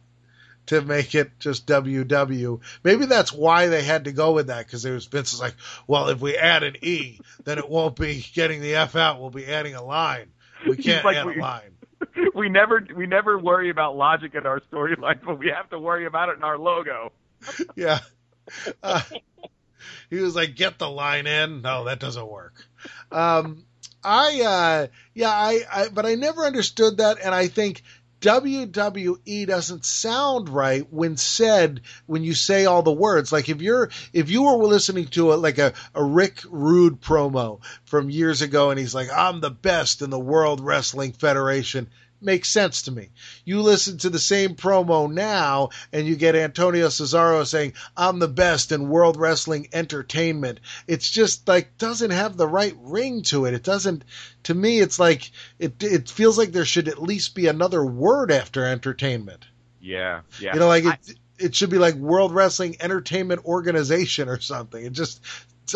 to 0.66 0.80
make 0.82 1.14
it 1.14 1.32
just 1.40 1.66
WW. 1.66 2.60
Maybe 2.84 3.06
that's 3.06 3.32
why 3.32 3.66
they 3.66 3.82
had 3.82 4.04
to 4.04 4.12
go 4.12 4.32
with 4.32 4.46
that 4.48 4.66
because 4.66 4.82
there 4.82 4.94
was 4.94 5.06
Vince 5.06 5.32
was 5.32 5.40
like, 5.40 5.54
well, 5.86 6.08
if 6.08 6.20
we 6.20 6.36
add 6.36 6.62
an 6.62 6.76
E, 6.82 7.18
then 7.44 7.58
it 7.58 7.68
won't 7.68 7.96
be 7.96 8.24
getting 8.34 8.60
the 8.60 8.76
F 8.76 8.94
out. 8.96 9.20
We'll 9.20 9.30
be 9.30 9.46
adding 9.46 9.74
a 9.74 9.82
line. 9.82 10.28
We 10.66 10.76
can't 10.76 11.04
like, 11.04 11.16
add 11.16 11.26
we- 11.26 11.36
a 11.36 11.40
line. 11.42 11.76
we 12.34 12.48
never 12.48 12.86
we 12.96 13.06
never 13.06 13.38
worry 13.38 13.68
about 13.68 13.96
logic 13.96 14.34
in 14.34 14.46
our 14.46 14.60
storylines, 14.72 15.20
but 15.24 15.38
we 15.38 15.48
have 15.48 15.68
to 15.70 15.78
worry 15.78 16.06
about 16.06 16.28
it 16.30 16.36
in 16.36 16.44
our 16.44 16.56
logo. 16.56 17.12
yeah. 17.76 17.98
Uh, 18.82 19.02
he 20.11 20.16
was 20.16 20.35
like, 20.35 20.57
"Get 20.57 20.79
the 20.79 20.90
line 20.90 21.27
in." 21.27 21.62
No, 21.62 21.85
that 21.85 22.01
doesn't 22.01 22.27
work. 22.27 22.66
Um, 23.11 23.64
I, 24.03 24.42
uh, 24.42 24.87
yeah, 25.14 25.31
I, 25.31 25.61
I, 25.73 25.88
but 25.88 26.07
I 26.07 26.14
never 26.16 26.44
understood 26.44 26.99
that, 26.99 27.18
and 27.23 27.35
I 27.35 27.49
think 27.49 27.83
WWE 28.20 29.46
doesn't 29.46 29.85
sound 29.87 30.51
right 30.51 30.87
when 30.92 31.16
said 31.16 31.81
when 32.07 32.23
you 32.23 32.35
say 32.35 32.66
all 32.66 32.83
the 32.83 32.92
words. 32.92 33.33
Like 33.33 33.49
if 33.49 33.62
you're 33.62 33.90
if 34.12 34.31
you 34.31 34.42
were 34.42 34.66
listening 34.66 35.07
to 35.09 35.33
a 35.33 35.37
like 35.37 35.59
a, 35.59 35.73
a 35.94 36.05
Rick 36.05 36.42
Rude 36.51 37.01
promo 37.01 37.61
from 37.85 38.11
years 38.11 38.42
ago, 38.42 38.70
and 38.70 38.79
he's 38.79 38.94
like, 38.94 39.09
"I'm 39.14 39.40
the 39.40 39.51
best 39.51 40.03
in 40.03 40.11
the 40.11 40.18
World 40.18 40.61
Wrestling 40.61 41.12
Federation." 41.12 41.88
Makes 42.22 42.50
sense 42.50 42.83
to 42.83 42.90
me. 42.90 43.09
You 43.46 43.62
listen 43.62 43.96
to 43.98 44.11
the 44.11 44.18
same 44.18 44.54
promo 44.54 45.11
now, 45.11 45.70
and 45.90 46.06
you 46.06 46.16
get 46.16 46.37
Antonio 46.37 46.88
Cesaro 46.88 47.46
saying, 47.46 47.72
"I'm 47.96 48.18
the 48.18 48.28
best 48.28 48.72
in 48.72 48.90
World 48.90 49.16
Wrestling 49.16 49.68
Entertainment." 49.72 50.61
It's 50.87 51.11
just 51.11 51.48
like 51.48 51.78
doesn't 51.78 52.11
have 52.11 52.37
the 52.37 52.46
right 52.46 52.74
ring 52.78 53.22
to 53.24 53.46
it. 53.46 53.54
It 53.54 53.62
doesn't. 53.62 54.04
To 54.44 54.54
me, 54.54 54.80
it's 54.80 54.98
like 54.98 55.30
it. 55.59 55.83
It 55.83 56.11
feels 56.11 56.37
like 56.37 56.52
there 56.52 56.66
should 56.66 56.88
at 56.88 57.02
least 57.02 57.35
be 57.35 57.46
another 57.46 57.83
word 57.83 58.30
after 58.30 58.66
entertainment. 58.66 59.46
Yeah, 59.80 60.20
yeah. 60.38 60.52
You 60.52 60.61
know, 60.61 60.68
like 60.68 60.85
it. 60.85 61.18
it 61.38 61.54
should 61.54 61.70
be 61.70 61.78
like 61.78 61.94
World 61.94 62.35
Wrestling 62.35 62.76
Entertainment 62.80 63.46
Organization 63.46 64.28
or 64.28 64.40
something. 64.40 64.85
It 64.85 64.92
just. 64.92 65.22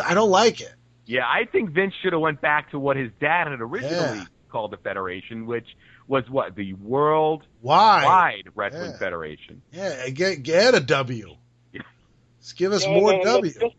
I 0.05 0.13
don't 0.13 0.31
like 0.31 0.61
it. 0.61 0.75
Yeah, 1.07 1.25
I 1.25 1.45
think 1.45 1.71
Vince 1.71 1.95
should 2.03 2.13
have 2.13 2.21
went 2.21 2.41
back 2.41 2.71
to 2.73 2.79
what 2.79 2.97
his 2.97 3.11
dad 3.21 3.47
had 3.47 3.61
originally 3.61 4.19
Yeah. 4.19 4.25
called 4.51 4.73
the 4.73 4.77
Federation, 4.79 5.47
which 5.47 5.67
was 6.07 6.29
what 6.29 6.55
the 6.55 6.75
World 6.75 7.45
Why? 7.61 8.05
Wide 8.05 8.49
Wrestling 8.55 8.93
Yeah. 8.93 8.99
Federation. 8.99 9.63
Yeah, 9.73 10.09
get 10.11 10.43
get 10.43 10.75
a 10.75 10.81
W. 10.81 11.37
Yeah. 11.73 11.81
Just 12.41 12.57
give 12.57 12.73
us 12.73 12.85
Yeah, 12.85 12.93
more 12.93 13.13
no, 13.13 13.19
no, 13.19 13.25
W. 13.37 13.53
just 13.53 13.75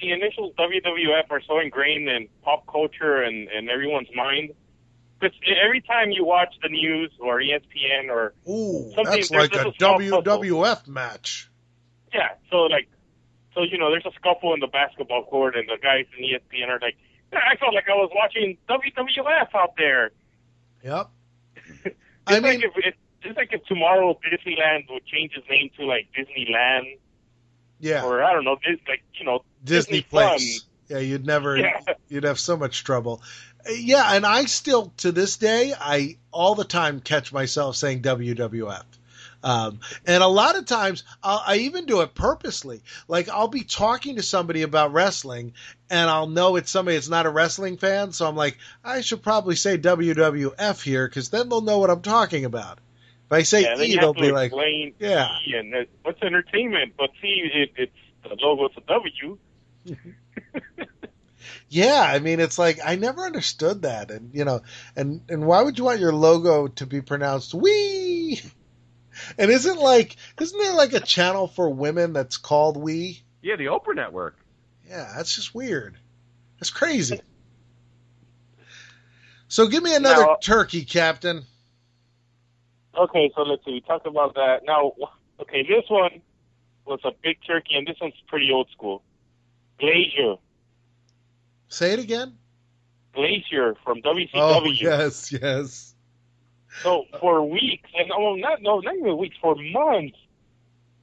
The 0.00 0.12
initials 0.12 0.54
WWF 0.56 1.30
are 1.30 1.40
so 1.46 1.58
ingrained 1.60 2.08
in 2.08 2.28
pop 2.42 2.66
culture 2.66 3.22
and, 3.22 3.48
and 3.48 3.68
everyone's 3.68 4.08
mind. 4.14 4.50
Because 5.20 5.36
every 5.64 5.80
time 5.80 6.12
you 6.12 6.24
watch 6.24 6.54
the 6.62 6.68
news 6.68 7.10
or 7.20 7.40
ESPN 7.40 8.08
or 8.08 8.34
Ooh, 8.48 8.92
something, 8.94 9.04
that's 9.16 9.30
like 9.32 9.52
a 9.54 9.68
a 9.68 9.72
small 9.76 9.98
puzzle. 9.98 10.22
WWF 10.22 10.86
match. 10.86 11.50
Yeah, 12.14 12.28
so 12.50 12.58
like, 12.58 12.88
so 13.52 13.62
you 13.64 13.78
know, 13.78 13.90
there's 13.90 14.06
a 14.06 14.12
scuffle 14.14 14.54
in 14.54 14.60
the 14.60 14.68
basketball 14.68 15.24
court, 15.24 15.56
and 15.56 15.68
the 15.68 15.76
guys 15.82 16.06
in 16.16 16.24
ESPN 16.24 16.68
are 16.68 16.78
like, 16.80 16.96
"Yeah, 17.32 17.40
I 17.52 17.56
felt 17.56 17.74
like 17.74 17.88
I 17.88 17.94
was 17.94 18.10
watching 18.14 18.56
WWF 18.68 19.48
out 19.56 19.74
there. 19.76 20.12
Yep. 20.84 21.10
I 22.26 22.34
like 22.38 22.42
mean, 22.42 22.62
if 22.62 22.72
it, 22.76 22.94
it's 23.22 23.36
like 23.36 23.52
if 23.52 23.64
tomorrow 23.64 24.18
Disneyland 24.24 24.84
would 24.90 25.04
change 25.06 25.32
its 25.36 25.48
name 25.48 25.70
to 25.78 25.86
like 25.86 26.08
Disneyland, 26.16 26.98
yeah, 27.80 28.04
or 28.04 28.22
I 28.22 28.32
don't 28.32 28.44
know, 28.44 28.56
Dis, 28.64 28.78
like 28.88 29.02
you 29.14 29.24
know, 29.26 29.44
Disney 29.64 29.98
Disney 29.98 30.00
Fun. 30.02 30.28
Place. 30.28 30.64
Yeah, 30.88 30.98
you'd 30.98 31.26
never, 31.26 31.58
Yeah. 31.58 31.80
you'd 32.08 32.24
have 32.24 32.40
so 32.40 32.56
much 32.56 32.82
trouble. 32.82 33.22
Yeah, 33.70 34.14
and 34.14 34.24
I 34.24 34.46
still, 34.46 34.90
to 34.98 35.12
this 35.12 35.36
day, 35.36 35.74
I 35.78 36.16
all 36.32 36.54
the 36.54 36.64
time 36.64 37.00
catch 37.00 37.30
myself 37.30 37.76
saying 37.76 38.00
WWF. 38.00 38.84
Um, 39.42 39.80
and 40.04 40.22
a 40.22 40.28
lot 40.28 40.56
of 40.56 40.66
times, 40.66 41.04
I'll, 41.22 41.42
I 41.46 41.56
even 41.58 41.86
do 41.86 42.00
it 42.00 42.14
purposely. 42.14 42.82
Like 43.06 43.28
I'll 43.28 43.48
be 43.48 43.62
talking 43.62 44.16
to 44.16 44.22
somebody 44.22 44.62
about 44.62 44.92
wrestling, 44.92 45.52
and 45.90 46.10
I'll 46.10 46.26
know 46.26 46.56
it's 46.56 46.70
somebody 46.70 46.96
that's 46.96 47.08
not 47.08 47.26
a 47.26 47.30
wrestling 47.30 47.76
fan, 47.76 48.12
so 48.12 48.26
I'm 48.26 48.36
like, 48.36 48.58
I 48.84 49.00
should 49.00 49.22
probably 49.22 49.54
say 49.54 49.78
WWF 49.78 50.82
here 50.82 51.08
because 51.08 51.30
then 51.30 51.48
they'll 51.48 51.60
know 51.60 51.78
what 51.78 51.90
I'm 51.90 52.02
talking 52.02 52.44
about. 52.44 52.78
If 53.26 53.32
I 53.32 53.42
say 53.42 53.62
yeah, 53.62 53.80
E, 53.80 53.96
they'll 53.96 54.14
be 54.14 54.32
like, 54.32 54.52
yeah. 54.98 55.28
E 55.46 55.54
and 55.54 55.86
what's 56.02 56.22
entertainment, 56.22 56.94
but 56.98 57.10
see, 57.22 57.48
it, 57.52 57.72
it's 57.76 57.92
the 58.22 58.36
logo's 58.40 58.72
a 58.76 58.80
W. 58.80 59.38
Yeah, 61.70 62.00
I 62.02 62.18
mean, 62.18 62.40
it's 62.40 62.58
like 62.58 62.78
I 62.84 62.96
never 62.96 63.22
understood 63.22 63.82
that, 63.82 64.10
and 64.10 64.34
you 64.34 64.44
know, 64.44 64.62
and 64.96 65.20
and 65.28 65.46
why 65.46 65.62
would 65.62 65.78
you 65.78 65.84
want 65.84 66.00
your 66.00 66.14
logo 66.14 66.68
to 66.68 66.86
be 66.86 67.02
pronounced 67.02 67.52
"we"? 67.52 68.40
And 69.38 69.50
isn't 69.50 69.78
like, 69.78 70.16
isn't 70.40 70.58
there 70.58 70.74
like 70.74 70.92
a 70.92 71.00
channel 71.00 71.46
for 71.46 71.70
women 71.70 72.12
that's 72.12 72.36
called 72.36 72.76
"we"? 72.76 73.22
Yeah, 73.40 73.56
the 73.56 73.66
Oprah 73.66 73.94
Network. 73.94 74.36
Yeah, 74.88 75.12
that's 75.16 75.34
just 75.34 75.54
weird. 75.54 75.96
That's 76.58 76.70
crazy. 76.70 77.20
So 79.46 79.68
give 79.68 79.82
me 79.82 79.94
another 79.94 80.22
Now- 80.22 80.36
turkey, 80.42 80.84
Captain. 80.84 81.44
Okay, 82.96 83.30
so 83.36 83.42
let's 83.42 83.64
see. 83.64 83.74
We 83.74 83.80
talked 83.80 84.06
about 84.06 84.34
that. 84.34 84.64
Now, 84.66 84.92
okay, 85.40 85.62
this 85.62 85.84
one 85.88 86.20
was 86.84 86.98
a 87.04 87.12
big 87.22 87.38
turkey, 87.46 87.76
and 87.76 87.86
this 87.86 87.96
one's 88.00 88.14
pretty 88.26 88.50
old 88.50 88.68
school. 88.70 89.02
Glacier, 89.78 90.34
Say 91.68 91.92
it 91.92 91.98
again. 92.00 92.34
Glacier 93.14 93.76
from 93.84 94.00
WCW. 94.02 94.30
Oh 94.34 94.64
yes, 94.70 95.30
yes. 95.30 95.94
So 96.82 97.04
for 97.20 97.44
weeks, 97.48 97.90
and 97.94 98.10
oh, 98.16 98.34
not 98.36 98.62
no, 98.62 98.80
not 98.80 98.94
even 98.96 99.16
weeks, 99.16 99.36
for 99.40 99.56
months, 99.56 100.16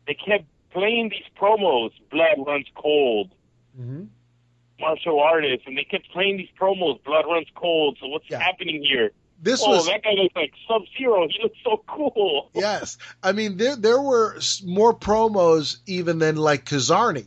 they 0.07 0.13
kept 0.13 0.45
playing 0.71 1.09
these 1.09 1.25
promos. 1.39 1.91
Blood 2.11 2.45
runs 2.45 2.67
cold. 2.75 3.31
Mm-hmm. 3.79 4.05
Martial 4.79 5.19
artists, 5.19 5.65
and 5.67 5.77
they 5.77 5.83
kept 5.85 6.09
playing 6.11 6.37
these 6.37 6.49
promos. 6.59 7.03
Blood 7.03 7.25
runs 7.25 7.47
cold. 7.55 7.97
So 7.99 8.07
what's 8.07 8.29
Yeah. 8.29 8.39
happening 8.39 8.83
here? 8.83 9.11
This 9.41 9.61
oh, 9.63 9.69
was 9.69 9.87
that 9.87 10.01
guy 10.03 10.11
looks 10.11 10.35
like 10.35 10.53
Sub 10.67 10.83
Zero. 10.97 11.27
He 11.27 11.43
looks 11.43 11.57
so 11.63 11.83
cool. 11.87 12.49
yes. 12.53 12.97
I 13.21 13.31
mean, 13.33 13.57
there 13.57 13.75
there 13.75 14.01
were 14.01 14.37
more 14.65 14.93
promos 14.93 15.77
even 15.85 16.19
than 16.19 16.35
like 16.37 16.65
Kizarny. 16.65 17.25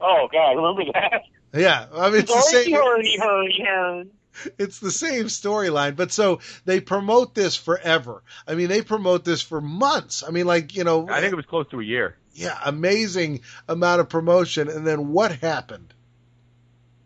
Oh 0.00 0.28
God, 0.30 0.50
remember 0.52 0.92
that? 0.92 1.22
Yeah, 1.54 1.86
I 1.94 2.10
mean, 2.10 2.20
it's 2.20 2.34
the 2.34 2.40
same. 2.40 2.72
hurry, 2.72 3.16
hurry, 3.18 3.64
hurry. 3.64 4.10
It's 4.58 4.78
the 4.80 4.90
same 4.90 5.26
storyline, 5.26 5.96
but 5.96 6.12
so 6.12 6.40
they 6.64 6.80
promote 6.80 7.34
this 7.34 7.56
forever. 7.56 8.22
I 8.46 8.54
mean, 8.54 8.68
they 8.68 8.82
promote 8.82 9.24
this 9.24 9.42
for 9.42 9.60
months. 9.60 10.22
I 10.26 10.30
mean, 10.30 10.46
like 10.46 10.74
you 10.76 10.84
know, 10.84 11.08
I 11.08 11.20
think 11.20 11.32
it 11.32 11.36
was 11.36 11.46
close 11.46 11.68
to 11.70 11.80
a 11.80 11.84
year. 11.84 12.16
yeah, 12.34 12.58
amazing 12.64 13.40
amount 13.68 14.00
of 14.00 14.08
promotion. 14.08 14.68
And 14.68 14.86
then 14.86 15.12
what 15.12 15.32
happened? 15.32 15.94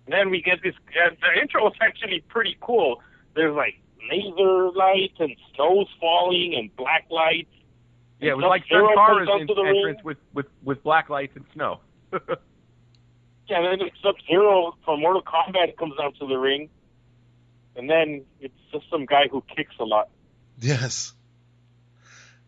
Then 0.07 0.31
we 0.31 0.41
get 0.43 0.63
this. 0.63 0.75
Uh, 0.89 1.11
the 1.21 1.41
intro 1.41 1.67
is 1.69 1.75
actually 1.81 2.21
pretty 2.29 2.57
cool. 2.61 3.03
There's 3.35 3.55
like 3.55 3.79
laser 4.11 4.71
lights 4.71 5.17
and 5.19 5.37
snow's 5.55 5.89
falling 6.01 6.55
and 6.57 6.75
black 6.77 7.07
lights. 7.11 7.51
Yeah, 8.21 8.33
it 8.33 8.37
was 8.37 8.47
like 8.47 8.63
Sub-Zero 8.63 8.89
Sun 8.89 9.07
Cara's 9.07 9.29
comes 9.29 9.43
in, 9.43 9.51
onto 9.51 9.55
the 9.55 9.63
ring. 9.63 9.97
with, 10.03 10.17
with, 10.33 10.47
with 10.65 10.83
black 10.83 11.09
lights 11.09 11.37
and 11.37 11.45
snow. 11.53 11.81
Yeah, 13.49 13.63
and 13.63 13.81
then 13.81 13.89
Sub 14.03 14.15
Zero 14.27 14.77
from 14.85 15.01
Mortal 15.01 15.23
Kombat 15.23 15.79
comes 15.79 15.95
out 16.03 16.15
to 16.19 16.27
the 16.27 16.37
ring, 16.37 16.69
and 17.79 17.89
then 17.89 18.25
it's 18.41 18.55
just 18.73 18.85
some 18.91 19.07
guy 19.07 19.29
who 19.31 19.43
kicks 19.57 19.75
a 19.79 19.85
lot. 19.85 20.09
Yes. 20.61 21.13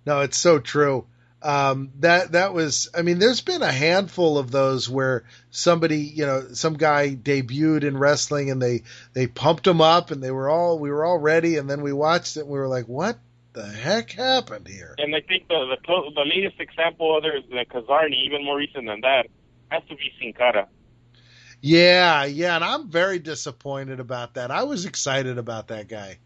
No, 0.05 0.20
it's 0.20 0.37
so 0.37 0.59
true. 0.59 1.07
Um, 1.43 1.93
that 2.01 2.33
that 2.33 2.53
was. 2.53 2.91
I 2.95 3.03
mean, 3.03 3.18
there's 3.18 3.41
been 3.41 3.62
a 3.62 3.72
handful 3.72 4.37
of 4.37 4.51
those 4.51 4.91
where 4.91 5.24
somebody, 5.51 5.99
you 5.99 6.26
know, 6.26 6.49
some 6.53 6.74
guy 6.74 7.14
debuted 7.14 7.83
in 7.85 7.97
wrestling 7.97 8.51
and 8.51 8.61
they 8.61 8.83
they 9.14 9.26
pumped 9.26 9.66
him 9.66 9.81
up 9.81 10.11
and 10.11 10.22
they 10.22 10.31
were 10.31 10.51
all 10.51 10.78
we 10.78 10.91
were 10.91 11.05
all 11.05 11.18
ready 11.18 11.57
and 11.57 11.70
then 11.70 11.81
we 11.81 11.93
watched 11.93 12.37
it 12.37 12.41
and 12.41 12.51
we 12.51 12.59
were 12.59 12.68
like, 12.68 12.89
what 12.89 13.18
the 13.55 13.66
heck 13.66 14.11
happened 14.11 14.68
here? 14.68 14.95
And 14.99 15.14
I 15.14 15.20
think 15.20 15.49
the 15.49 15.76
the, 15.87 16.11
the 16.14 16.24
latest 16.26 16.61
example, 16.61 17.16
other 17.16 17.41
than 17.49 17.64
Kizarny, 17.64 18.26
even 18.26 18.45
more 18.45 18.59
recent 18.59 18.87
than 18.87 19.01
that, 19.01 19.28
has 19.70 19.83
to 19.89 19.97
be 19.97 20.12
Sin 20.18 20.35
Cara. 20.35 20.68
Yeah, 21.62 22.24
yeah, 22.24 22.56
and 22.56 22.64
I'm 22.64 22.88
very 22.90 23.18
disappointed 23.18 24.00
about 24.00 24.34
that. 24.34 24.50
I 24.50 24.62
was 24.64 24.86
excited 24.86 25.38
about 25.38 25.68
that 25.68 25.88
guy. 25.88 26.18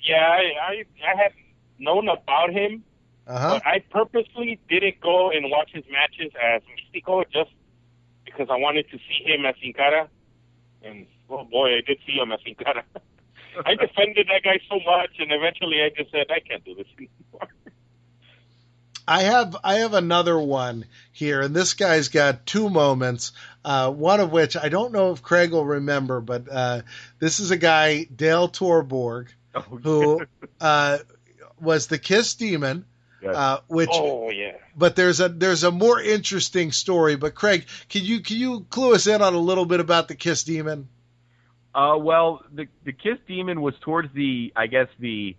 Yeah, 0.00 0.16
I 0.28 0.42
I, 0.60 0.84
I 1.12 1.16
had 1.22 1.32
known 1.78 2.08
about 2.08 2.50
him, 2.52 2.84
Uh 3.26 3.38
huh. 3.38 3.60
but 3.60 3.66
I 3.66 3.80
purposely 3.90 4.60
didn't 4.68 5.00
go 5.00 5.30
and 5.30 5.50
watch 5.50 5.70
his 5.72 5.84
matches 5.90 6.32
as 6.42 6.62
Mystico 6.64 7.24
just 7.32 7.50
because 8.24 8.48
I 8.50 8.56
wanted 8.56 8.88
to 8.90 8.98
see 8.98 9.24
him 9.24 9.46
as 9.46 9.54
Sin 9.62 9.72
Cara. 9.72 10.08
And 10.82 11.06
oh 11.30 11.44
boy, 11.44 11.76
I 11.78 11.80
did 11.86 11.98
see 12.06 12.14
him 12.14 12.32
as 12.32 12.40
Sin 12.44 12.54
Cara. 12.56 12.84
I 13.66 13.74
defended 13.76 14.28
that 14.28 14.42
guy 14.44 14.60
so 14.68 14.76
much, 14.86 15.10
and 15.18 15.32
eventually 15.32 15.82
I 15.82 15.90
just 15.96 16.10
said 16.10 16.26
I 16.30 16.40
can't 16.40 16.64
do 16.64 16.74
this 16.74 16.86
anymore. 16.98 17.48
I 19.06 19.22
have 19.22 19.56
I 19.64 19.74
have 19.76 19.94
another 19.94 20.38
one 20.38 20.84
here, 21.12 21.40
and 21.40 21.54
this 21.54 21.74
guy's 21.74 22.08
got 22.08 22.46
two 22.46 22.70
moments. 22.70 23.32
Uh, 23.64 23.90
one 23.90 24.20
of 24.20 24.32
which 24.32 24.56
I 24.56 24.68
don't 24.68 24.92
know 24.92 25.12
if 25.12 25.22
Craig 25.22 25.52
will 25.52 25.64
remember, 25.64 26.20
but 26.20 26.48
uh, 26.50 26.82
this 27.18 27.40
is 27.40 27.50
a 27.50 27.56
guy 27.56 28.04
Dale 28.04 28.48
Torborg 28.48 29.28
Oh, 29.54 29.60
who 29.60 30.24
uh, 30.60 30.98
was 31.60 31.86
the 31.88 31.98
Kiss 31.98 32.34
Demon, 32.34 32.84
Yes. 33.22 33.36
uh, 33.36 33.60
which 33.68 33.90
Oh 33.92 34.30
yeah. 34.30 34.52
but 34.76 34.96
there's 34.96 35.20
a 35.20 35.28
there's 35.28 35.62
a 35.64 35.70
more 35.70 36.00
interesting 36.00 36.72
story. 36.72 37.16
But 37.16 37.34
Craig, 37.34 37.66
can 37.88 38.04
you 38.04 38.20
can 38.20 38.36
you 38.38 38.66
clue 38.70 38.94
us 38.94 39.06
in 39.06 39.20
on 39.22 39.34
a 39.34 39.38
little 39.38 39.66
bit 39.66 39.80
about 39.80 40.08
the 40.08 40.14
Kiss 40.14 40.44
Demon? 40.44 40.88
Uh, 41.74 41.96
well, 41.98 42.42
the 42.52 42.66
the 42.84 42.92
Kiss 42.92 43.18
Demon 43.28 43.60
was 43.62 43.74
towards 43.80 44.12
the, 44.14 44.52
I 44.56 44.66
guess 44.66 44.88
the 44.98 45.36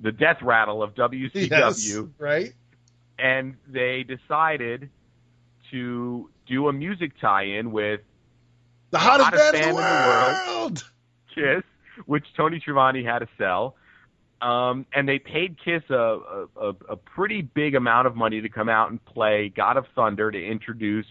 the 0.00 0.12
death 0.12 0.42
rattle 0.42 0.82
of 0.82 0.94
WCW, 0.94 1.50
Yes, 1.50 1.96
right. 2.18 2.52
And 3.18 3.56
they 3.68 4.04
decided 4.04 4.90
to 5.70 6.30
do 6.46 6.68
a 6.68 6.72
music 6.72 7.12
tie-in 7.20 7.72
with 7.72 8.00
The 8.90 8.98
hottest, 8.98 9.30
hottest 9.30 9.52
band, 9.52 9.68
in 9.70 9.76
the 9.76 9.80
band 9.80 10.46
world. 10.46 10.84
Kiss, 11.34 11.62
which 12.06 12.26
Tony 12.36 12.60
Schiavone 12.60 13.04
had 13.04 13.20
to 13.20 13.28
sell. 13.38 13.76
Um, 14.42 14.84
and 14.92 15.08
they 15.08 15.18
paid 15.18 15.56
Kiss 15.64 15.82
a, 15.88 16.18
a, 16.56 16.74
a, 16.90 16.96
pretty 16.96 17.40
big 17.40 17.74
amount 17.74 18.06
of 18.06 18.14
money 18.14 18.42
to 18.42 18.48
come 18.50 18.68
out 18.68 18.90
and 18.90 19.02
play 19.06 19.48
God 19.48 19.78
of 19.78 19.86
Thunder 19.94 20.30
to 20.30 20.46
introduce 20.46 21.06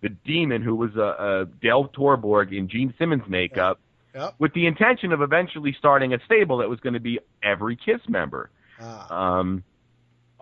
the 0.00 0.08
Demon, 0.08 0.62
who 0.62 0.74
was 0.74 0.96
a, 0.96 1.00
a 1.00 1.46
Dale 1.60 1.88
Torborg 1.88 2.56
in 2.56 2.68
Gene 2.68 2.92
Simmons 2.98 3.22
makeup, 3.28 3.78
Yep. 4.14 4.34
with 4.38 4.52
the 4.52 4.66
intention 4.66 5.12
of 5.12 5.22
eventually 5.22 5.74
starting 5.78 6.12
a 6.12 6.18
stable 6.26 6.58
that 6.58 6.68
was 6.68 6.80
going 6.80 6.92
to 6.94 7.00
be 7.00 7.18
every 7.42 7.76
Kiss 7.76 8.00
member. 8.08 8.50
Ah. 8.80 9.38
Um, 9.38 9.64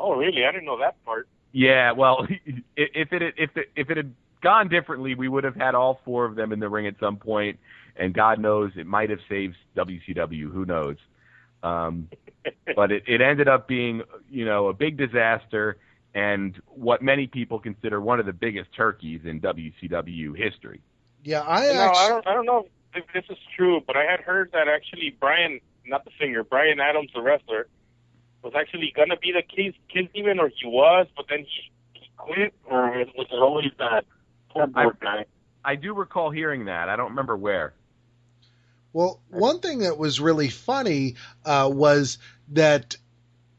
Oh 0.01 0.15
really? 0.15 0.45
I 0.45 0.51
didn't 0.51 0.65
know 0.65 0.79
that 0.79 1.03
part. 1.05 1.29
yeah, 1.53 1.93
well, 1.93 2.27
if 2.77 3.13
it 3.13 3.35
if 3.37 3.57
it 3.57 3.71
if 3.77 3.91
it 3.91 3.97
had 3.97 4.15
gone 4.43 4.69
differently, 4.69 5.15
we 5.15 5.29
would 5.29 5.45
have 5.45 5.55
had 5.55 5.75
all 5.75 6.01
four 6.05 6.25
of 6.25 6.35
them 6.35 6.53
in 6.53 6.61
the 6.61 6.69
ring 6.69 6.87
at 6.87 6.95
some 6.99 7.17
point, 7.17 7.59
and 7.97 8.15
God 8.15 8.39
knows 8.39 8.73
it 8.77 8.87
might 8.87 9.11
have 9.11 9.21
saved 9.29 9.57
WCW. 9.77 10.51
Who 10.51 10.65
knows? 10.65 10.97
Um, 11.63 12.09
but 12.75 12.91
it, 12.91 13.05
it 13.07 13.21
ended 13.21 13.49
up 13.49 13.69
being, 13.69 14.03
you 14.31 14.47
know, 14.47 14.69
a 14.69 14.73
big 14.73 14.97
disaster 14.97 15.77
and 16.15 16.61
what 16.67 17.03
many 17.03 17.27
people 17.27 17.59
consider 17.59 18.01
one 18.01 18.19
of 18.19 18.27
the 18.27 18.33
biggest 18.33 18.75
turkeys 18.75 19.21
in 19.25 19.41
WCW 19.41 20.37
history. 20.37 20.81
Yeah, 21.23 21.43
I 21.43 21.73
No, 21.73 21.83
actually. 21.83 21.99
I 21.99 22.09
don't. 22.09 22.27
I 22.27 22.35
don't 22.35 22.47
know 22.47 22.67
if 22.95 23.05
this 23.15 23.25
is 23.31 23.39
true, 23.57 23.81
but 23.87 23.97
I 23.97 24.05
had 24.11 24.21
heard 24.21 24.51
that 24.53 24.67
actually 24.69 25.15
Brian, 25.21 25.61
not 25.87 26.05
the 26.05 26.11
singer, 26.19 26.43
Brian 26.43 26.81
Adams, 26.81 27.11
the 27.15 27.21
wrestler, 27.21 27.69
was 28.43 28.53
actually 28.57 28.93
gonna 28.95 29.17
be 29.17 29.33
the 29.33 29.43
Kiss 29.43 29.75
Kiss 29.89 30.07
Demon, 30.15 30.39
or 30.39 30.49
he 30.49 30.67
was, 30.67 31.07
but 31.17 31.27
then 31.29 31.41
he, 31.41 31.73
he 31.93 32.11
quit, 32.17 32.55
or 32.65 32.99
it 32.99 33.09
was 33.17 33.27
always 33.33 33.71
that 33.79 34.05
poor 34.51 34.67
board 34.67 34.97
guy. 35.01 35.25
I 35.65 35.77
do 35.77 35.95
recall 35.95 36.31
hearing 36.31 36.67
that. 36.67 36.89
I 36.89 36.97
don't 36.97 37.11
remember 37.11 37.37
where. 37.37 37.75
Well, 38.93 39.21
one 39.29 39.61
thing 39.61 39.81
that 39.81 39.99
was 39.99 40.21
really 40.21 40.49
funny 40.49 41.15
uh, 41.45 41.71
was 41.73 42.19
that 42.49 42.97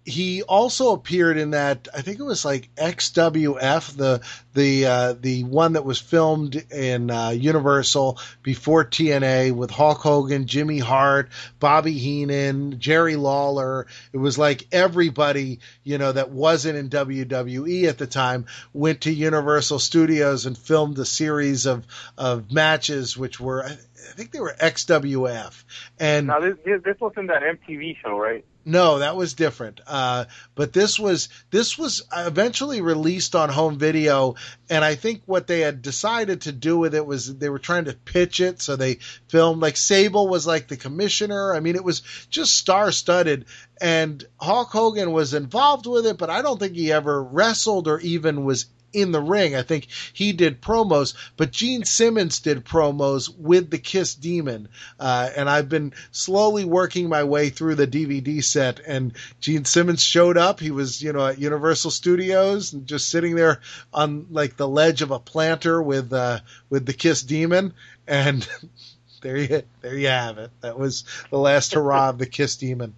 he 0.04 0.42
also 0.42 0.94
appeared 0.94 1.38
in 1.38 1.52
that 1.52 1.88
I 1.94 2.02
think 2.02 2.20
it 2.20 2.24
was 2.24 2.44
like 2.44 2.74
XWF, 2.76 3.96
the 3.96 4.22
the 4.54 4.86
uh, 4.86 5.14
the 5.14 5.44
one 5.44 5.74
that 5.74 5.86
was 5.86 6.00
filmed 6.00 6.56
in 6.72 7.12
uh, 7.12 7.30
Universal 7.30 8.20
before 8.42 8.84
TNA 8.84 9.52
with 9.52 9.70
Hulk 9.70 10.00
Hogan, 10.00 10.48
Jimmy 10.48 10.80
Hart, 10.80 11.30
Bobby 11.60 11.94
Heenan, 11.94 12.80
Jerry 12.80 13.16
Lawler. 13.16 13.86
It 14.12 14.18
was 14.18 14.40
like 14.40 14.68
everybody 14.72 15.60
you 15.84 16.00
know 16.00 16.12
that 16.12 16.32
wasn't 16.32 16.78
in 16.80 16.90
WWE 16.90 17.84
at 17.88 18.00
the 18.00 18.08
time 18.08 18.48
went 18.74 19.02
to 19.02 19.12
Universal 19.12 19.80
Studios 19.80 20.48
and 20.48 20.58
filmed 20.58 20.98
a 20.98 21.06
series 21.06 21.68
of 21.68 21.86
of 22.18 22.52
matches, 22.52 23.16
which 23.16 23.40
were 23.40 23.64
I 23.64 23.78
think 24.16 24.32
they 24.32 24.40
were 24.40 24.56
XWF 24.60 25.64
and. 26.00 26.26
Now 26.26 26.40
this 26.40 26.58
this, 26.66 26.82
this 26.84 27.00
wasn't 27.00 27.28
that 27.28 27.44
MTV 27.44 27.98
show, 28.02 28.18
right? 28.18 28.44
No, 28.64 29.00
that 29.00 29.16
was 29.16 29.34
different. 29.34 29.82
Uh, 29.88 30.26
but 30.54 30.72
this 30.72 31.00
was 31.00 31.30
this 31.50 31.78
was 31.78 32.04
eventually 32.16 32.82
released 32.82 33.36
on 33.36 33.50
home 33.50 33.80
video, 33.80 34.36
and 34.70 34.86
I 34.86 34.94
think 34.96 35.24
what 35.26 35.48
they 35.48 35.62
had 35.62 35.82
decided 35.82 36.42
to 36.42 36.52
do 36.52 36.78
with 36.78 36.94
it 36.94 37.06
was 37.06 37.38
they 37.38 37.50
were 37.50 37.60
trying 37.60 37.86
to 37.86 37.94
pitch 37.94 38.40
it, 38.40 38.62
so 38.62 38.76
they 38.76 39.00
filmed 39.30 39.62
like 39.62 39.78
Sable 39.78 40.28
was 40.28 40.46
like 40.46 40.68
the 40.68 40.78
commissioner. 40.78 41.56
I 41.56 41.60
mean, 41.60 41.76
it 41.76 41.84
was 41.84 42.02
just 42.30 42.56
star 42.56 42.92
studded, 42.92 43.46
and 43.80 44.24
Hulk 44.40 44.70
Hogan 44.70 45.12
was 45.12 45.34
involved 45.34 45.88
with 45.88 46.06
it, 46.06 46.20
but 46.20 46.30
I 46.30 46.44
don't 46.44 46.60
think 46.60 46.76
he 46.76 46.92
ever 46.92 47.24
wrestled 47.24 47.88
or 47.88 48.00
even 48.00 48.46
was 48.46 48.68
in 48.94 49.12
the 49.12 49.22
ring. 49.22 49.56
I 49.56 49.62
think 49.62 49.88
he 50.14 50.34
did 50.34 50.62
promos, 50.62 51.14
but 51.38 51.52
Gene 51.52 51.86
Simmons 51.86 52.40
did 52.40 52.66
promos 52.66 53.30
with 53.36 53.70
the 53.70 53.78
Kiss 53.78 54.16
Demon. 54.16 54.70
Uh, 55.00 55.30
and 55.36 55.50
I've 55.50 55.70
been 55.70 55.94
slowly 56.12 56.66
working 56.66 57.10
my 57.10 57.24
way 57.24 57.50
through 57.50 57.76
the 57.76 57.88
DVD 57.88 58.44
set 58.44 58.80
and 58.86 59.14
Gene 59.40 59.66
Simmons 59.66 60.04
showed 60.04 60.38
up. 60.38 60.60
He 60.60 60.72
was, 60.72 61.02
you 61.02 61.14
know, 61.14 61.28
at 61.28 61.40
Universal 61.40 61.92
Studios 61.92 62.74
and 62.74 62.88
just 62.88 63.10
sitting 63.10 63.36
there 63.36 63.62
on 63.94 64.28
like 64.32 64.58
the 64.58 64.68
ledge 64.68 65.02
of 65.02 65.12
a 65.12 65.20
planter 65.20 65.82
with, 65.82 66.12
uh, 66.14 66.40
with 66.70 66.86
the 66.86 66.94
Kiss 66.94 67.24
Demon. 67.24 67.74
And 68.08 68.48
there 69.22 69.38
you, 69.38 69.64
there 69.82 69.98
you 69.98 70.08
have 70.08 70.38
it. 70.38 70.52
That 70.62 70.78
was 70.78 71.06
the 71.30 71.40
last 71.40 71.74
hurrah 71.74 72.10
of 72.10 72.18
the 72.18 72.26
Kiss 72.26 72.56
Demon. 72.56 72.96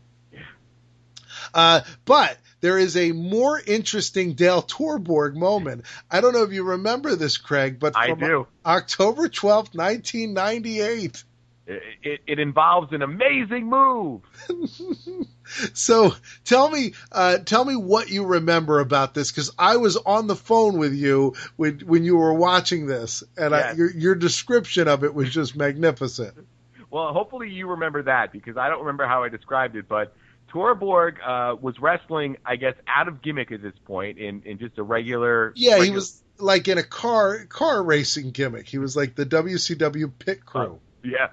Uh, 1.54 1.82
but 2.06 2.38
there 2.64 2.78
is 2.78 2.96
a 2.96 3.12
more 3.12 3.60
interesting 3.60 4.36
Dale 4.36 4.64
Torborg 4.64 5.36
moment. 5.36 5.84
I 6.10 6.22
don't 6.22 6.32
know 6.32 6.44
if 6.44 6.54
you 6.54 6.64
remember 6.64 7.14
this, 7.18 7.38
Craig, 7.38 7.78
but 7.78 7.92
I 7.94 8.14
do. 8.14 8.48
October 8.66 9.28
twelfth, 9.28 9.76
1998. 9.76 11.24
It, 11.66 11.84
it, 12.02 12.22
it 12.26 12.40
involves 12.40 12.94
an 12.94 13.02
amazing 13.02 13.70
move. 13.70 14.22
So 15.74 16.16
tell 16.46 16.70
me, 16.70 16.94
uh, 17.12 17.40
tell 17.40 17.66
me 17.66 17.76
what 17.76 18.10
you 18.10 18.26
remember 18.26 18.80
about 18.80 19.14
this 19.14 19.30
because 19.30 19.52
I 19.60 19.76
was 19.76 19.98
on 19.98 20.28
the 20.28 20.38
phone 20.38 20.78
with 20.78 20.96
you 20.96 21.36
when 21.58 21.82
when 21.82 22.06
you 22.06 22.16
were 22.16 22.34
watching 22.34 22.88
this, 22.88 23.24
and 23.38 23.54
I, 23.54 23.74
your 23.74 23.92
your 23.92 24.16
description 24.16 24.88
of 24.88 25.04
it 25.04 25.14
was 25.14 25.30
just 25.30 25.56
magnificent. 25.56 26.48
Well, 26.90 27.12
hopefully 27.12 27.50
you 27.50 27.68
remember 27.72 28.04
that 28.04 28.32
because 28.32 28.56
I 28.56 28.70
don't 28.70 28.80
remember 28.80 29.06
how 29.06 29.24
I 29.24 29.30
described 29.30 29.76
it, 29.76 29.90
but 29.90 30.16
Torborg 30.54 31.16
uh, 31.26 31.56
was 31.56 31.80
wrestling, 31.80 32.38
I 32.46 32.56
guess, 32.58 32.76
out 32.88 33.08
of 33.08 33.22
gimmick 33.22 33.52
at 33.52 33.62
this 33.62 33.74
point 33.86 34.20
in, 34.20 34.44
in 34.44 34.60
just 34.60 34.78
a 34.78 34.84
regular. 34.84 35.54
Yeah, 35.56 35.84
he 35.84 35.90
was 35.90 36.22
like 36.38 36.68
in 36.68 36.78
a 36.78 36.84
car 36.84 37.46
car 37.46 37.84
racing 37.84 38.32
gimmick. 38.32 38.68
He 38.68 38.78
was 38.78 38.96
like 38.96 39.16
the 39.16 39.26
WCW 39.26 40.12
pit 40.20 40.46
crew. 40.46 40.80
Yeah. 41.04 41.28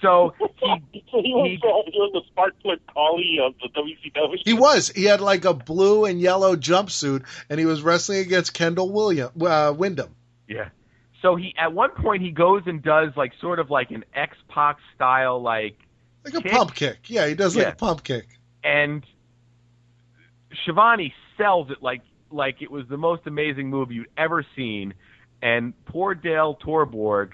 So 0.00 0.34
he 0.40 1.04
So 1.10 1.22
he 1.22 1.32
was, 1.32 1.58
uh, 1.62 1.90
he 1.90 1.98
was 1.98 2.10
the 2.12 2.22
spark 2.28 2.60
plug 2.60 2.78
collie 2.92 3.38
of 3.40 3.54
the 3.62 3.68
WCW. 3.68 4.38
He 4.44 4.54
was. 4.54 4.88
He 4.88 5.04
had 5.04 5.20
like 5.20 5.44
a 5.44 5.54
blue 5.54 6.04
and 6.04 6.20
yellow 6.20 6.56
jumpsuit, 6.56 7.24
and 7.48 7.60
he 7.60 7.66
was 7.66 7.82
wrestling 7.82 8.20
against 8.20 8.52
Kendall 8.54 8.90
William 8.90 9.30
uh, 9.40 9.72
Windham. 9.76 10.14
Yeah. 10.48 10.70
So 11.22 11.36
he 11.36 11.54
at 11.56 11.72
one 11.72 11.90
point 11.90 12.22
he 12.22 12.32
goes 12.32 12.62
and 12.66 12.82
does 12.82 13.12
like 13.16 13.32
sort 13.40 13.60
of 13.60 13.70
like 13.70 13.92
an 13.92 14.04
X 14.12 14.36
Pac 14.48 14.78
style 14.96 15.40
like 15.40 15.78
Like 16.24 16.34
a 16.34 16.42
kick, 16.42 16.52
pump 16.52 16.74
kick. 16.74 16.98
Yeah, 17.08 17.26
he 17.26 17.34
does 17.34 17.56
like 17.56 17.64
Yeah. 17.66 17.72
a 17.72 17.76
pump 17.76 18.04
kick. 18.04 18.26
and 18.64 19.04
Schiavone 20.64 21.12
sells 21.36 21.70
it 21.70 21.82
like 21.82 22.02
like 22.30 22.62
it 22.62 22.70
was 22.70 22.86
the 22.88 22.96
most 22.96 23.26
amazing 23.26 23.68
move 23.68 23.90
you'd 23.92 24.06
ever 24.16 24.44
seen, 24.56 24.94
and 25.42 25.72
poor 25.86 26.14
Dale 26.14 26.56
Torborg 26.64 27.32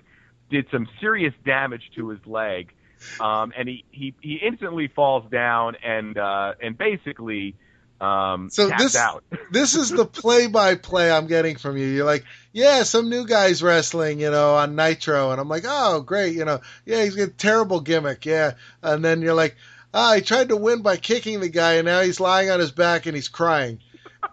did 0.51 0.67
some 0.73 0.89
serious 1.01 1.35
damage 1.45 1.91
to 1.97 2.09
his 2.09 2.19
leg, 2.27 2.73
um, 3.21 3.53
and 3.57 3.69
he, 3.69 3.85
he 3.91 4.15
he 4.21 4.35
instantly 4.37 4.89
falls 4.89 5.31
down 5.31 5.77
and 5.85 6.17
uh, 6.19 6.55
and 6.63 6.77
basically 6.79 7.55
um, 8.01 8.51
So 8.51 8.69
this 8.69 8.97
out. 8.97 9.25
this 9.53 9.75
is 9.75 9.91
the 9.91 10.05
play 10.05 10.47
by 10.47 10.75
play 10.77 11.11
I'm 11.11 11.27
getting 11.27 11.57
from 11.57 11.77
you. 11.77 11.87
You're 11.87 12.07
like, 12.07 12.25
yeah, 12.53 12.83
some 12.83 13.11
new 13.11 13.27
guys 13.27 13.63
wrestling, 13.63 14.21
you 14.21 14.31
know, 14.31 14.55
on 14.55 14.77
Nitro, 14.77 15.31
and 15.31 15.41
I'm 15.41 15.49
like, 15.49 15.65
oh, 15.67 16.01
great, 16.01 16.35
you 16.35 16.45
know, 16.45 16.61
yeah, 16.87 17.05
he's 17.05 17.15
got 17.15 17.29
a 17.29 17.33
terrible 17.33 17.81
gimmick, 17.81 18.27
yeah, 18.27 18.55
and 18.83 19.05
then 19.05 19.23
you're 19.23 19.35
like, 19.35 19.57
ah, 19.93 20.15
he 20.15 20.21
tried 20.21 20.49
to 20.49 20.57
win 20.57 20.83
by 20.83 20.97
kicking 20.97 21.41
the 21.41 21.49
guy, 21.49 21.75
and 21.75 21.87
now 21.87 22.01
he's 22.01 22.21
lying 22.21 22.51
on 22.51 22.61
his 22.61 22.73
back 22.73 23.07
and 23.07 23.15
he's 23.15 23.29
crying, 23.29 23.81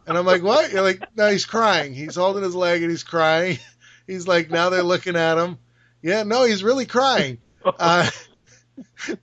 and 0.08 0.18
I'm 0.18 0.26
like, 0.26 0.44
what? 0.44 0.72
You're 0.72 0.82
like, 0.82 1.04
no, 1.16 1.30
he's 1.30 1.46
crying. 1.46 1.94
He's 1.94 2.16
holding 2.16 2.44
his 2.44 2.56
leg 2.56 2.82
and 2.82 2.92
he's 2.92 3.04
crying. 3.04 3.60
He's 4.08 4.28
like, 4.28 4.52
now 4.52 4.70
they're 4.70 4.84
looking 4.84 5.16
at 5.16 5.40
him. 5.40 5.58
Yeah, 6.04 6.22
no, 6.22 6.44
he's 6.44 6.64
really 6.64 6.86
crying. 6.86 7.40
Uh, 7.80 8.08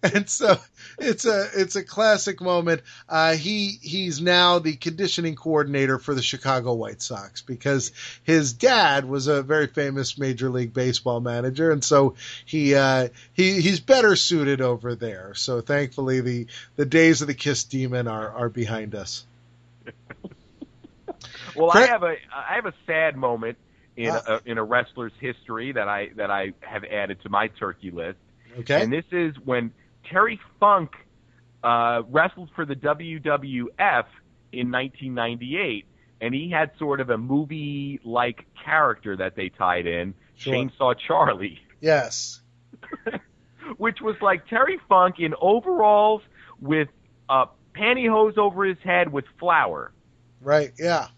and 0.02 0.28
so 0.28 0.58
it's 0.98 1.24
a 1.24 1.48
it's 1.54 1.76
a 1.76 1.82
classic 1.84 2.40
moment. 2.40 2.82
Uh, 3.08 3.34
he 3.34 3.78
he's 3.80 4.20
now 4.20 4.58
the 4.58 4.74
conditioning 4.76 5.34
coordinator 5.36 5.98
for 5.98 6.14
the 6.14 6.22
Chicago 6.22 6.74
White 6.74 7.02
Sox 7.02 7.42
because 7.42 7.92
his 8.24 8.52
dad 8.52 9.04
was 9.04 9.26
a 9.26 9.42
very 9.42 9.66
famous 9.66 10.18
Major 10.18 10.50
League 10.50 10.72
Baseball 10.74 11.20
manager, 11.20 11.70
and 11.70 11.82
so 11.84 12.14
he 12.44 12.74
uh, 12.74 13.08
he 13.32 13.60
he's 13.60 13.80
better 13.80 14.16
suited 14.16 14.60
over 14.60 14.94
there. 14.94 15.34
So 15.34 15.60
thankfully, 15.60 16.20
the 16.20 16.46
the 16.76 16.86
days 16.86 17.20
of 17.22 17.28
the 17.28 17.34
Kiss 17.34 17.64
Demon 17.64 18.08
are 18.08 18.30
are 18.30 18.48
behind 18.48 18.94
us. 18.94 19.24
Well, 21.54 21.70
I 21.70 21.86
have 21.86 22.02
a 22.02 22.16
I 22.34 22.54
have 22.54 22.66
a 22.66 22.72
sad 22.86 23.16
moment 23.16 23.58
in 23.96 24.10
Ah. 24.10 24.22
a, 24.26 24.50
in 24.50 24.56
a 24.58 24.64
wrestler's 24.64 25.12
history 25.20 25.72
that 25.72 25.88
I 25.88 26.08
that 26.16 26.30
I 26.30 26.52
have 26.60 26.84
added 26.84 27.20
to 27.22 27.28
my 27.28 27.48
turkey 27.48 27.90
list. 27.90 28.18
Okay. 28.60 28.82
And 28.82 28.92
this 28.92 29.04
is 29.12 29.34
when 29.44 29.72
Terry 30.10 30.40
Funk 30.60 30.90
uh, 31.62 32.02
wrestled 32.08 32.50
for 32.54 32.64
the 32.66 32.74
WWF 32.74 34.04
in 34.52 34.70
1998, 34.70 35.86
and 36.20 36.34
he 36.34 36.50
had 36.50 36.70
sort 36.78 37.00
of 37.00 37.10
a 37.10 37.18
movie-like 37.18 38.46
character 38.64 39.16
that 39.16 39.36
they 39.36 39.48
tied 39.48 39.86
in, 39.86 40.14
Sure. 40.34 40.54
Chainsaw 40.54 40.94
Charlie, 40.98 41.60
Yes. 41.80 42.40
which 43.76 44.00
was 44.00 44.16
like 44.20 44.46
Terry 44.48 44.80
Funk 44.88 45.16
in 45.18 45.34
overalls 45.40 46.22
with 46.60 46.88
uh, 47.28 47.46
pantyhose 47.74 48.36
over 48.38 48.64
his 48.64 48.78
head 48.84 49.12
with 49.12 49.24
flour. 49.38 49.92
Right. 50.40 50.72
Yeah. 50.78 51.08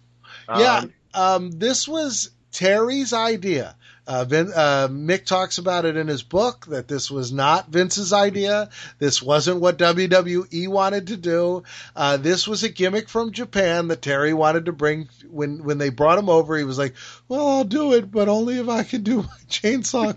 Yeah. 0.48 0.76
Um, 0.78 0.92
Um, 1.14 1.50
this 1.52 1.86
was 1.88 2.30
Terry's 2.52 3.12
idea. 3.12 3.76
Uh, 4.06 4.24
Vin, 4.24 4.52
uh, 4.54 4.88
Mick 4.88 5.24
talks 5.24 5.56
about 5.56 5.86
it 5.86 5.96
in 5.96 6.08
his 6.08 6.22
book 6.22 6.66
that 6.66 6.88
this 6.88 7.10
was 7.10 7.32
not 7.32 7.68
Vince's 7.68 8.12
idea. 8.12 8.68
This 8.98 9.22
wasn't 9.22 9.60
what 9.60 9.78
WWE 9.78 10.68
wanted 10.68 11.06
to 11.06 11.16
do. 11.16 11.62
Uh, 11.96 12.18
this 12.18 12.46
was 12.46 12.64
a 12.64 12.68
gimmick 12.68 13.08
from 13.08 13.32
Japan 13.32 13.88
that 13.88 14.02
Terry 14.02 14.34
wanted 14.34 14.66
to 14.66 14.72
bring. 14.72 15.08
When 15.30 15.64
when 15.64 15.78
they 15.78 15.88
brought 15.88 16.18
him 16.18 16.28
over, 16.28 16.56
he 16.56 16.64
was 16.64 16.76
like, 16.76 16.94
"Well, 17.28 17.46
I'll 17.46 17.64
do 17.64 17.94
it, 17.94 18.10
but 18.10 18.28
only 18.28 18.58
if 18.58 18.68
I 18.68 18.82
can 18.82 19.02
do 19.02 19.22
my 19.22 19.28
Chainsaw 19.48 20.14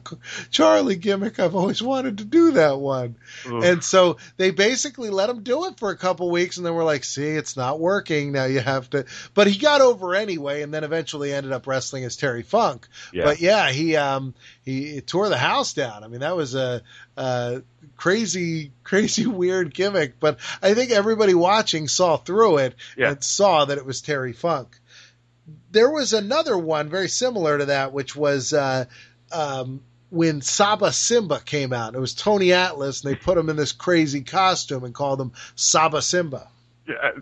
Charlie 0.52 0.98
gimmick. 0.98 1.40
I've 1.40 1.56
always 1.56 1.82
wanted 1.82 2.18
to 2.18 2.26
do 2.26 2.52
that 2.52 2.78
one." 2.78 3.16
Ugh. 3.46 3.64
And 3.64 3.84
so 3.84 4.18
they 4.36 4.52
basically 4.52 5.10
let 5.10 5.30
him 5.30 5.44
do 5.44 5.66
it 5.66 5.80
for 5.80 5.92
a 5.92 5.98
couple 5.98 6.30
weeks, 6.30 6.58
and 6.58 6.66
then 6.66 6.76
we're 6.76 6.84
like, 6.84 7.06
"See, 7.06 7.26
it's 7.26 7.56
not 7.56 7.80
working. 7.80 8.34
Now 8.34 8.46
you 8.46 8.60
have 8.60 8.90
to." 8.90 9.06
But 9.34 9.48
he 9.48 9.58
got 9.58 9.80
over 9.80 10.14
anyway, 10.14 10.62
and 10.62 10.74
then 10.74 10.84
eventually 10.84 11.32
ended 11.32 11.54
up 11.54 11.68
wrestling 11.68 12.04
as 12.04 12.18
Terry 12.18 12.44
Funk. 12.44 12.88
Yeah. 13.14 13.24
But 13.24 13.40
yeah, 13.40 13.72
he 13.78 13.96
um 13.96 14.34
he 14.66 15.00
tore 15.02 15.30
the 15.30 15.38
house 15.38 15.74
down. 15.74 16.04
I 16.04 16.08
mean, 16.08 16.20
that 16.22 16.36
was 16.36 16.56
a, 16.56 16.82
a 17.16 17.62
crazy, 17.96 18.72
crazy 18.84 19.26
weird 19.42 19.74
gimmick. 19.74 20.20
But 20.20 20.40
I 20.62 20.74
think 20.74 20.92
everybody 20.92 21.34
watching 21.34 21.88
saw 21.88 22.18
through 22.18 22.58
it 22.58 22.76
Yeah. 22.98 23.12
and 23.12 23.24
saw 23.24 23.66
that 23.66 23.78
it 23.78 23.86
was 23.86 24.02
Terry 24.02 24.34
Funk. 24.34 24.78
There 25.72 25.90
was 25.90 26.14
another 26.14 26.58
one 26.58 26.90
very 26.90 27.08
similar 27.08 27.58
to 27.58 27.66
that, 27.66 27.94
which 27.94 28.16
was 28.16 28.52
uh, 28.52 28.86
um, 29.32 29.82
when 30.10 30.42
Saba 30.42 30.92
Simba 30.92 31.40
came 31.40 31.72
out. 31.72 31.96
It 31.96 32.00
was 32.00 32.14
Tony 32.14 32.52
Atlas, 32.54 33.04
and 33.04 33.12
they 33.12 33.16
put 33.16 33.38
him 33.38 33.50
in 33.50 33.56
this 33.56 33.72
crazy 33.72 34.22
costume 34.22 34.84
and 34.84 34.94
called 34.94 35.22
him 35.22 35.32
Saba 35.56 36.02
Simba. 36.02 36.50
Yes. 36.88 37.16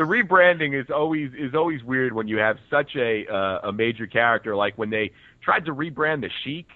The 0.00 0.06
rebranding 0.06 0.72
is 0.80 0.88
always 0.90 1.30
is 1.36 1.54
always 1.54 1.84
weird 1.84 2.14
when 2.14 2.26
you 2.26 2.38
have 2.38 2.56
such 2.70 2.96
a 2.96 3.26
uh, 3.30 3.68
a 3.68 3.72
major 3.72 4.06
character 4.06 4.56
like 4.56 4.78
when 4.78 4.88
they 4.88 5.10
tried 5.42 5.66
to 5.66 5.74
rebrand 5.74 6.22
the 6.22 6.30
Sheik. 6.42 6.68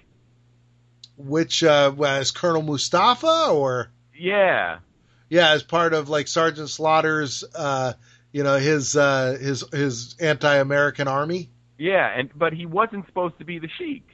Which 1.17 1.63
uh, 1.63 1.91
was 1.95 2.29
Colonel 2.29 2.61
Mustafa, 2.61 3.47
or 3.51 3.89
Yeah. 4.15 4.77
yeah, 5.27 5.49
as 5.53 5.63
part 5.63 5.93
of 5.93 6.07
like 6.07 6.27
Sergeant 6.27 6.69
Slaughter's, 6.69 7.43
uh, 7.55 7.93
you 8.31 8.43
know, 8.43 8.59
his 8.59 8.95
uh, 8.95 9.35
his 9.41 9.65
his 9.71 10.15
anti-American 10.19 11.07
army. 11.07 11.49
Yeah, 11.79 12.07
and 12.15 12.29
but 12.35 12.53
he 12.53 12.67
wasn't 12.67 13.07
supposed 13.07 13.39
to 13.39 13.45
be 13.45 13.57
the 13.57 13.69
Sheik. 13.79 14.07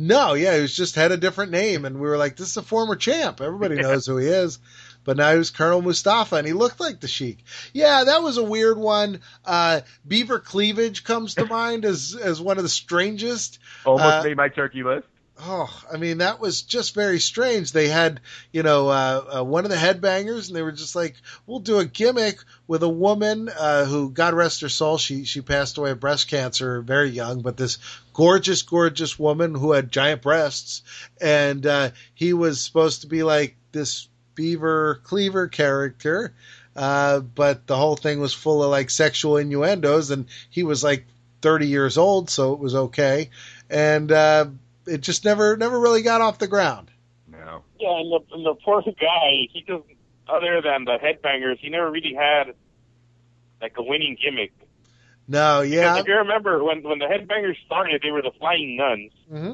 No, 0.00 0.32
yeah, 0.32 0.56
he 0.56 0.62
was 0.62 0.74
just 0.74 0.94
had 0.94 1.12
a 1.12 1.18
different 1.18 1.52
name, 1.52 1.84
and 1.84 1.96
we 1.96 2.08
were 2.08 2.16
like, 2.16 2.34
"This 2.34 2.48
is 2.48 2.56
a 2.56 2.62
former 2.62 2.96
champ. 2.96 3.42
Everybody 3.42 3.76
knows 3.76 4.06
who 4.06 4.16
he 4.16 4.28
is." 4.28 4.58
But 5.04 5.18
now 5.18 5.32
he 5.32 5.38
was 5.38 5.50
Colonel 5.50 5.82
Mustafa, 5.82 6.36
and 6.36 6.46
he 6.46 6.54
looked 6.54 6.80
like 6.80 7.00
the 7.00 7.08
Sheik. 7.08 7.44
Yeah, 7.74 8.04
that 8.04 8.22
was 8.22 8.38
a 8.38 8.42
weird 8.42 8.78
one. 8.78 9.20
Uh, 9.44 9.80
Beaver 10.06 10.38
Cleavage 10.38 11.04
comes 11.04 11.34
to 11.34 11.44
mind 11.44 11.84
as 11.84 12.16
as 12.16 12.40
one 12.40 12.56
of 12.56 12.62
the 12.62 12.70
strangest. 12.70 13.58
Almost 13.84 14.14
Uh, 14.14 14.22
made 14.22 14.36
my 14.38 14.48
turkey 14.48 14.82
list. 14.82 15.06
Oh, 15.42 15.70
I 15.90 15.96
mean, 15.96 16.18
that 16.18 16.38
was 16.38 16.60
just 16.60 16.94
very 16.94 17.18
strange. 17.18 17.72
They 17.72 17.88
had, 17.88 18.20
you 18.52 18.62
know, 18.62 18.90
uh, 18.90 19.38
uh, 19.38 19.44
one 19.44 19.64
of 19.64 19.70
the 19.70 19.76
headbangers, 19.76 20.48
and 20.48 20.56
they 20.56 20.60
were 20.60 20.72
just 20.72 20.94
like, 20.94 21.14
"We'll 21.46 21.60
do 21.60 21.78
a 21.78 21.84
gimmick 21.86 22.38
with 22.66 22.82
a 22.82 22.88
woman 22.88 23.48
uh, 23.48 23.86
who, 23.86 24.10
God 24.10 24.34
rest 24.34 24.60
her 24.60 24.68
soul, 24.68 24.98
she 24.98 25.24
she 25.24 25.40
passed 25.40 25.78
away 25.78 25.92
of 25.92 26.00
breast 26.00 26.28
cancer 26.28 26.82
very 26.82 27.08
young, 27.08 27.40
but 27.40 27.56
this 27.56 27.78
gorgeous, 28.20 28.60
gorgeous 28.60 29.18
woman 29.18 29.54
who 29.54 29.72
had 29.72 29.90
giant 29.90 30.20
breasts, 30.20 30.82
and 31.22 31.64
uh, 31.64 31.90
he 32.14 32.34
was 32.34 32.60
supposed 32.60 33.00
to 33.00 33.06
be 33.06 33.22
like 33.22 33.56
this 33.72 34.08
beaver 34.34 35.00
cleaver 35.04 35.48
character." 35.48 36.34
Uh, 36.76 37.20
but 37.20 37.66
the 37.66 37.76
whole 37.76 37.96
thing 37.96 38.20
was 38.20 38.34
full 38.34 38.62
of 38.62 38.70
like 38.70 38.90
sexual 38.90 39.38
innuendos, 39.38 40.10
and 40.10 40.26
he 40.50 40.64
was 40.64 40.84
like 40.84 41.06
30 41.40 41.68
years 41.68 41.96
old, 41.96 42.28
so 42.28 42.52
it 42.52 42.58
was 42.58 42.74
okay. 42.74 43.30
And 43.70 44.12
uh, 44.12 44.48
it 44.86 45.00
just 45.00 45.24
never 45.24 45.56
never 45.56 45.80
really 45.80 46.02
got 46.02 46.20
off 46.20 46.38
the 46.38 46.46
ground. 46.46 46.90
No. 47.26 47.62
Yeah, 47.78 48.00
and 48.00 48.12
the, 48.12 48.34
and 48.34 48.44
the 48.44 48.54
poor 48.62 48.82
guy, 48.82 49.48
he 49.50 49.64
just, 49.66 49.82
other 50.28 50.60
than 50.60 50.84
the 50.84 50.98
headbangers, 51.02 51.58
he 51.58 51.70
never 51.70 51.90
really 51.90 52.12
had 52.12 52.54
like 53.62 53.78
a 53.78 53.82
winning 53.82 54.18
gimmick. 54.22 54.52
No, 55.30 55.60
yeah. 55.60 55.98
If 55.98 56.08
you 56.08 56.16
remember, 56.16 56.62
when 56.64 56.82
when 56.82 56.98
the 56.98 57.06
headbangers 57.06 57.54
started, 57.64 58.02
they 58.02 58.10
were 58.10 58.20
the 58.22 58.32
Flying 58.38 58.76
Nuns, 58.76 59.12
hmm 59.28 59.52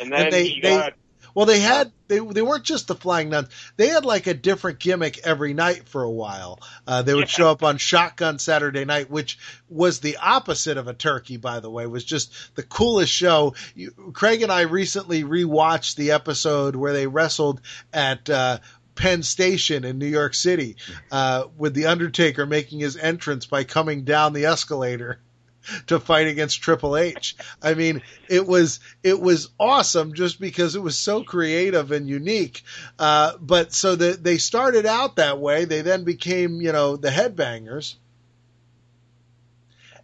and 0.00 0.12
then 0.12 0.22
And 0.24 0.32
they- 0.32 0.48
he 0.48 0.60
they- 0.60 0.70
got 0.76 0.94
Well, 1.34 1.44
they 1.46 1.60
had 1.60 1.92
they 2.08 2.18
they 2.20 2.40
weren't 2.42 2.64
just 2.64 2.88
the 2.88 2.94
flying 2.94 3.28
nuns. 3.28 3.48
They 3.76 3.88
had 3.88 4.04
like 4.04 4.26
a 4.26 4.34
different 4.34 4.78
gimmick 4.80 5.18
every 5.24 5.52
night 5.54 5.86
for 5.86 6.02
a 6.02 6.10
while. 6.10 6.58
Uh, 6.86 7.02
they 7.02 7.14
would 7.14 7.28
show 7.28 7.50
up 7.50 7.62
on 7.62 7.76
Shotgun 7.76 8.38
Saturday 8.38 8.84
Night, 8.86 9.10
which 9.10 9.38
was 9.68 10.00
the 10.00 10.16
opposite 10.16 10.78
of 10.78 10.88
a 10.88 10.94
turkey, 10.94 11.36
by 11.36 11.60
the 11.60 11.70
way. 11.70 11.84
It 11.84 11.90
was 11.90 12.04
just 12.04 12.32
the 12.56 12.62
coolest 12.62 13.12
show. 13.12 13.54
You, 13.76 13.90
Craig 14.14 14.40
and 14.42 14.50
I 14.50 14.62
recently 14.62 15.22
rewatched 15.22 15.96
the 15.96 16.12
episode 16.12 16.74
where 16.74 16.94
they 16.94 17.06
wrestled 17.06 17.60
at. 17.92 18.28
Uh, 18.30 18.58
Penn 18.98 19.22
Station 19.22 19.84
in 19.84 19.98
New 19.98 20.06
York 20.06 20.34
City, 20.34 20.76
uh, 21.10 21.44
with 21.56 21.72
the 21.72 21.86
Undertaker 21.86 22.44
making 22.44 22.80
his 22.80 22.96
entrance 22.96 23.46
by 23.46 23.64
coming 23.64 24.04
down 24.04 24.32
the 24.32 24.46
escalator 24.46 25.20
to 25.86 26.00
fight 26.00 26.26
against 26.26 26.60
Triple 26.60 26.96
H. 26.96 27.36
I 27.62 27.74
mean, 27.74 28.02
it 28.28 28.46
was 28.46 28.80
it 29.02 29.20
was 29.20 29.50
awesome 29.58 30.14
just 30.14 30.40
because 30.40 30.74
it 30.74 30.82
was 30.82 30.98
so 30.98 31.22
creative 31.22 31.92
and 31.92 32.08
unique. 32.08 32.62
Uh, 32.98 33.36
but 33.40 33.72
so 33.72 33.94
that 33.94 34.24
they 34.24 34.38
started 34.38 34.84
out 34.84 35.16
that 35.16 35.38
way, 35.38 35.64
they 35.64 35.82
then 35.82 36.02
became 36.04 36.60
you 36.60 36.72
know 36.72 36.96
the 36.96 37.10
headbangers. 37.10 37.94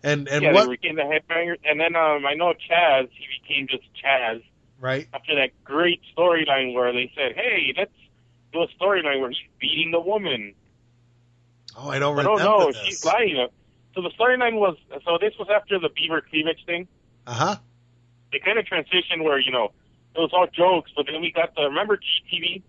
And 0.04 0.28
and 0.28 0.42
yeah, 0.42 0.52
what 0.52 0.66
they 0.66 0.76
became 0.76 0.96
the 0.96 1.02
headbangers, 1.02 1.58
and 1.64 1.80
then 1.80 1.96
um, 1.96 2.24
I 2.26 2.34
know 2.34 2.54
Chaz, 2.70 3.08
he 3.10 3.26
became 3.42 3.66
just 3.66 3.84
Chaz 4.02 4.42
right? 4.78 5.08
after 5.12 5.34
that 5.34 5.50
great 5.64 6.00
storyline 6.16 6.74
where 6.74 6.92
they 6.92 7.10
said, 7.16 7.32
"Hey, 7.34 7.74
let's 7.76 7.90
do 8.54 8.62
a 8.62 8.68
storyline 8.68 9.20
where 9.20 9.30
he's 9.30 9.38
beating 9.58 9.90
the 9.90 10.00
woman." 10.00 10.54
Oh, 11.76 11.90
I 11.90 11.98
don't 11.98 12.16
remember 12.16 12.42
no, 12.42 12.66
this. 12.68 12.76
she's 12.84 13.04
lying. 13.04 13.48
So 13.94 14.02
the 14.02 14.10
storyline 14.10 14.54
was 14.54 14.76
so 15.04 15.18
this 15.20 15.34
was 15.38 15.48
after 15.54 15.78
the 15.78 15.88
beaver 15.88 16.20
cleavage 16.20 16.64
thing. 16.64 16.88
Uh 17.26 17.34
huh. 17.34 17.56
They 18.32 18.38
kind 18.38 18.58
of 18.58 18.64
transitioned 18.64 19.22
where 19.22 19.38
you 19.38 19.52
know 19.52 19.72
it 20.14 20.20
was 20.20 20.30
all 20.32 20.46
jokes, 20.46 20.90
but 20.96 21.06
then 21.06 21.20
we 21.20 21.32
got 21.32 21.54
the 21.54 21.62
remember 21.62 21.96
GTV, 21.96 22.62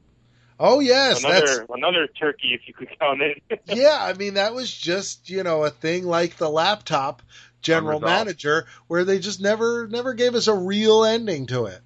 Oh 0.60 0.80
yes, 0.80 1.22
that's 1.22 1.42
another 1.42 1.66
another 1.74 2.08
turkey 2.08 2.54
if 2.54 2.62
you 2.66 2.74
could 2.74 2.88
count 3.00 3.22
it. 3.22 3.62
yeah, 3.66 3.98
I 4.00 4.14
mean 4.14 4.36
that 4.36 4.54
was 4.54 4.74
just 4.74 5.30
you 5.30 5.44
know 5.44 5.64
a 5.64 5.70
thing 5.70 6.06
like 6.06 6.38
the 6.38 6.50
laptop 6.50 7.22
general 7.62 8.00
manager 8.00 8.66
where 8.88 9.04
they 9.04 9.20
just 9.20 9.42
never 9.42 9.88
never 9.88 10.14
gave 10.14 10.36
us 10.36 10.48
a 10.48 10.54
real 10.54 11.04
ending 11.04 11.48
to 11.48 11.66
it. 11.66 11.82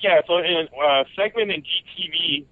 yeah, 0.00 0.20
so 0.26 0.38
in 0.38 0.68
uh, 0.82 1.04
segment 1.14 1.50
in 1.50 1.62
GTV 1.62 2.46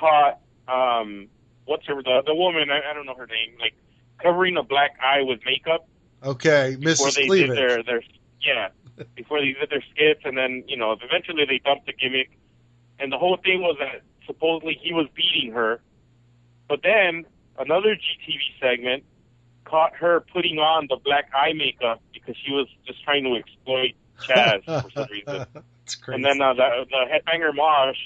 caught 0.00 0.38
um 0.68 1.28
what's 1.66 1.86
her 1.86 2.02
the 2.02 2.22
the 2.26 2.34
woman 2.34 2.70
I, 2.70 2.80
I 2.90 2.94
don't 2.94 3.06
know 3.06 3.14
her 3.14 3.26
name 3.26 3.50
like 3.60 3.74
covering 4.22 4.56
a 4.56 4.62
black 4.62 4.92
eye 5.02 5.22
with 5.22 5.40
makeup 5.44 5.86
Okay, 6.22 6.76
before 6.78 7.06
Mrs. 7.08 7.14
they 7.16 7.26
Cleavage. 7.26 7.48
did 7.48 7.56
their 7.56 7.82
their 7.82 8.02
yeah 8.42 8.68
before 9.14 9.40
they 9.40 9.52
did 9.58 9.70
their 9.70 9.84
skits 9.90 10.20
and 10.24 10.36
then 10.36 10.64
you 10.66 10.76
know 10.76 10.92
eventually 10.92 11.44
they 11.46 11.58
dumped 11.64 11.86
the 11.86 11.92
gimmick 11.92 12.30
and 12.98 13.10
the 13.12 13.18
whole 13.18 13.38
thing 13.44 13.60
was 13.62 13.76
that 13.80 14.02
supposedly 14.26 14.78
he 14.82 14.92
was 14.92 15.06
beating 15.14 15.52
her 15.52 15.80
but 16.68 16.80
then 16.82 17.24
another 17.58 17.96
GTV 17.96 18.38
segment 18.60 19.04
caught 19.64 19.94
her 19.96 20.20
putting 20.32 20.58
on 20.58 20.86
the 20.88 20.96
black 21.04 21.30
eye 21.34 21.52
makeup 21.54 22.02
because 22.12 22.36
she 22.44 22.52
was 22.52 22.66
just 22.86 23.02
trying 23.04 23.24
to 23.24 23.34
exploit 23.36 23.92
Chaz 24.26 24.62
for 24.82 24.90
some 24.90 25.06
reason 25.10 25.46
It's 25.84 25.94
crazy. 25.96 26.16
and 26.16 26.24
then 26.24 26.40
uh, 26.42 26.52
the, 26.54 26.84
the 26.90 27.02
headbanger 27.10 27.54
Mosh 27.54 27.96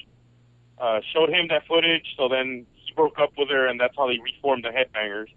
uh, 0.85 1.01
showed 1.15 1.31
him 1.31 1.49
that 1.49 1.67
footage. 1.67 2.07
So 2.17 2.29
then 2.29 2.67
he 2.75 2.93
broke 2.95 3.19
up 3.19 3.31
with 3.39 3.49
her, 3.49 3.67
and 3.67 3.81
that's 3.81 3.95
how 3.97 4.07
they 4.09 4.19
reformed 4.19 4.65
the 4.65 4.69
headbangers. 4.69 5.29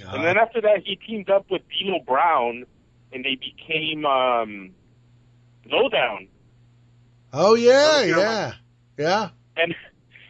God. 0.00 0.14
And 0.14 0.24
then 0.24 0.36
after 0.38 0.60
that, 0.62 0.82
he 0.84 0.96
teamed 0.96 1.28
up 1.30 1.46
with 1.50 1.62
D'Lo 1.68 1.98
Brown, 2.06 2.64
and 3.12 3.24
they 3.24 3.36
became 3.36 4.04
um, 4.06 4.70
Lowdown. 5.70 6.28
oh 7.32 7.54
yeah, 7.54 8.02
yeah, 8.02 8.52
yeah. 8.98 9.28
And 9.56 9.74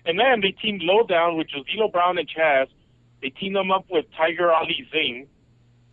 and 0.05 0.19
then 0.19 0.41
they 0.41 0.53
teamed 0.53 0.83
Lowdown, 0.83 1.37
which 1.37 1.51
was 1.55 1.65
D'Lo 1.67 1.89
Brown 1.89 2.19
and 2.19 2.29
Chaz. 2.29 2.67
They 3.23 3.31
teamed 3.31 3.57
them 3.57 3.71
up 3.71 3.87
with 3.91 4.05
Tiger 4.17 4.53
Ali 4.53 4.87
Singh, 4.93 5.27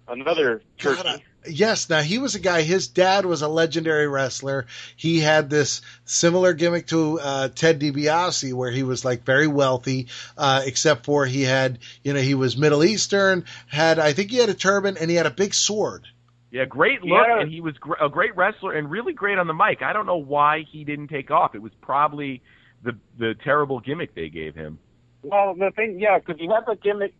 another 0.08 0.62
turkey. 0.78 1.02
God, 1.04 1.08
I- 1.08 1.24
yes. 1.48 1.90
Now 1.90 2.02
he 2.02 2.18
was 2.20 2.36
a 2.36 2.40
guy. 2.40 2.62
His 2.62 2.88
dad 2.88 3.26
was 3.26 3.42
a 3.42 3.48
legendary 3.48 4.08
wrestler. 4.08 4.66
He 4.96 5.20
had 5.20 5.50
this 5.50 5.82
similar 6.06 6.54
gimmick 6.54 6.88
to 6.88 7.20
uh, 7.20 7.50
Ted 7.50 7.80
DiBiase, 7.80 8.54
where 8.54 8.72
he 8.72 8.84
was 8.84 9.04
like 9.06 9.24
very 9.24 9.48
wealthy, 9.48 10.08
uh, 10.38 10.62
except 10.66 11.06
for 11.06 11.26
he 11.26 11.44
had, 11.44 11.80
you 12.04 12.14
know, 12.14 12.20
he 12.22 12.36
was 12.36 12.58
Middle 12.58 12.84
Eastern. 12.84 13.46
Had 13.68 14.00
I 14.00 14.14
think 14.14 14.32
he 14.32 14.38
had 14.38 14.50
a 14.50 14.54
turban 14.54 14.98
and 14.98 15.10
he 15.10 15.16
had 15.16 15.26
a 15.26 15.32
big 15.32 15.54
sword. 15.54 16.08
Yeah, 16.52 16.66
great 16.66 17.02
look, 17.02 17.26
Yeah. 17.28 17.42
and 17.42 17.52
he 17.52 17.62
was 17.62 17.76
gr- 17.80 17.96
a 18.00 18.10
great 18.10 18.36
wrestler 18.36 18.74
and 18.74 18.90
really 18.92 19.14
great 19.14 19.40
on 19.40 19.48
the 19.48 19.56
mic. 19.56 19.82
I 19.82 19.92
don't 19.92 20.06
know 20.06 20.18
why 20.22 20.66
he 20.72 20.84
didn't 20.84 21.08
take 21.08 21.32
off. 21.32 21.56
It 21.56 21.62
was 21.64 21.72
probably 21.82 22.44
the 22.84 22.96
the 23.18 23.34
terrible 23.44 23.80
gimmick 23.80 24.14
they 24.14 24.30
gave 24.30 24.54
him. 24.54 24.78
Well, 25.24 25.56
the 25.56 25.72
thing, 25.76 26.00
yeah, 26.00 26.20
because 26.20 26.40
he 26.40 26.48
had 26.48 26.66
the 26.68 26.76
gimmick, 26.76 27.14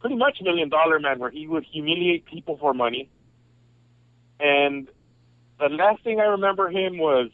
pretty 0.00 0.16
much 0.16 0.38
Million 0.42 0.68
Dollar 0.68 1.00
Man, 1.00 1.18
where 1.18 1.30
he 1.30 1.46
would 1.48 1.64
humiliate 1.64 2.26
people 2.26 2.56
for 2.58 2.72
money. 2.74 3.08
And 4.42 4.88
the 5.60 5.68
last 5.68 6.02
thing 6.02 6.18
I 6.20 6.24
remember 6.24 6.68
him 6.68 6.98
was 6.98 7.30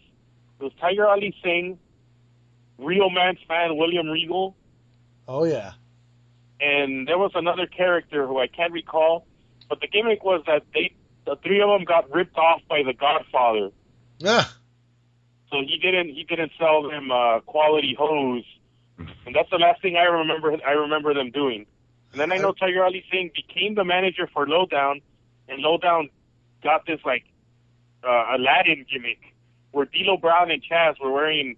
was 0.60 0.72
Tiger 0.80 1.06
Ali 1.06 1.34
Singh, 1.42 1.78
Real 2.78 3.10
Man's 3.10 3.38
fan 3.48 3.76
William 3.76 4.08
Regal, 4.08 4.54
Oh 5.26 5.44
yeah. 5.44 5.72
and 6.60 7.06
there 7.08 7.18
was 7.18 7.30
another 7.34 7.66
character 7.66 8.26
who 8.26 8.38
I 8.38 8.46
can't 8.48 8.72
recall, 8.72 9.26
but 9.68 9.80
the 9.80 9.86
gimmick 9.88 10.22
was 10.24 10.42
that 10.46 10.62
they 10.74 10.92
the 11.24 11.36
three 11.42 11.60
of 11.60 11.68
them 11.68 11.84
got 11.84 12.10
ripped 12.12 12.36
off 12.36 12.60
by 12.68 12.82
the 12.82 12.92
Godfather. 12.92 13.70
Ah, 14.26 14.52
So 15.50 15.60
he 15.60 15.78
didn't 15.78 16.08
he 16.10 16.24
didn't 16.24 16.52
sell 16.58 16.82
them 16.88 17.10
uh, 17.10 17.40
quality 17.40 17.94
hose, 17.98 18.44
and 18.98 19.34
that's 19.34 19.50
the 19.50 19.58
last 19.58 19.80
thing 19.80 19.96
I 19.96 20.04
remember. 20.04 20.56
I 20.66 20.72
remember 20.72 21.14
them 21.14 21.30
doing. 21.30 21.66
And 22.12 22.20
then 22.20 22.32
I 22.32 22.38
know 22.38 22.52
Tiger 22.52 22.82
Ali 22.84 23.04
Singh 23.10 23.30
became 23.34 23.74
the 23.76 23.84
manager 23.84 24.28
for 24.32 24.46
Lowdown, 24.48 25.00
and 25.48 25.60
Lowdown 25.62 26.08
got 26.62 26.86
this 26.86 27.00
like 27.04 27.24
uh, 28.04 28.36
Aladdin 28.36 28.86
gimmick 28.90 29.34
where 29.72 29.86
D'Lo 29.86 30.16
Brown 30.16 30.50
and 30.50 30.62
Chaz 30.62 30.94
were 31.00 31.12
wearing 31.12 31.56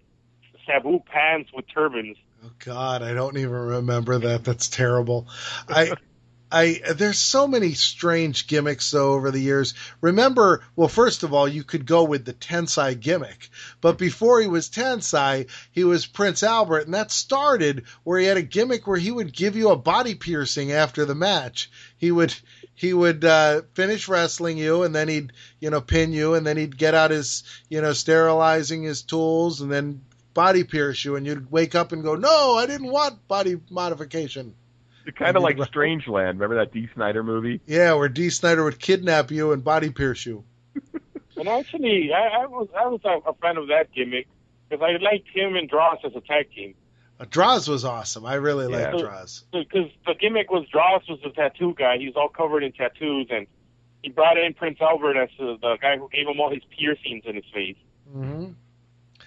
Sabu 0.66 1.00
pants 1.00 1.50
with 1.54 1.64
turbans. 1.72 2.16
Oh 2.44 2.50
God, 2.58 3.02
I 3.02 3.12
don't 3.12 3.36
even 3.36 3.52
remember 3.52 4.18
that. 4.18 4.44
That's 4.44 4.68
terrible. 4.68 5.28
I, 5.68 5.92
I, 6.52 6.80
there's 6.94 7.18
so 7.18 7.46
many 7.46 7.74
strange 7.74 8.48
gimmicks 8.48 8.90
though 8.90 9.12
over 9.12 9.30
the 9.30 9.40
years. 9.40 9.74
Remember, 10.00 10.64
well, 10.74 10.88
first 10.88 11.22
of 11.22 11.32
all, 11.32 11.46
you 11.46 11.62
could 11.62 11.86
go 11.86 12.02
with 12.02 12.24
the 12.24 12.32
Tensai 12.32 12.98
gimmick, 12.98 13.50
but 13.80 13.98
before 13.98 14.40
he 14.40 14.48
was 14.48 14.68
Tensai, 14.68 15.46
he 15.70 15.84
was 15.84 16.06
Prince 16.06 16.42
Albert, 16.42 16.86
and 16.86 16.94
that 16.94 17.12
started 17.12 17.84
where 18.02 18.18
he 18.18 18.26
had 18.26 18.36
a 18.36 18.42
gimmick 18.42 18.86
where 18.86 18.98
he 18.98 19.12
would 19.12 19.32
give 19.32 19.54
you 19.54 19.70
a 19.70 19.76
body 19.76 20.16
piercing 20.16 20.72
after 20.72 21.04
the 21.04 21.14
match. 21.14 21.70
He 21.98 22.10
would, 22.10 22.34
he 22.74 22.92
would 22.92 23.24
uh, 23.24 23.62
finish 23.74 24.08
wrestling 24.08 24.58
you, 24.58 24.82
and 24.82 24.92
then 24.92 25.08
he'd, 25.08 25.32
you 25.60 25.70
know, 25.70 25.80
pin 25.80 26.12
you, 26.12 26.34
and 26.34 26.44
then 26.44 26.56
he'd 26.56 26.76
get 26.76 26.94
out 26.94 27.12
his, 27.12 27.44
you 27.68 27.80
know, 27.80 27.92
sterilizing 27.92 28.82
his 28.82 29.02
tools, 29.02 29.60
and 29.60 29.70
then 29.70 30.00
body 30.34 30.64
pierce 30.64 31.04
you, 31.04 31.14
and 31.14 31.26
you'd 31.26 31.50
wake 31.52 31.74
up 31.76 31.92
and 31.92 32.02
go, 32.02 32.16
"No, 32.16 32.56
I 32.56 32.66
didn't 32.66 32.90
want 32.90 33.28
body 33.28 33.60
modification." 33.70 34.54
Kind 35.16 35.36
of 35.36 35.42
like 35.42 35.56
Strangeland. 35.56 36.38
Remember 36.38 36.56
that 36.56 36.72
Dee 36.72 36.88
Snider 36.94 37.22
movie? 37.22 37.60
Yeah, 37.66 37.94
where 37.94 38.08
Dee 38.08 38.30
Snider 38.30 38.64
would 38.64 38.78
kidnap 38.78 39.30
you 39.30 39.52
and 39.52 39.64
body 39.64 39.90
pierce 39.90 40.24
you. 40.26 40.44
And 41.36 41.48
actually, 41.48 42.12
I, 42.12 42.42
I 42.42 42.46
was 42.46 42.68
I 42.78 42.86
was 42.86 43.00
a, 43.04 43.30
a 43.30 43.32
fan 43.34 43.56
of 43.56 43.68
that 43.68 43.90
gimmick 43.94 44.26
because 44.68 44.84
I 44.84 45.02
liked 45.02 45.26
him 45.32 45.56
and 45.56 45.70
Droz 45.70 45.96
as 46.04 46.12
a 46.14 46.20
tag 46.20 46.50
team. 46.54 46.74
Uh, 47.18 47.24
Droz 47.30 47.66
was 47.66 47.82
awesome. 47.82 48.26
I 48.26 48.34
really 48.34 48.70
Yeah. 48.70 48.90
liked 48.90 48.98
Droz. 48.98 49.44
because 49.50 49.90
the 50.06 50.14
gimmick 50.20 50.50
was 50.50 50.66
Droz 50.68 51.00
was 51.08 51.18
the 51.24 51.30
tattoo 51.30 51.74
guy. 51.78 51.96
He 51.96 52.06
was 52.06 52.14
all 52.16 52.28
covered 52.28 52.62
in 52.62 52.72
tattoos, 52.72 53.28
and 53.30 53.46
he 54.02 54.10
brought 54.10 54.36
in 54.36 54.52
Prince 54.52 54.78
Albert 54.82 55.16
as 55.16 55.30
the, 55.38 55.56
the 55.62 55.78
guy 55.80 55.96
who 55.96 56.10
gave 56.10 56.26
him 56.28 56.38
all 56.40 56.50
his 56.52 56.62
piercings 56.78 57.22
in 57.24 57.36
his 57.36 57.44
face. 57.54 57.76
hmm 58.12 58.48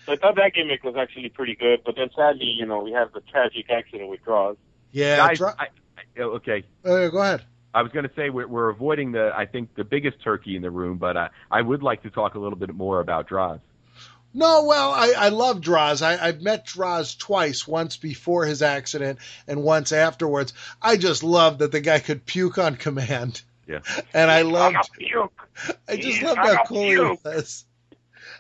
So 0.06 0.12
I 0.12 0.16
thought 0.18 0.36
that 0.36 0.54
gimmick 0.54 0.84
was 0.84 0.96
actually 0.96 1.30
pretty 1.30 1.56
good. 1.56 1.80
But 1.84 1.96
then 1.96 2.10
sadly, 2.16 2.46
you 2.46 2.68
know, 2.68 2.84
we 2.84 2.92
have 2.92 3.12
the 3.14 3.22
tragic 3.22 3.72
accident 3.72 4.08
with 4.12 4.24
Droz. 4.24 4.56
Yeah, 4.94 5.18
Guys, 5.18 5.42
I, 5.42 5.68
I, 6.18 6.22
okay. 6.22 6.64
uh, 6.86 7.10
go 7.10 7.18
ahead. 7.18 7.44
I 7.74 7.82
was 7.82 7.92
going 7.92 8.08
to 8.08 8.12
say 8.16 8.30
we're, 8.30 8.48
we're 8.48 8.70
avoiding 8.70 9.12
the, 9.12 9.32
I 9.36 9.48
think, 9.48 9.76
the 9.76 9.84
biggest 9.84 10.22
turkey 10.24 10.56
in 10.56 10.62
the 10.62 10.70
room, 10.70 11.00
but 11.00 11.18
I, 11.18 11.30
I 11.50 11.62
would 11.62 11.82
like 11.82 12.04
to 12.04 12.12
talk 12.12 12.36
a 12.36 12.40
little 12.40 12.58
bit 12.58 12.74
more 12.74 13.00
about 13.00 13.28
Droz. 13.28 13.60
No, 14.36 14.66
well, 14.66 14.92
I, 14.92 15.14
I 15.18 15.30
love 15.30 15.62
Droz. 15.62 16.02
I, 16.02 16.24
I've 16.24 16.42
met 16.42 16.66
Droz 16.66 17.16
twice, 17.16 17.68
once 17.68 17.98
before 17.98 18.46
his 18.46 18.62
accident 18.62 19.20
and 19.48 19.64
once 19.64 19.92
afterwards. 19.92 20.54
I 20.82 20.98
just 20.98 21.24
loved 21.24 21.60
that 21.60 21.72
the 21.72 21.82
guy 21.82 22.00
could 22.00 22.26
puke 22.26 22.58
on 22.58 22.76
command. 22.76 23.42
Yeah. 23.68 23.80
And 24.14 24.30
I 24.30 24.42
loved. 24.42 24.78
I 25.88 25.96
just 25.98 26.22
loved 26.22 26.38
how 26.38 26.64
cool 26.66 26.84
he 26.84 27.18
was. 27.24 27.66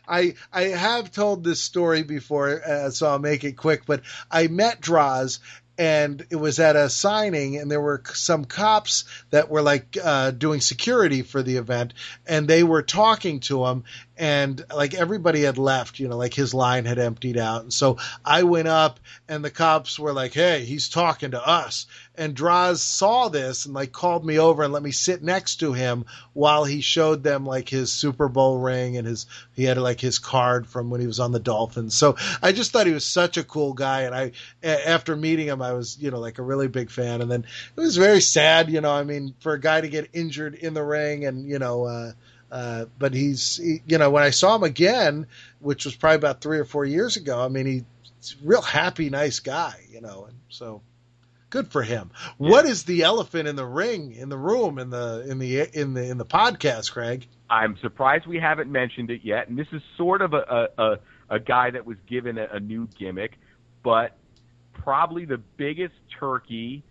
I 0.07 0.35
I 0.51 0.63
have 0.63 1.11
told 1.11 1.43
this 1.43 1.61
story 1.61 2.03
before, 2.03 2.61
uh, 2.61 2.89
so 2.89 3.07
I'll 3.07 3.19
make 3.19 3.43
it 3.43 3.53
quick. 3.53 3.85
But 3.85 4.01
I 4.29 4.47
met 4.47 4.81
Droz, 4.81 5.39
and 5.77 6.25
it 6.29 6.35
was 6.35 6.59
at 6.59 6.75
a 6.75 6.89
signing 6.89 7.57
and 7.57 7.69
there 7.69 7.81
were 7.81 8.01
some 8.13 8.45
cops 8.45 9.05
that 9.31 9.49
were 9.49 9.61
like 9.61 9.97
uh, 10.01 10.31
doing 10.31 10.61
security 10.61 11.23
for 11.23 11.41
the 11.41 11.57
event 11.57 11.93
and 12.27 12.47
they 12.47 12.63
were 12.63 12.83
talking 12.83 13.39
to 13.39 13.65
him 13.65 13.83
and 14.15 14.63
like 14.73 14.93
everybody 14.93 15.41
had 15.41 15.57
left 15.57 15.99
you 15.99 16.07
know 16.07 16.17
like 16.17 16.33
his 16.33 16.53
line 16.53 16.85
had 16.85 16.99
emptied 16.99 17.37
out. 17.37 17.63
And 17.63 17.73
so 17.73 17.97
i 18.23 18.43
went 18.43 18.67
up 18.67 18.99
and 19.27 19.43
the 19.43 19.51
cops 19.51 19.97
were 19.97 20.13
like 20.13 20.33
hey 20.33 20.63
he's 20.63 20.89
talking 20.89 21.31
to 21.31 21.47
us 21.47 21.87
and 22.15 22.35
Droz 22.35 22.81
saw 22.81 23.29
this 23.29 23.65
and 23.65 23.73
like 23.73 23.91
called 23.91 24.25
me 24.25 24.37
over 24.37 24.63
and 24.63 24.71
let 24.71 24.83
me 24.83 24.91
sit 24.91 25.23
next 25.23 25.57
to 25.57 25.73
him 25.73 26.05
while 26.33 26.63
he 26.63 26.81
showed 26.81 27.23
them 27.23 27.45
like 27.45 27.67
his 27.67 27.91
Super 27.91 28.27
Bowl 28.27 28.59
ring 28.59 28.97
and 28.97 29.07
his 29.07 29.25
he 29.53 29.63
had 29.63 29.77
like 29.77 29.99
his 29.99 30.19
card 30.19 30.67
from 30.67 30.89
when 30.89 31.01
he 31.01 31.07
was 31.07 31.19
on 31.19 31.31
the 31.31 31.39
Dolphins. 31.39 31.95
So 31.95 32.15
I 32.41 32.51
just 32.51 32.71
thought 32.71 32.87
he 32.87 32.93
was 32.93 33.05
such 33.05 33.37
a 33.37 33.43
cool 33.43 33.73
guy 33.73 34.01
and 34.01 34.15
I 34.15 34.31
after 34.63 35.15
meeting 35.15 35.47
him 35.47 35.61
I 35.61 35.73
was, 35.73 35.97
you 35.99 36.11
know, 36.11 36.19
like 36.19 36.37
a 36.37 36.43
really 36.43 36.67
big 36.67 36.91
fan 36.91 37.21
and 37.21 37.31
then 37.31 37.45
it 37.75 37.81
was 37.81 37.97
very 37.97 38.21
sad, 38.21 38.69
you 38.69 38.81
know, 38.81 38.91
I 38.91 39.03
mean 39.03 39.33
for 39.39 39.53
a 39.53 39.59
guy 39.59 39.81
to 39.81 39.89
get 39.89 40.09
injured 40.13 40.55
in 40.55 40.73
the 40.73 40.83
ring 40.83 41.25
and, 41.25 41.47
you 41.47 41.59
know, 41.59 41.85
uh 41.85 42.11
uh, 42.51 42.85
but 42.99 43.15
he's, 43.15 43.57
he, 43.57 43.81
you 43.87 43.97
know, 43.97 44.11
when 44.11 44.21
I 44.21 44.29
saw 44.29 44.55
him 44.55 44.61
again, 44.61 45.25
which 45.59 45.85
was 45.85 45.95
probably 45.95 46.17
about 46.17 46.39
three 46.39 46.59
or 46.59 46.65
four 46.65 46.85
years 46.85 47.17
ago, 47.17 47.43
I 47.43 47.47
mean, 47.47 47.65
he's 47.65 48.35
a 48.35 48.47
real 48.47 48.61
happy, 48.61 49.09
nice 49.09 49.39
guy, 49.39 49.73
you 49.89 50.01
know, 50.01 50.25
and 50.25 50.37
so 50.49 50.83
Good 51.53 51.71
for 51.71 51.83
him. 51.83 52.09
Yeah. 52.39 52.49
What 52.49 52.65
is 52.65 52.81
the 52.85 53.03
elephant 53.03 53.47
in 53.47 53.55
the 53.55 53.65
ring, 53.65 54.13
in 54.13 54.29
the 54.29 54.37
room, 54.39 54.79
in 54.79 54.89
the 54.89 55.23
in 55.29 55.37
the 55.37 55.79
in 55.79 55.93
the 55.93 56.03
in 56.03 56.17
the 56.17 56.25
podcast, 56.25 56.91
Craig? 56.91 57.27
I'm 57.47 57.77
surprised 57.77 58.25
we 58.25 58.39
haven't 58.39 58.71
mentioned 58.71 59.11
it 59.11 59.21
yet, 59.23 59.49
and 59.49 59.59
this 59.59 59.67
is 59.71 59.83
sort 59.95 60.23
of 60.23 60.33
a 60.33 60.69
a, 60.79 60.99
a 61.29 61.39
guy 61.39 61.69
that 61.69 61.85
was 61.85 61.97
given 62.09 62.39
a, 62.39 62.47
a 62.53 62.59
new 62.59 62.87
gimmick, 62.97 63.33
but 63.83 64.17
probably 64.73 65.25
the 65.25 65.37
biggest 65.37 65.93
turkey 66.19 66.83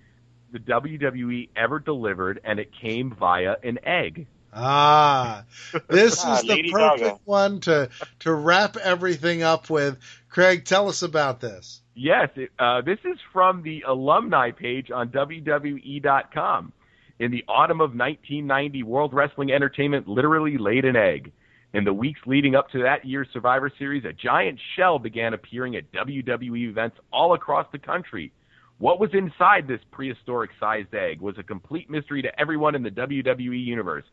the 0.53 0.61
WWE 0.61 1.49
ever 1.57 1.81
delivered, 1.81 2.41
and 2.45 2.61
it 2.61 2.71
came 2.81 3.13
via 3.19 3.57
an 3.65 3.81
egg. 3.85 4.29
Ah, 4.53 5.43
this 5.89 6.25
is 6.25 6.43
the 6.43 6.71
perfect 6.71 7.01
Gaga. 7.01 7.19
one 7.25 7.59
to 7.63 7.89
to 8.21 8.33
wrap 8.33 8.77
everything 8.77 9.43
up 9.43 9.69
with. 9.69 9.99
Craig, 10.29 10.65
tell 10.65 10.89
us 10.89 11.03
about 11.03 11.41
this. 11.41 11.82
Yes, 11.95 12.31
it, 12.37 12.51
uh, 12.59 12.81
this 12.81 12.99
is 13.05 13.19
from 13.33 13.63
the 13.63 13.83
alumni 13.87 14.51
page 14.51 14.91
on 14.91 15.09
WWE.com. 15.11 16.73
In 17.19 17.31
the 17.31 17.45
autumn 17.47 17.81
of 17.81 17.91
1990, 17.91 18.83
World 18.83 19.13
Wrestling 19.13 19.53
Entertainment 19.53 20.09
literally 20.09 20.57
laid 20.59 20.85
an 20.85 20.97
egg. 20.97 21.33
In 21.75 21.85
the 21.85 21.93
weeks 21.93 22.21
leading 22.27 22.55
up 22.55 22.71
to 22.71 22.83
that 22.83 23.05
year's 23.05 23.29
Survivor 23.33 23.71
Series, 23.79 24.05
a 24.05 24.13
giant 24.13 24.59
shell 24.77 24.99
began 24.99 25.33
appearing 25.33 25.77
at 25.77 25.91
WWE 25.93 26.69
events 26.69 26.97
all 27.13 27.35
across 27.35 27.67
the 27.73 27.79
country. 27.79 28.33
What 28.79 28.99
was 28.99 29.11
inside 29.13 29.69
this 29.69 29.81
prehistoric 29.91 30.51
sized 30.59 30.95
egg 30.95 31.21
was 31.21 31.39
a 31.39 31.43
complete 31.43 31.89
mystery 31.89 32.23
to 32.23 32.41
everyone 32.41 32.75
in 32.75 32.83
the 32.83 32.91
WWE 32.91 33.65
universe, 33.65 34.05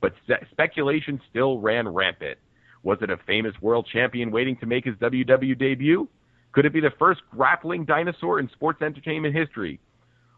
but 0.00 0.12
speculation 0.50 1.20
still 1.30 1.60
ran 1.60 1.88
rampant. 1.88 2.38
Was 2.82 2.98
it 3.02 3.10
a 3.10 3.16
famous 3.26 3.54
world 3.62 3.88
champion 3.92 4.30
waiting 4.30 4.56
to 4.58 4.66
make 4.66 4.84
his 4.84 4.96
WWE 4.96 5.58
debut? 5.58 6.08
Could 6.52 6.64
it 6.66 6.72
be 6.72 6.80
the 6.80 6.92
first 6.98 7.20
grappling 7.30 7.84
dinosaur 7.84 8.40
in 8.40 8.48
sports 8.50 8.80
entertainment 8.82 9.34
history? 9.34 9.78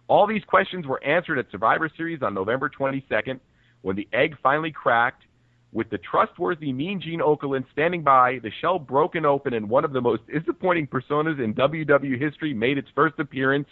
All 0.08 0.26
these 0.26 0.42
questions 0.44 0.86
were 0.86 1.02
answered 1.04 1.38
at 1.38 1.50
Survivor 1.50 1.90
Series 1.96 2.22
on 2.22 2.34
November 2.34 2.70
22nd 2.70 3.40
when 3.82 3.96
the 3.96 4.08
egg 4.12 4.36
finally 4.42 4.72
cracked. 4.72 5.22
With 5.70 5.90
the 5.90 5.98
trustworthy 5.98 6.72
Mean 6.72 6.98
Gene 7.02 7.20
Okerlund 7.20 7.66
standing 7.72 8.02
by, 8.02 8.38
the 8.42 8.50
shell 8.62 8.78
broken 8.78 9.26
open 9.26 9.52
and 9.52 9.68
one 9.68 9.84
of 9.84 9.92
the 9.92 10.00
most 10.00 10.22
disappointing 10.26 10.86
personas 10.86 11.38
in 11.44 11.52
WWE 11.52 12.18
history 12.18 12.54
made 12.54 12.78
its 12.78 12.88
first 12.94 13.18
appearance. 13.18 13.68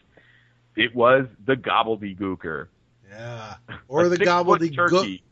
It 0.76 0.95
was 0.95 1.26
the 1.47 1.55
Gobbledygooker. 1.55 2.68
Yeah, 3.09 3.55
or 3.89 4.11
the 4.11 4.18
Gobbledygook, 4.18 5.22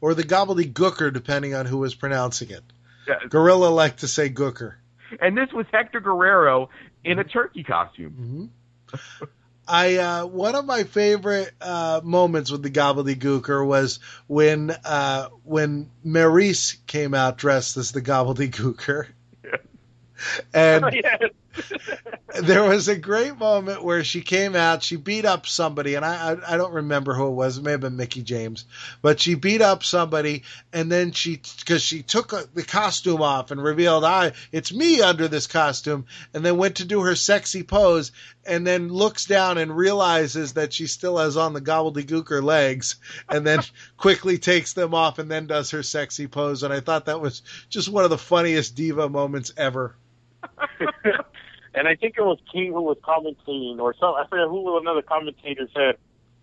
or 0.00 0.14
the 0.14 0.22
Gobbledygooker, 0.22 1.12
depending 1.12 1.54
on 1.54 1.66
who 1.66 1.76
was 1.76 1.94
pronouncing 1.94 2.50
it. 2.50 2.64
Yeah. 3.06 3.16
Gorilla 3.28 3.68
liked 3.68 4.00
to 4.00 4.08
say 4.08 4.30
Gooker 4.30 4.76
and 5.20 5.36
this 5.36 5.52
was 5.52 5.66
Hector 5.72 6.00
Guerrero 6.00 6.70
in 7.04 7.18
a 7.18 7.24
turkey 7.24 7.62
costume. 7.62 8.50
Mm-hmm. 8.92 9.24
I 9.66 9.96
uh, 9.96 10.26
one 10.26 10.54
of 10.54 10.66
my 10.66 10.84
favorite 10.84 11.52
uh, 11.60 12.00
moments 12.04 12.50
with 12.50 12.62
the 12.62 12.70
gobbledygooker 12.70 13.66
was 13.66 13.98
when 14.26 14.70
uh, 14.84 15.28
when 15.42 15.90
Maryse 16.04 16.76
came 16.86 17.14
out 17.14 17.38
dressed 17.38 17.76
as 17.76 17.92
the 17.92 18.02
gobbledygooker, 18.02 19.06
yeah. 19.44 19.56
and 20.52 20.84
oh, 20.84 20.90
yes. 20.92 21.20
there 22.42 22.64
was 22.64 22.88
a 22.88 22.96
great 22.96 23.38
moment 23.38 23.84
where 23.84 24.02
she 24.02 24.20
came 24.20 24.56
out, 24.56 24.82
she 24.82 24.96
beat 24.96 25.24
up 25.24 25.46
somebody, 25.46 25.94
and 25.94 26.04
I, 26.04 26.32
I, 26.32 26.54
I 26.54 26.56
don't 26.56 26.72
remember 26.72 27.14
who 27.14 27.28
it 27.28 27.32
was. 27.34 27.58
It 27.58 27.64
may 27.64 27.72
have 27.72 27.80
been 27.80 27.96
Mickie 27.96 28.22
James, 28.22 28.64
but 29.02 29.20
she 29.20 29.34
beat 29.34 29.62
up 29.62 29.84
somebody, 29.84 30.42
and 30.72 30.90
then 30.90 31.12
she 31.12 31.40
because 31.58 31.82
she 31.82 32.02
took 32.02 32.32
a, 32.32 32.44
the 32.52 32.64
costume 32.64 33.22
off 33.22 33.50
and 33.50 33.62
revealed, 33.62 34.04
"I 34.04 34.32
it's 34.50 34.72
me 34.72 35.00
under 35.00 35.28
this 35.28 35.46
costume," 35.46 36.06
and 36.32 36.44
then 36.44 36.56
went 36.56 36.76
to 36.76 36.84
do 36.84 37.02
her 37.02 37.14
sexy 37.14 37.62
pose, 37.62 38.10
and 38.44 38.66
then 38.66 38.88
looks 38.88 39.26
down 39.26 39.56
and 39.58 39.76
realizes 39.76 40.54
that 40.54 40.72
she 40.72 40.88
still 40.88 41.18
has 41.18 41.36
on 41.36 41.52
the 41.52 41.60
gobbledygooker 41.60 42.42
legs, 42.42 42.96
and 43.28 43.46
then 43.46 43.60
quickly 43.96 44.38
takes 44.38 44.72
them 44.72 44.92
off, 44.92 45.18
and 45.20 45.30
then 45.30 45.46
does 45.46 45.70
her 45.70 45.84
sexy 45.84 46.26
pose. 46.26 46.64
And 46.64 46.72
I 46.72 46.80
thought 46.80 47.06
that 47.06 47.20
was 47.20 47.42
just 47.68 47.88
one 47.88 48.04
of 48.04 48.10
the 48.10 48.18
funniest 48.18 48.74
diva 48.74 49.08
moments 49.08 49.52
ever. 49.56 49.94
and 51.74 51.88
I 51.88 51.96
think 51.96 52.14
it 52.16 52.22
was 52.22 52.38
King 52.50 52.72
who 52.72 52.82
was 52.82 52.96
commentating, 53.02 53.78
or 53.78 53.94
some 53.94 54.14
I 54.14 54.26
forget 54.28 54.48
who 54.48 54.78
another 54.78 55.02
commentator 55.02 55.68
said. 55.74 55.96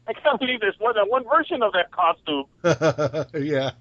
I 0.07 0.13
can't 0.13 0.39
believe 0.39 0.59
there's 0.59 0.79
more 0.79 0.93
than 0.93 1.05
one 1.05 1.23
version 1.23 1.61
of 1.61 1.73
that 1.73 1.91
costume. 1.91 2.45
yeah. 3.47 3.71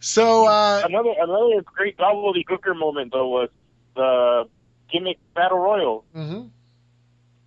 So 0.00 0.46
uh, 0.46 0.82
another 0.84 1.12
another 1.18 1.62
great 1.62 1.96
gobbledygooker 1.98 2.76
moment 2.76 3.12
though 3.12 3.28
was 3.28 3.48
the 3.94 4.48
gimmick 4.90 5.18
battle 5.34 5.58
royal 5.58 6.04
mm-hmm. 6.16 6.48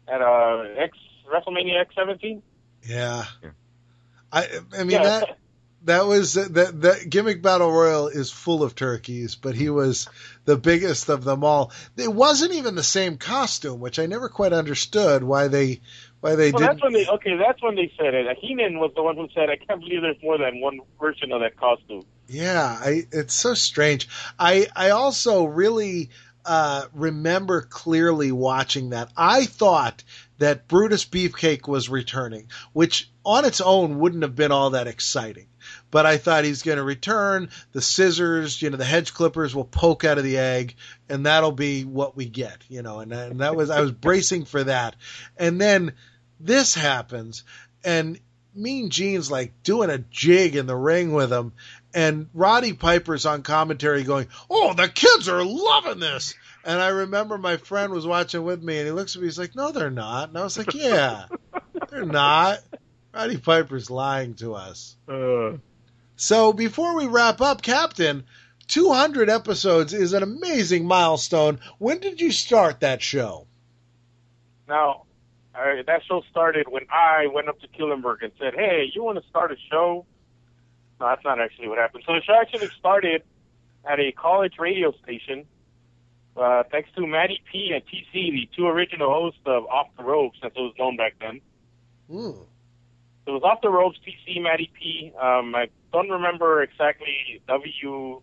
at 0.07 0.21
uh 0.21 0.81
X 0.81 0.97
WrestleMania 1.27 1.81
X 1.81 1.95
seventeen. 1.95 2.43
Yeah. 2.83 3.25
I 4.31 4.47
I 4.77 4.83
mean 4.83 4.91
yeah. 4.91 5.03
that 5.03 5.37
that 5.85 6.05
was 6.05 6.33
that 6.33 6.81
that 6.81 7.09
gimmick 7.09 7.41
battle 7.41 7.71
royal 7.71 8.07
is 8.07 8.31
full 8.31 8.63
of 8.63 8.75
turkeys, 8.75 9.35
but 9.35 9.55
he 9.55 9.69
was 9.69 10.07
the 10.45 10.57
biggest 10.57 11.09
of 11.09 11.23
them 11.23 11.43
all. 11.43 11.71
It 11.97 12.13
wasn't 12.13 12.53
even 12.53 12.75
the 12.75 12.83
same 12.83 13.17
costume, 13.17 13.79
which 13.79 13.99
I 13.99 14.05
never 14.05 14.29
quite 14.29 14.53
understood 14.53 15.23
why 15.23 15.47
they 15.49 15.81
why 16.21 16.35
they 16.35 16.51
well, 16.51 16.59
did. 16.59 16.69
That's 16.69 16.83
when 16.83 16.93
they 16.93 17.07
okay. 17.07 17.35
That's 17.37 17.61
when 17.61 17.75
they 17.75 17.91
said 17.97 18.13
it. 18.13 18.37
Heenan 18.39 18.79
was 18.79 18.91
the 18.95 19.03
one 19.03 19.17
who 19.17 19.27
said, 19.35 19.49
"I 19.49 19.57
can't 19.57 19.81
believe 19.81 20.01
there's 20.01 20.21
more 20.23 20.37
than 20.37 20.61
one 20.61 20.79
version 20.99 21.31
of 21.31 21.41
that 21.41 21.57
costume." 21.57 22.05
Yeah, 22.27 22.77
I, 22.79 23.03
it's 23.11 23.33
so 23.33 23.53
strange. 23.53 24.07
I 24.39 24.67
I 24.75 24.91
also 24.91 25.43
really 25.43 26.11
uh, 26.45 26.85
remember 26.93 27.61
clearly 27.61 28.31
watching 28.31 28.91
that. 28.91 29.11
I 29.17 29.45
thought 29.45 30.03
that 30.37 30.67
Brutus 30.69 31.05
Beefcake 31.05 31.67
was 31.67 31.89
returning, 31.89 32.47
which 32.71 33.09
on 33.25 33.43
its 33.45 33.59
own 33.59 33.99
wouldn't 33.99 34.23
have 34.23 34.35
been 34.35 34.51
all 34.51 34.71
that 34.71 34.87
exciting 34.87 35.47
but 35.93 36.07
I 36.07 36.17
thought 36.17 36.43
he's 36.43 36.63
going 36.63 36.79
to 36.79 36.83
return. 36.83 37.49
The 37.71 37.81
scissors, 37.81 38.59
you 38.59 38.71
know, 38.71 38.77
the 38.77 38.83
hedge 38.83 39.13
clippers 39.13 39.53
will 39.53 39.63
poke 39.63 40.03
out 40.03 40.17
of 40.17 40.23
the 40.23 40.39
egg, 40.39 40.75
and 41.07 41.27
that'll 41.27 41.51
be 41.51 41.85
what 41.85 42.17
we 42.17 42.25
get, 42.25 42.63
you 42.67 42.81
know. 42.81 42.99
And, 42.99 43.13
and 43.13 43.41
that 43.41 43.55
was 43.55 43.69
I 43.69 43.79
was 43.79 43.91
bracing 43.91 44.45
for 44.45 44.63
that, 44.63 44.95
and 45.37 45.61
then 45.61 45.93
this 46.39 46.73
happens, 46.73 47.43
and 47.85 48.19
Mean 48.55 48.89
Gene's 48.89 49.29
like 49.29 49.61
doing 49.61 49.91
a 49.91 49.99
jig 49.99 50.55
in 50.55 50.65
the 50.65 50.75
ring 50.75 51.13
with 51.13 51.31
him, 51.31 51.53
and 51.93 52.27
Roddy 52.33 52.73
Piper's 52.73 53.27
on 53.27 53.43
commentary 53.43 54.01
going, 54.01 54.29
"Oh, 54.49 54.73
the 54.73 54.89
kids 54.89 55.29
are 55.29 55.45
loving 55.45 55.99
this." 55.99 56.33
And 56.65 56.81
I 56.81 56.87
remember 56.87 57.37
my 57.37 57.57
friend 57.57 57.93
was 57.93 58.07
watching 58.07 58.43
with 58.43 58.63
me, 58.63 58.79
and 58.79 58.87
he 58.87 58.91
looks 58.91 59.15
at 59.15 59.21
me, 59.21 59.27
he's 59.27 59.37
like, 59.37 59.55
"No, 59.55 59.71
they're 59.71 59.91
not." 59.91 60.29
And 60.29 60.39
I 60.39 60.43
was 60.43 60.57
like, 60.57 60.73
"Yeah, 60.73 61.27
they're 61.91 62.03
not." 62.03 62.61
Roddy 63.13 63.37
Piper's 63.37 63.91
lying 63.91 64.33
to 64.35 64.55
us. 64.55 64.97
Uh. 65.07 65.57
So 66.23 66.53
before 66.53 66.95
we 66.95 67.05
wrap 67.05 67.41
up, 67.41 67.61
Captain, 67.61 68.23
200 68.67 69.29
episodes 69.29 69.93
is 69.93 70.13
an 70.13 70.23
amazing 70.23 70.85
milestone. 70.85 71.59
When 71.79 71.99
did 71.99 72.21
you 72.21 72.31
start 72.31 72.79
that 72.79 73.01
show? 73.01 73.45
Now, 74.65 75.03
uh, 75.53 75.83
that 75.85 76.01
show 76.07 76.23
started 76.31 76.67
when 76.69 76.85
I 76.89 77.27
went 77.27 77.49
up 77.49 77.59
to 77.59 77.67
Killenberg 77.67 78.23
and 78.23 78.31
said, 78.39 78.53
"Hey, 78.55 78.89
you 78.95 79.03
want 79.03 79.21
to 79.21 79.29
start 79.29 79.51
a 79.51 79.57
show?" 79.69 80.05
No, 81.01 81.07
that's 81.07 81.25
not 81.25 81.41
actually 81.41 81.67
what 81.67 81.77
happened. 81.77 82.05
So 82.07 82.13
the 82.13 82.21
show 82.21 82.39
actually 82.39 82.69
started 82.69 83.23
at 83.83 83.99
a 83.99 84.13
college 84.13 84.53
radio 84.57 84.93
station, 85.03 85.45
uh, 86.37 86.63
thanks 86.71 86.89
to 86.95 87.05
Matty 87.05 87.41
P 87.51 87.73
and 87.73 87.83
TC, 87.85 88.31
the 88.31 88.49
two 88.55 88.67
original 88.67 89.11
hosts 89.11 89.41
of 89.45 89.65
Off 89.65 89.89
the 89.97 90.03
Ropes, 90.03 90.39
as 90.41 90.53
it 90.55 90.61
was 90.61 90.73
known 90.79 90.95
back 90.95 91.15
then. 91.19 91.41
Mm. 92.09 92.45
It 93.25 93.31
was 93.31 93.43
Off 93.43 93.59
the 93.59 93.69
Ropes, 93.69 93.99
TC, 94.07 94.41
Matty 94.41 94.71
P. 94.73 95.11
Um, 95.19 95.53
I 95.53 95.67
don't 95.93 96.09
remember 96.09 96.61
exactly 96.61 97.41
WSC, 97.47 98.21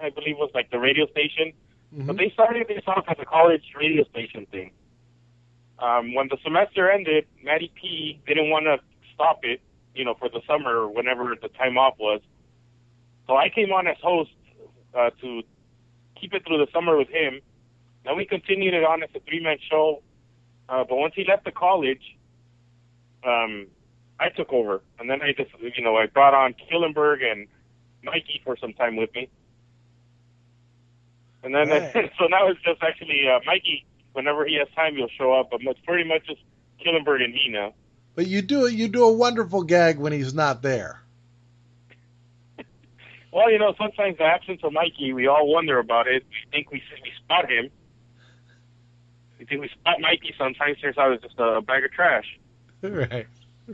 I 0.00 0.10
believe 0.10 0.36
was 0.36 0.50
like 0.54 0.70
the 0.70 0.78
radio 0.78 1.06
station. 1.06 1.52
Mm-hmm. 1.94 2.06
But 2.08 2.16
they 2.18 2.30
started 2.30 2.66
this 2.68 2.82
off 2.86 3.04
as 3.08 3.16
a 3.20 3.24
college 3.24 3.62
radio 3.78 4.04
station 4.04 4.46
thing. 4.50 4.72
um, 5.78 6.14
when 6.14 6.28
the 6.28 6.36
semester 6.42 6.90
ended, 6.90 7.26
Matty 7.42 7.70
P 7.74 8.20
didn't 8.26 8.50
want 8.50 8.64
to 8.64 8.78
stop 9.14 9.40
it, 9.42 9.60
you 9.94 10.04
know, 10.04 10.14
for 10.14 10.28
the 10.28 10.40
summer 10.46 10.76
or 10.76 10.88
whenever 10.88 11.34
the 11.40 11.48
time 11.48 11.78
off 11.78 11.94
was. 11.98 12.20
So 13.26 13.36
I 13.36 13.48
came 13.48 13.72
on 13.72 13.86
as 13.86 13.96
host 14.02 14.30
uh, 14.94 15.10
to 15.20 15.42
keep 16.20 16.32
it 16.32 16.44
through 16.46 16.58
the 16.58 16.70
summer 16.72 16.96
with 16.96 17.08
him. 17.08 17.40
Then 18.04 18.16
we 18.16 18.24
continued 18.24 18.74
it 18.74 18.84
on 18.84 19.02
as 19.02 19.10
a 19.14 19.20
three 19.20 19.42
man 19.42 19.58
show. 19.70 20.02
Uh, 20.68 20.84
but 20.88 20.96
once 20.96 21.14
he 21.14 21.24
left 21.24 21.44
the 21.44 21.52
college, 21.52 22.16
um, 23.24 23.66
I 24.18 24.30
took 24.30 24.52
over, 24.52 24.82
and 24.98 25.10
then 25.10 25.20
I 25.22 25.32
just, 25.32 25.50
you 25.60 25.84
know, 25.84 25.96
I 25.96 26.06
brought 26.06 26.34
on 26.34 26.54
Killenberg 26.54 27.22
and 27.22 27.46
Mikey 28.02 28.40
for 28.44 28.56
some 28.56 28.72
time 28.72 28.96
with 28.96 29.14
me. 29.14 29.28
And 31.42 31.54
then, 31.54 31.68
Right. 31.68 31.92
so 32.18 32.26
now 32.26 32.48
it's 32.48 32.60
just 32.62 32.82
actually 32.82 33.22
uh, 33.28 33.40
Mikey. 33.46 33.84
Whenever 34.12 34.46
he 34.46 34.56
has 34.56 34.68
time, 34.74 34.96
he'll 34.96 35.08
show 35.16 35.32
up. 35.32 35.50
But 35.50 35.60
it's 35.62 35.80
pretty 35.80 36.08
much 36.08 36.26
just 36.26 36.40
Killenberg 36.84 37.22
and 37.22 37.32
me 37.34 37.48
now. 37.50 37.74
But 38.14 38.26
you 38.26 38.40
do 38.40 38.66
you 38.66 38.88
do 38.88 39.04
a 39.04 39.12
wonderful 39.12 39.62
gag 39.62 39.98
when 39.98 40.12
he's 40.12 40.34
not 40.34 40.62
there. 40.62 41.02
Well, 43.32 43.52
you 43.52 43.58
know, 43.58 43.74
sometimes 43.76 44.16
the 44.16 44.24
absence 44.24 44.60
of 44.64 44.72
Mikey, 44.72 45.12
we 45.12 45.26
all 45.26 45.52
wonder 45.52 45.78
about 45.78 46.06
it. 46.06 46.24
We 46.30 46.50
think 46.50 46.70
we 46.70 46.82
we 47.02 47.10
spot 47.22 47.50
him. 47.50 47.68
We 49.38 49.44
think 49.44 49.60
we 49.60 49.68
spot 49.68 49.96
Mikey. 50.00 50.34
Sometimes 50.38 50.78
turns 50.80 50.96
out 50.96 51.12
it's 51.12 51.22
just 51.22 51.34
a 51.38 51.60
bag 51.60 51.84
of 51.84 51.92
trash. 51.92 52.24
right. 52.82 53.26
I 53.68 53.72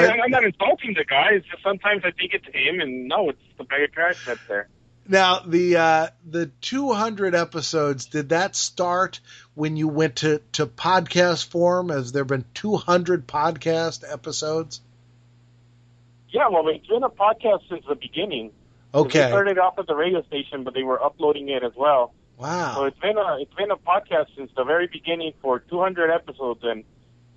mean, 0.00 0.10
Uh, 0.10 0.22
I'm 0.24 0.30
not 0.30 0.44
insulting 0.44 0.94
the 0.94 1.04
guy. 1.04 1.30
It's 1.32 1.46
just 1.46 1.62
sometimes 1.62 2.02
I 2.04 2.10
think 2.12 2.34
it's 2.34 2.46
him, 2.46 2.80
and 2.80 3.08
no, 3.08 3.30
it's 3.30 3.42
the 3.58 3.64
bag 3.64 3.82
of 3.82 3.92
trash 3.92 4.16
that's 4.26 4.40
there. 4.48 4.68
Now 5.06 5.40
the 5.40 5.76
uh, 5.76 6.06
the 6.24 6.46
200 6.62 7.34
episodes 7.34 8.06
did 8.06 8.30
that 8.30 8.56
start 8.56 9.20
when 9.54 9.76
you 9.76 9.88
went 9.88 10.16
to 10.16 10.40
to 10.52 10.66
podcast 10.66 11.48
form? 11.50 11.90
Has 11.90 12.12
there 12.12 12.24
been 12.24 12.44
200 12.54 13.26
podcast 13.26 14.02
episodes? 14.10 14.80
Yeah, 16.30 16.48
well, 16.48 16.66
it's 16.68 16.86
been 16.86 17.02
a 17.02 17.10
podcast 17.10 17.68
since 17.68 17.84
the 17.86 17.94
beginning. 17.94 18.50
They 18.92 18.98
Okay. 19.00 19.28
started 19.28 19.58
off 19.58 19.78
at 19.78 19.86
the 19.86 19.94
radio 19.94 20.22
station, 20.22 20.64
but 20.64 20.72
they 20.74 20.82
were 20.84 21.02
uploading 21.02 21.48
it 21.48 21.62
as 21.64 21.72
well. 21.76 22.14
Wow! 22.38 22.74
So 22.76 22.84
it's 22.84 22.98
been 22.98 23.18
a 23.18 23.38
it's 23.40 23.54
been 23.54 23.70
a 23.70 23.76
podcast 23.76 24.26
since 24.36 24.50
the 24.56 24.64
very 24.64 24.86
beginning 24.86 25.32
for 25.42 25.58
200 25.60 26.10
episodes, 26.10 26.60
and 26.62 26.84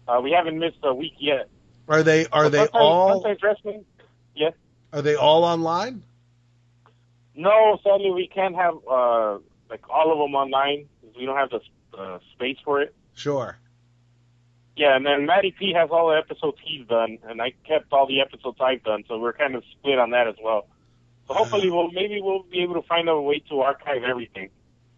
uh, 0.07 0.19
we 0.23 0.31
haven't 0.31 0.57
missed 0.57 0.77
a 0.83 0.93
week 0.93 1.13
yet. 1.19 1.49
Are 1.88 2.03
they 2.03 2.25
are 2.27 2.49
they 2.49 2.67
all 2.67 3.23
wrestling. 3.41 3.85
Yes. 4.35 4.53
are 4.93 5.01
they 5.01 5.15
all 5.15 5.43
online? 5.43 6.03
No, 7.35 7.79
sadly, 7.83 8.11
we 8.11 8.27
can't 8.27 8.55
have 8.55 8.75
uh, 8.89 9.38
like 9.69 9.89
all 9.89 10.11
of 10.11 10.17
them 10.17 10.35
online. 10.35 10.88
We 11.17 11.25
don't 11.25 11.38
have 11.38 11.49
the 11.49 11.61
uh, 11.97 12.19
space 12.33 12.57
for 12.63 12.81
it. 12.81 12.93
Sure. 13.13 13.57
Yeah, 14.75 14.95
and 14.95 15.05
then 15.05 15.25
Matty 15.25 15.55
P 15.57 15.73
has 15.73 15.89
all 15.91 16.09
the 16.09 16.17
episodes 16.17 16.57
he's 16.63 16.85
done, 16.88 17.17
and 17.27 17.41
I 17.41 17.53
kept 17.67 17.91
all 17.91 18.05
the 18.05 18.21
episodes 18.21 18.57
I've 18.61 18.83
done, 18.83 19.03
so 19.07 19.17
we're 19.17 19.33
kind 19.33 19.55
of 19.55 19.63
split 19.71 19.97
on 19.97 20.11
that 20.11 20.27
as 20.27 20.35
well. 20.43 20.67
So 21.27 21.33
hopefully, 21.33 21.69
we'll 21.71 21.91
maybe 21.91 22.21
we'll 22.21 22.43
be 22.43 22.61
able 22.61 22.75
to 22.75 22.88
find 22.88 23.09
a 23.09 23.19
way 23.19 23.39
to 23.49 23.61
archive 23.61 24.03
everything. 24.03 24.49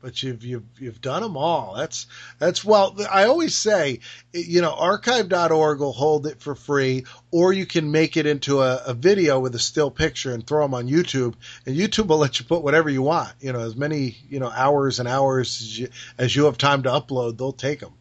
But 0.02 0.24
you've 0.24 0.44
you've 0.46 0.64
you've 0.80 1.02
done 1.02 1.22
them 1.22 1.36
all. 1.36 1.76
That's 1.76 2.08
that's 2.38 2.64
well. 2.64 2.96
I 3.12 3.26
always 3.26 3.58
say, 3.58 4.00
you 4.32 4.62
know, 4.62 4.72
archive.org 4.72 5.80
will 5.80 5.92
hold 5.92 6.26
it 6.26 6.40
for 6.40 6.56
free, 6.56 7.06
or 7.32 7.52
you 7.52 7.66
can 7.66 7.92
make 7.92 8.16
it 8.16 8.26
into 8.26 8.62
a, 8.62 8.82
a 8.88 8.94
video 8.94 9.40
with 9.40 9.56
a 9.56 9.60
still 9.60 9.92
picture 9.92 10.34
and 10.34 10.46
throw 10.46 10.64
them 10.64 10.74
on 10.74 10.88
YouTube, 10.88 11.36
and 11.66 11.76
YouTube 11.76 12.08
will 12.08 12.18
let 12.18 12.40
you 12.40 12.46
put 12.46 12.64
whatever 12.64 12.90
you 12.90 13.02
want. 13.02 13.34
You 13.42 13.52
know, 13.52 13.60
as 13.60 13.76
many 13.76 14.16
you 14.30 14.40
know 14.40 14.50
hours 14.50 15.00
and 15.00 15.08
hours 15.08 15.62
as 15.62 15.80
you, 15.80 15.90
as 16.18 16.36
you 16.36 16.46
have 16.46 16.58
time 16.58 16.84
to 16.84 16.90
upload, 16.90 17.38
they'll 17.38 17.52
take 17.52 17.82
them. 17.82 17.94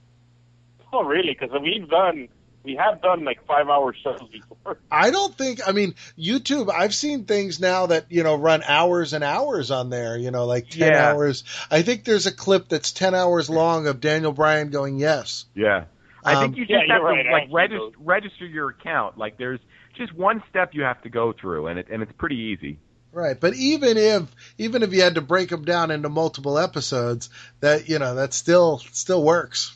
Oh, 0.93 1.03
really? 1.05 1.37
Because 1.39 1.51
we've 1.61 1.89
done 1.89 2.29
we 2.63 2.77
have 2.77 3.01
done 3.01 3.25
like 3.25 3.47
five 3.47 3.69
hour 3.69 3.95
shows 3.95 4.21
before. 4.31 4.79
I 4.91 5.11
don't 5.11 5.37
think. 5.37 5.61
I 5.67 5.73
mean, 5.73 5.95
YouTube. 6.19 6.71
I've 6.73 6.95
seen 6.95 7.25
things 7.25 7.61
now 7.61 7.87
that 7.87 8.07
you 8.11 8.23
know 8.23 8.37
run 8.37 8.63
hours 8.63 9.13
and 9.13 9.25
hours 9.25 9.71
on 9.71 9.91
there. 9.91 10.17
You 10.19 10.31
know, 10.31 10.45
like 10.47 10.69
ten 10.69 10.93
Yeah. 10.93 11.13
hours. 11.13 11.45
I 11.71 11.83
think 11.83 12.05
there's 12.05 12.27
a 12.27 12.33
clip 12.33 12.69
that's 12.69 12.93
ten 12.93 13.15
hours 13.15 13.49
long 13.49 13.87
of 13.87 14.01
Daniel 14.01 14.33
Bryan 14.33 14.71
going 14.71 14.99
yes. 14.99 15.47
Yeah. 15.55 15.85
I 16.25 16.35
Um, 16.35 16.43
think 16.43 16.57
you 16.57 16.67
just 16.67 16.87
Yeah, 16.87 16.95
have 16.95 17.01
to 17.01 17.05
right, 17.05 17.25
like 17.27 17.43
actually 17.45 17.55
register 17.55 17.91
register 17.99 18.47
your 18.47 18.71
account. 18.71 19.17
Like 19.17 19.39
there's 19.39 19.61
just 19.97 20.13
one 20.15 20.43
step 20.51 20.75
you 20.75 20.83
have 20.83 21.01
to 21.03 21.09
go 21.09 21.33
through, 21.33 21.69
and 21.69 21.79
it 21.79 21.87
and 21.91 22.03
it's 22.03 22.13
pretty 22.19 22.37
easy. 22.37 22.79
Right, 23.13 23.39
but 23.41 23.55
even 23.55 23.97
if 23.97 24.25
even 24.59 24.83
if 24.83 24.93
you 24.93 25.03
had 25.03 25.15
to 25.15 25.21
break 25.23 25.49
them 25.49 25.65
down 25.65 25.91
into 25.91 26.09
multiple 26.09 26.59
episodes, 26.59 27.31
that 27.61 27.89
you 27.89 27.99
know 27.99 28.17
that 28.17 28.35
still 28.35 28.79
still 28.93 29.23
works. 29.23 29.75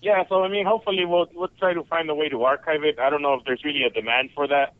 Yeah, 0.00 0.22
so 0.28 0.44
I 0.44 0.48
mean, 0.48 0.64
hopefully 0.64 1.04
we'll 1.04 1.26
we'll 1.34 1.50
try 1.58 1.74
to 1.74 1.82
find 1.84 2.08
a 2.08 2.14
way 2.14 2.28
to 2.28 2.44
archive 2.44 2.84
it. 2.84 2.98
I 2.98 3.10
don't 3.10 3.22
know 3.22 3.34
if 3.34 3.44
there's 3.44 3.64
really 3.64 3.82
a 3.82 3.90
demand 3.90 4.30
for 4.34 4.46
that. 4.46 4.74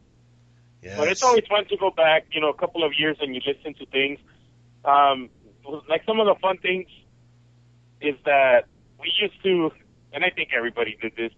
Yes. 0.82 0.96
But 0.96 1.08
it's 1.08 1.22
always 1.22 1.44
fun 1.48 1.66
to 1.66 1.76
go 1.76 1.90
back, 1.90 2.26
you 2.30 2.40
know, 2.40 2.50
a 2.50 2.54
couple 2.54 2.84
of 2.84 2.92
years 2.96 3.16
and 3.20 3.34
you 3.34 3.40
listen 3.44 3.74
to 3.74 3.86
things. 3.86 4.20
Um, 4.84 5.28
like 5.88 6.04
some 6.06 6.20
of 6.20 6.26
the 6.26 6.36
fun 6.40 6.58
things 6.58 6.86
is 8.00 8.14
that 8.24 8.66
we 9.00 9.12
used 9.20 9.42
to, 9.42 9.72
and 10.12 10.24
I 10.24 10.30
think 10.30 10.50
everybody 10.56 10.96
did 11.00 11.16
this. 11.16 11.32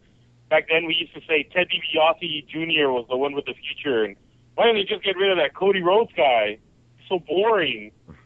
Back 0.50 0.68
then, 0.68 0.86
we 0.86 0.94
used 0.94 1.14
to 1.14 1.20
say 1.26 1.48
Ted 1.54 1.68
DiBiase 1.68 2.48
Jr. 2.48 2.90
was 2.90 3.06
the 3.08 3.16
one 3.16 3.34
with 3.34 3.46
the 3.46 3.54
future, 3.54 4.04
and 4.04 4.16
why 4.56 4.66
don't 4.66 4.74
they 4.74 4.84
just 4.84 5.02
get 5.04 5.16
rid 5.16 5.30
of 5.30 5.38
that 5.38 5.54
Cody 5.54 5.82
Rhodes 5.82 6.12
guy? 6.16 6.58
So 7.08 7.18
boring. 7.18 7.92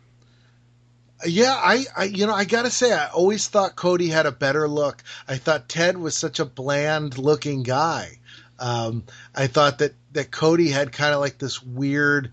Yeah, 1.26 1.54
I, 1.56 1.84
I 1.96 2.04
you 2.04 2.26
know 2.26 2.34
I 2.34 2.44
gotta 2.44 2.70
say 2.70 2.92
I 2.92 3.08
always 3.08 3.48
thought 3.48 3.76
Cody 3.76 4.08
had 4.08 4.26
a 4.26 4.32
better 4.32 4.68
look. 4.68 5.02
I 5.28 5.36
thought 5.36 5.68
Ted 5.68 5.96
was 5.96 6.16
such 6.16 6.40
a 6.40 6.44
bland 6.44 7.18
looking 7.18 7.62
guy. 7.62 8.18
Um, 8.58 9.04
I 9.34 9.46
thought 9.46 9.78
that 9.78 9.92
that 10.12 10.30
Cody 10.30 10.68
had 10.68 10.92
kind 10.92 11.14
of 11.14 11.20
like 11.20 11.38
this 11.38 11.62
weird 11.62 12.30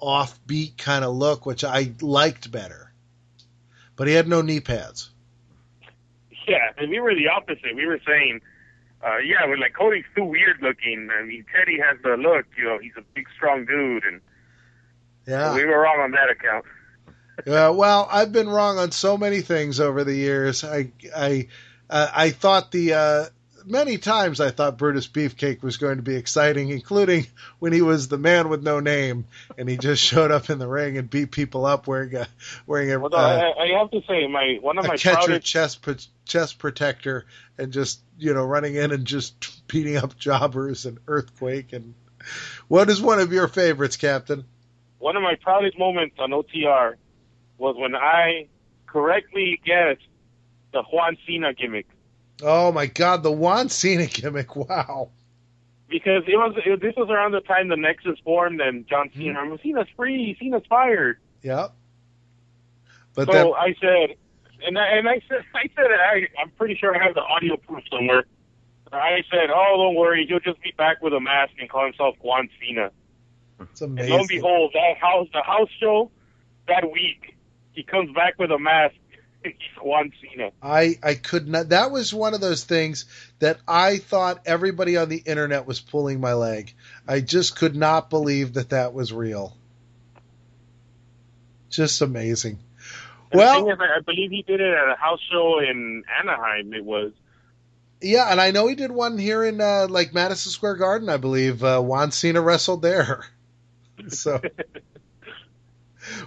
offbeat 0.00 0.76
kind 0.76 1.04
of 1.04 1.14
look, 1.14 1.46
which 1.46 1.64
I 1.64 1.92
liked 2.00 2.50
better. 2.50 2.92
But 3.96 4.08
he 4.08 4.14
had 4.14 4.28
no 4.28 4.42
knee 4.42 4.60
pads. 4.60 5.10
Yeah, 6.46 6.70
and 6.76 6.90
we 6.90 7.00
were 7.00 7.14
the 7.14 7.28
opposite. 7.28 7.74
We 7.74 7.86
were 7.86 8.00
saying, 8.06 8.40
uh, 9.04 9.18
yeah, 9.18 9.46
we're 9.46 9.56
like 9.56 9.72
Cody's 9.72 10.04
too 10.14 10.24
weird 10.24 10.60
looking. 10.60 11.08
I 11.16 11.22
mean, 11.24 11.44
Teddy 11.54 11.78
has 11.80 11.96
the 12.02 12.16
look. 12.16 12.44
You 12.56 12.64
know, 12.64 12.78
he's 12.78 12.92
a 12.98 13.02
big, 13.14 13.26
strong 13.34 13.64
dude, 13.64 14.04
and 14.04 14.20
Yeah. 15.26 15.54
we 15.54 15.64
were 15.64 15.80
wrong 15.80 16.00
on 16.00 16.10
that 16.12 16.28
account. 16.30 16.66
Yeah, 17.46 17.70
well, 17.70 18.08
I've 18.10 18.32
been 18.32 18.48
wrong 18.48 18.78
on 18.78 18.92
so 18.92 19.16
many 19.16 19.40
things 19.40 19.80
over 19.80 20.04
the 20.04 20.14
years. 20.14 20.64
I 20.64 20.92
I 21.14 21.48
uh, 21.90 22.08
I 22.14 22.30
thought 22.30 22.70
the 22.70 22.94
uh, 22.94 23.24
many 23.64 23.98
times 23.98 24.40
I 24.40 24.50
thought 24.50 24.78
Brutus 24.78 25.08
Beefcake 25.08 25.62
was 25.62 25.76
going 25.76 25.96
to 25.96 26.02
be 26.02 26.16
exciting, 26.16 26.68
including 26.70 27.26
when 27.58 27.72
he 27.72 27.82
was 27.82 28.08
the 28.08 28.18
man 28.18 28.48
with 28.48 28.62
no 28.62 28.80
name 28.80 29.26
and 29.58 29.68
he 29.68 29.76
just 29.76 30.02
showed 30.02 30.30
up 30.30 30.50
in 30.50 30.58
the 30.58 30.68
ring 30.68 30.96
and 30.96 31.10
beat 31.10 31.30
people 31.30 31.66
up 31.66 31.86
wearing 31.86 32.14
a 32.14 32.26
wearing 32.66 32.92
a, 32.92 32.98
Well, 32.98 33.14
uh, 33.14 33.18
I, 33.18 33.64
I 33.64 33.78
have 33.78 33.90
to 33.90 34.02
say, 34.08 34.26
my 34.26 34.58
one 34.60 34.78
of 34.78 34.86
my 34.86 34.96
catcher 34.96 35.26
proudest 35.26 35.46
chest 35.46 36.08
chest 36.24 36.58
protector 36.58 37.26
and 37.58 37.72
just 37.72 38.00
you 38.18 38.32
know 38.32 38.44
running 38.44 38.76
in 38.76 38.92
and 38.92 39.04
just 39.04 39.66
beating 39.66 39.96
up 39.96 40.16
jobbers 40.16 40.86
and 40.86 40.98
earthquake 41.08 41.72
and 41.72 41.94
what 42.68 42.88
is 42.88 43.02
one 43.02 43.18
of 43.18 43.32
your 43.32 43.48
favorites, 43.48 43.98
Captain? 43.98 44.46
one 45.04 45.16
of 45.16 45.22
my 45.22 45.34
proudest 45.34 45.78
moments 45.78 46.16
on 46.18 46.30
OTR 46.30 46.94
was 47.58 47.76
when 47.78 47.94
I 47.94 48.48
correctly 48.86 49.60
guessed 49.64 50.06
the 50.72 50.82
Juan 50.82 51.16
Cena 51.26 51.52
gimmick 51.54 51.86
Oh 52.42 52.72
my 52.72 52.86
God, 52.86 53.22
the 53.22 53.30
Juan 53.32 53.68
Cena 53.68 54.06
gimmick! 54.06 54.54
Wow. 54.56 55.10
because 55.88 56.24
it 56.26 56.36
was 56.36 56.54
it, 56.64 56.80
this 56.80 56.94
was 56.96 57.08
around 57.10 57.32
the 57.32 57.40
time 57.40 57.68
the 57.68 57.76
Nexus 57.76 58.18
formed 58.24 58.60
and 58.60 58.86
John 58.88 59.10
Cena, 59.14 59.38
Mm-hmm. 59.40 59.56
Cena's 59.62 59.88
free, 59.96 60.36
Cena's 60.40 60.62
fired. 60.68 61.18
Yep. 61.42 61.72
But 63.14 63.26
so 63.26 63.32
then 63.32 63.46
I 63.56 63.74
said, 63.80 64.16
and 64.66 64.78
I, 64.78 64.86
and 64.88 65.08
I 65.08 65.20
said, 65.28 65.44
I 65.54 65.68
said, 65.76 65.86
I, 65.92 66.26
I'm 66.40 66.50
pretty 66.58 66.74
sure 66.76 66.96
I 66.98 67.04
have 67.04 67.14
the 67.14 67.20
audio 67.22 67.56
proof 67.56 67.84
somewhere. 67.90 68.24
I 68.92 69.22
said, 69.30 69.50
oh, 69.54 69.74
don't 69.76 69.94
worry, 69.96 70.24
he'll 70.28 70.40
just 70.40 70.60
be 70.62 70.72
back 70.76 71.02
with 71.02 71.12
a 71.12 71.20
mask 71.20 71.52
and 71.60 71.68
call 71.68 71.84
himself 71.84 72.16
Juan 72.20 72.48
Cena. 72.60 72.90
it's 73.60 73.80
And 73.80 73.98
amazing. 73.98 74.12
lo 74.12 74.18
and 74.20 74.28
behold, 74.28 74.70
that 74.74 74.96
house, 75.00 75.28
the 75.32 75.42
house 75.42 75.68
show 75.80 76.10
that 76.68 76.90
week, 76.92 77.36
he 77.74 77.82
comes 77.82 78.14
back 78.14 78.38
with 78.38 78.50
a 78.50 78.58
mask. 78.58 78.94
Juan 79.82 80.10
Cena. 80.22 80.50
I 80.62 80.98
I 81.02 81.14
could 81.14 81.46
not. 81.48 81.68
That 81.68 81.90
was 81.90 82.14
one 82.14 82.34
of 82.34 82.40
those 82.40 82.64
things 82.64 83.04
that 83.40 83.58
I 83.68 83.98
thought 83.98 84.40
everybody 84.46 84.96
on 84.96 85.08
the 85.08 85.18
internet 85.18 85.66
was 85.66 85.80
pulling 85.80 86.20
my 86.20 86.32
leg. 86.32 86.72
I 87.06 87.20
just 87.20 87.56
could 87.56 87.76
not 87.76 88.08
believe 88.08 88.54
that 88.54 88.70
that 88.70 88.94
was 88.94 89.12
real. 89.12 89.56
Just 91.68 92.00
amazing. 92.00 92.58
And 93.32 93.38
Well- 93.38 93.68
is, 93.68 93.78
I 93.78 93.96
I 93.96 94.00
believe 94.00 94.30
he 94.30 94.42
did 94.42 94.60
it 94.60 94.72
at 94.74 94.88
a 94.88 94.96
house 94.96 95.20
show 95.30 95.58
in 95.58 96.04
Anaheim. 96.20 96.72
It 96.72 96.84
was. 96.84 97.12
Yeah, 98.00 98.30
and 98.30 98.40
I 98.40 98.50
know 98.50 98.66
he 98.66 98.74
did 98.74 98.92
one 98.92 99.16
here 99.18 99.42
in 99.44 99.60
uh, 99.60 99.86
like 99.88 100.12
Madison 100.12 100.52
Square 100.52 100.76
Garden. 100.76 101.08
I 101.08 101.16
believe 101.16 101.64
uh, 101.64 101.80
Juan 101.80 102.10
Cena 102.10 102.40
wrestled 102.40 102.82
there. 102.82 103.24
So, 104.08 104.40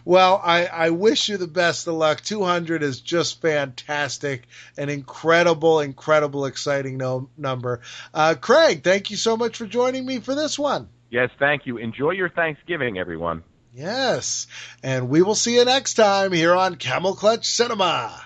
Well, 0.07 0.39
I, 0.41 0.67
I 0.67 0.89
wish 0.91 1.27
you 1.27 1.35
the 1.35 1.47
best 1.47 1.85
of 1.85 1.95
luck. 1.95 2.21
200 2.21 2.81
is 2.81 3.01
just 3.01 3.41
fantastic. 3.41 4.47
An 4.77 4.87
incredible, 4.87 5.81
incredible, 5.81 6.45
exciting 6.45 6.95
no, 6.95 7.27
number. 7.35 7.81
Uh, 8.13 8.35
Craig, 8.39 8.85
thank 8.85 9.11
you 9.11 9.17
so 9.17 9.35
much 9.35 9.57
for 9.57 9.65
joining 9.65 10.05
me 10.05 10.19
for 10.19 10.33
this 10.33 10.57
one. 10.57 10.87
Yes, 11.09 11.29
thank 11.39 11.65
you. 11.65 11.75
Enjoy 11.75 12.11
your 12.11 12.29
Thanksgiving, 12.29 12.97
everyone. 12.97 13.43
Yes. 13.73 14.47
And 14.81 15.09
we 15.09 15.23
will 15.23 15.35
see 15.35 15.55
you 15.55 15.65
next 15.65 15.95
time 15.95 16.31
here 16.31 16.55
on 16.55 16.75
Camel 16.75 17.13
Clutch 17.13 17.45
Cinema. 17.45 18.17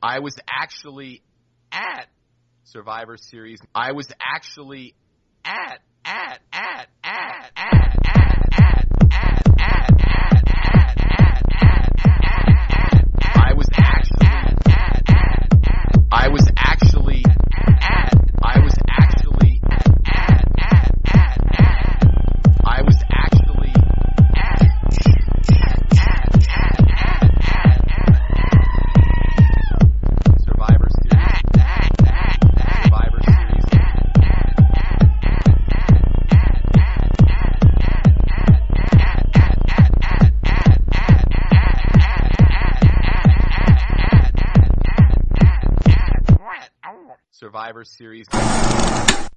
I 0.00 0.20
was 0.20 0.36
actually 0.48 1.22
at 1.72 2.06
Survivor 2.62 3.16
Series. 3.16 3.58
I 3.74 3.90
was 3.90 4.06
actually 4.20 4.94
at, 5.44 5.80
at, 6.04 6.38
at, 6.52 6.86
at, 7.02 7.50
at, 7.56 8.06
at. 8.06 8.37
I 16.10 16.28
was 16.28 16.47
Survivor 47.68 47.84
Series. 47.84 49.18